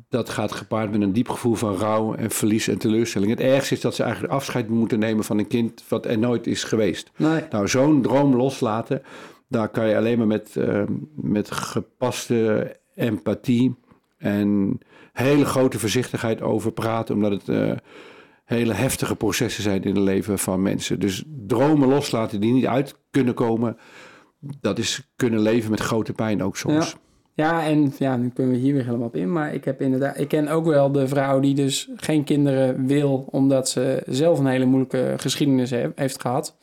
dat 0.10 0.30
gaat 0.30 0.52
gepaard 0.52 0.92
met 0.92 1.02
een 1.02 1.14
diep 1.14 1.30
gevoel 1.30 1.56
van 1.56 1.76
rouw 1.76 2.14
en 2.14 2.32
verlies 2.32 2.68
en 2.68 2.78
teleurstelling. 2.78 3.32
Het 3.32 3.40
ergste 3.40 3.74
is 3.74 3.82
dat 3.82 3.96
ze 3.96 4.04
eigenlijk 4.04 4.34
afscheid 4.34 4.70
moeten 4.70 5.00
nemen 5.00 5.24
van 5.24 5.38
een 5.38 5.48
kind 5.48 5.84
wat 5.88 6.06
er 6.06 6.18
nooit 6.18 6.48
is 6.48 6.64
geweest. 6.64 7.12
Nee. 7.18 7.42
Nou, 7.50 7.68
zo'n 7.68 8.02
droom 8.02 8.36
loslaten, 8.36 9.02
daar 9.48 9.70
kan 9.70 9.88
je 9.88 9.98
alleen 9.98 10.18
maar 10.18 10.28
met, 10.28 10.56
eh, 10.56 10.84
met 11.16 11.52
gepaste 11.52 12.76
empathie 12.96 13.76
en 14.18 14.80
hele 15.14 15.46
grote 15.46 15.80
voorzichtigheid 15.80 16.42
over 16.42 16.72
praten, 16.72 17.16
omdat 17.16 17.32
het 17.32 17.50
eh, 17.50 17.72
hele 18.46 18.74
heftige 18.74 19.16
processen 19.16 19.64
zijn 19.64 19.84
in 19.84 19.96
het 19.96 20.04
leven 20.04 20.40
van 20.40 20.62
mensen. 20.62 21.00
Dus 21.00 21.24
dromen 21.48 21.88
loslaten 21.88 22.42
die 22.42 22.54
niet 22.54 22.66
uit 22.68 22.96
kunnen 23.12 23.34
komen, 23.34 23.78
dat 24.60 24.80
is 24.80 25.12
kunnen 25.16 25.40
leven 25.40 25.70
met 25.72 25.80
grote 25.80 26.14
pijn 26.14 26.44
ook 26.44 26.58
soms. 26.58 26.96
Ja, 27.36 27.66
en 27.66 27.94
ja, 27.98 28.18
nu 28.18 28.30
kunnen 28.30 28.54
we 28.54 28.60
hier 28.60 28.74
weer 28.74 28.86
helemaal 28.86 29.08
op 29.08 29.16
in. 29.16 29.32
Maar 29.32 29.54
ik 29.54 29.66
heb 29.66 29.82
inderdaad, 29.82 30.20
ik 30.20 30.28
ken 30.28 30.48
ook 30.48 30.66
wel 30.66 30.92
de 30.92 31.08
vrouw 31.08 31.40
die 31.40 31.56
dus 31.56 31.90
geen 31.96 32.24
kinderen 32.24 32.88
wil, 32.88 33.28
omdat 33.32 33.70
ze 33.70 34.04
zelf 34.06 34.40
een 34.40 34.46
hele 34.46 34.66
moeilijke 34.66 35.14
geschiedenis 35.18 35.70
he- 35.70 35.92
heeft 35.96 36.22
gehad. 36.22 36.58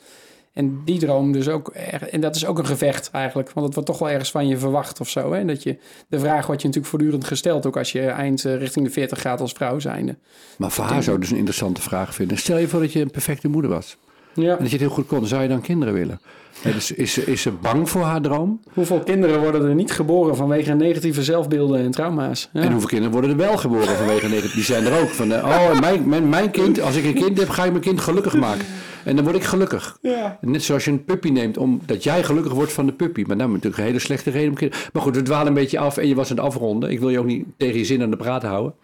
En 0.53 0.81
die 0.85 0.99
droom 0.99 1.33
dus 1.33 1.49
ook, 1.49 1.69
en 2.11 2.21
dat 2.21 2.37
is 2.37 2.47
ook 2.47 2.59
een 2.59 2.67
gevecht 2.67 3.11
eigenlijk, 3.13 3.51
want 3.53 3.67
het 3.67 3.75
wordt 3.75 3.89
toch 3.91 3.99
wel 3.99 4.11
ergens 4.11 4.31
van 4.31 4.49
je 4.49 4.59
verwacht 4.59 5.01
of 5.01 5.09
zo. 5.09 5.33
Hè? 5.33 5.45
Dat 5.45 5.63
je, 5.63 5.77
de 6.09 6.19
vraag 6.19 6.47
wordt 6.47 6.61
je 6.63 6.67
natuurlijk 6.69 6.95
voortdurend 6.95 7.25
gesteld, 7.27 7.67
ook 7.67 7.77
als 7.77 7.93
je 7.93 8.01
eind 8.01 8.45
eh, 8.45 8.57
richting 8.57 8.87
de 8.87 8.93
40 8.93 9.21
gaat 9.21 9.41
als 9.41 9.53
vrouw 9.53 9.79
zijnde. 9.79 10.17
Maar 10.59 10.71
voor 10.71 10.85
haar 10.85 11.03
zou 11.03 11.17
ik 11.17 11.23
dus 11.23 11.31
een 11.31 11.37
interessante 11.37 11.81
vraag 11.81 12.15
vinden. 12.15 12.39
Stel 12.39 12.59
je 12.59 12.69
voor 12.69 12.81
dat 12.81 12.93
je 12.93 13.01
een 13.01 13.11
perfecte 13.11 13.49
moeder 13.49 13.71
was. 13.71 13.97
Ja. 14.35 14.51
En 14.51 14.57
dat 14.59 14.67
je 14.67 14.73
het 14.73 14.81
heel 14.81 14.91
goed 14.95 15.07
kon. 15.07 15.27
Zou 15.27 15.43
je 15.43 15.49
dan 15.49 15.61
kinderen 15.61 15.95
willen? 15.95 16.21
Ja, 16.63 16.73
dus 16.73 16.91
is, 16.93 17.13
ze- 17.13 17.25
is 17.27 17.43
ze 17.43 17.51
bang 17.51 17.89
voor 17.91 18.03
haar 18.03 18.21
droom? 18.21 18.61
Hoeveel 18.73 18.99
kinderen 19.01 19.41
worden 19.41 19.69
er 19.69 19.75
niet 19.75 19.91
geboren 19.93 20.37
vanwege 20.37 20.73
negatieve 20.75 21.23
zelfbeelden 21.23 21.81
en 21.81 21.91
trauma's? 21.91 22.49
Ja. 22.53 22.61
En 22.61 22.71
hoeveel 22.71 22.89
kinderen 22.89 23.13
worden 23.13 23.31
er 23.31 23.37
wel 23.37 23.57
geboren 23.57 23.97
vanwege 23.97 24.29
negatief? 24.29 24.55
Die 24.55 24.65
zijn 24.65 24.87
er 24.87 25.01
ook. 25.01 25.09
Van, 25.09 25.33
eh, 25.33 25.45
oh, 25.45 25.81
mijn, 25.81 26.09
mijn, 26.09 26.29
mijn 26.29 26.51
kind, 26.51 26.81
als 26.81 26.97
ik 26.97 27.05
een 27.05 27.15
kind 27.25 27.39
heb, 27.39 27.49
ga 27.49 27.65
ik 27.65 27.71
mijn 27.71 27.83
kind 27.83 28.01
gelukkig 28.01 28.35
maken. 28.37 28.65
En 29.05 29.17
dan 29.17 29.25
word 29.25 29.37
ik 29.37 29.45
gelukkig. 29.45 29.99
Ja. 30.03 30.39
Net 30.41 30.63
zoals 30.63 30.85
je 30.85 30.91
een 30.91 31.05
puppy 31.05 31.29
neemt, 31.29 31.57
omdat 31.57 32.03
jij 32.05 32.23
gelukkig 32.23 32.53
wordt 32.53 32.73
van 32.73 32.87
de 32.87 32.93
puppy. 32.93 33.25
Maar 33.27 33.37
is 33.37 33.47
natuurlijk 33.47 33.77
een 33.77 33.85
hele 33.85 33.99
slechte 33.99 34.31
reden 34.31 34.49
om 34.49 34.55
kinderen... 34.55 34.85
Maar 34.93 35.03
goed, 35.03 35.17
we 35.17 35.23
dwalen 35.23 35.47
een 35.47 35.55
beetje 35.55 35.79
af 35.79 35.97
en 35.97 36.09
je 36.09 36.15
was 36.15 36.31
aan 36.31 36.37
het 36.37 36.47
afronden. 36.47 36.91
Ik 36.91 37.01
wil 37.01 37.11
je 37.11 37.19
ook 37.19 37.27
niet 37.27 37.47
tegen 37.57 37.79
je 37.79 37.85
zin 37.85 38.03
aan 38.03 38.11
de 38.11 38.17
praat 38.17 38.43
houden. 38.43 38.75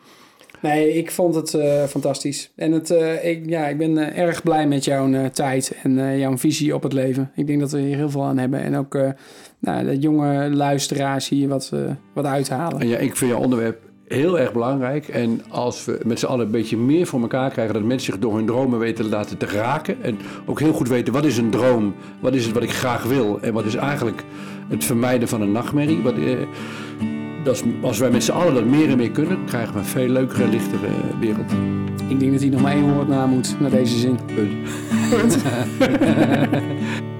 Nee, 0.60 0.92
ik 0.92 1.10
vond 1.10 1.34
het 1.34 1.54
eh, 1.54 1.84
fantastisch. 1.84 2.52
En 2.56 2.72
het, 2.72 2.90
eh, 2.90 3.24
ik, 3.24 3.48
ja, 3.48 3.66
ik 3.66 3.78
ben 3.78 3.98
eh, 3.98 4.22
erg 4.22 4.42
blij 4.42 4.66
met 4.66 4.84
jouw 4.84 5.30
tijd 5.30 5.76
en 5.82 6.18
jouw 6.18 6.38
visie 6.38 6.74
op 6.74 6.82
het 6.82 6.92
leven. 6.92 7.30
Ik 7.34 7.46
denk 7.46 7.60
dat 7.60 7.70
we 7.70 7.80
hier 7.80 7.96
heel 7.96 8.10
veel 8.10 8.24
aan 8.24 8.38
hebben. 8.38 8.62
En 8.62 8.76
ook 8.76 8.98
nou, 9.58 9.84
de 9.84 9.98
jonge 9.98 10.50
luisteraars 10.50 11.28
hier 11.28 11.48
wat, 11.48 11.72
wat 12.14 12.24
uithalen. 12.24 12.80
En 12.80 12.88
ja, 12.88 12.98
ik 12.98 13.16
vind 13.16 13.30
jouw 13.30 13.40
onderwerp 13.40 13.85
heel 14.08 14.38
erg 14.38 14.52
belangrijk. 14.52 15.08
En 15.08 15.40
als 15.48 15.84
we 15.84 16.00
met 16.04 16.18
z'n 16.18 16.26
allen 16.26 16.46
een 16.46 16.52
beetje 16.52 16.76
meer 16.76 17.06
voor 17.06 17.20
elkaar 17.20 17.50
krijgen... 17.50 17.74
dat 17.74 17.82
mensen 17.82 18.12
zich 18.12 18.20
door 18.20 18.36
hun 18.36 18.46
dromen 18.46 18.78
weten 18.78 19.04
te 19.04 19.10
laten 19.10 19.38
te 19.38 19.46
raken... 19.46 20.02
en 20.02 20.18
ook 20.46 20.60
heel 20.60 20.72
goed 20.72 20.88
weten 20.88 21.12
wat 21.12 21.24
is 21.24 21.38
een 21.38 21.50
droom, 21.50 21.94
wat 22.20 22.34
is 22.34 22.44
het 22.44 22.54
wat 22.54 22.62
ik 22.62 22.72
graag 22.72 23.02
wil... 23.02 23.38
en 23.40 23.52
wat 23.52 23.64
is 23.64 23.74
eigenlijk 23.74 24.24
het 24.68 24.84
vermijden 24.84 25.28
van 25.28 25.40
een 25.40 25.52
nachtmerrie. 25.52 26.02
Wat, 26.02 26.14
eh, 26.14 26.38
dat 27.44 27.64
als 27.82 27.98
wij 27.98 28.10
met 28.10 28.24
z'n 28.24 28.32
allen 28.32 28.54
dat 28.54 28.64
meer 28.64 28.88
en 28.88 28.96
meer 28.96 29.10
kunnen... 29.10 29.44
krijgen 29.44 29.72
we 29.72 29.78
een 29.78 29.84
veel 29.84 30.08
leukere 30.08 30.42
en 30.42 30.50
lichtere 30.50 30.86
eh, 30.86 31.20
wereld. 31.20 31.52
Ik 32.08 32.20
denk 32.20 32.32
dat 32.32 32.40
hij 32.40 32.50
nog 32.50 32.60
maar 32.60 32.72
één 32.72 32.94
woord 32.94 33.08
na 33.08 33.26
moet, 33.26 33.60
naar 33.60 33.70
deze 33.70 33.98
zin. 33.98 34.18
Punt. 34.34 35.36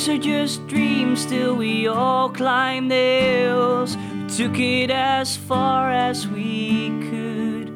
Dreams 0.00 0.18
are 0.18 0.24
just 0.24 0.66
dreams 0.66 1.26
till 1.26 1.56
we 1.56 1.86
all 1.86 2.30
climb 2.30 2.88
the 2.88 2.94
hills. 2.94 3.98
We 3.98 4.28
took 4.34 4.58
it 4.58 4.90
as 4.90 5.36
far 5.36 5.92
as 5.92 6.26
we 6.26 6.88
could. 7.10 7.68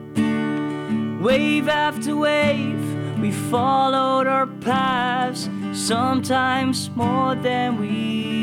Wave 1.22 1.68
after 1.68 2.16
wave, 2.16 3.20
we 3.20 3.31
followed 3.31 4.27
our 4.27 4.47
paths, 4.47 5.51
sometimes 5.75 6.89
more 6.97 7.35
than 7.35 7.79
we. 7.79 8.34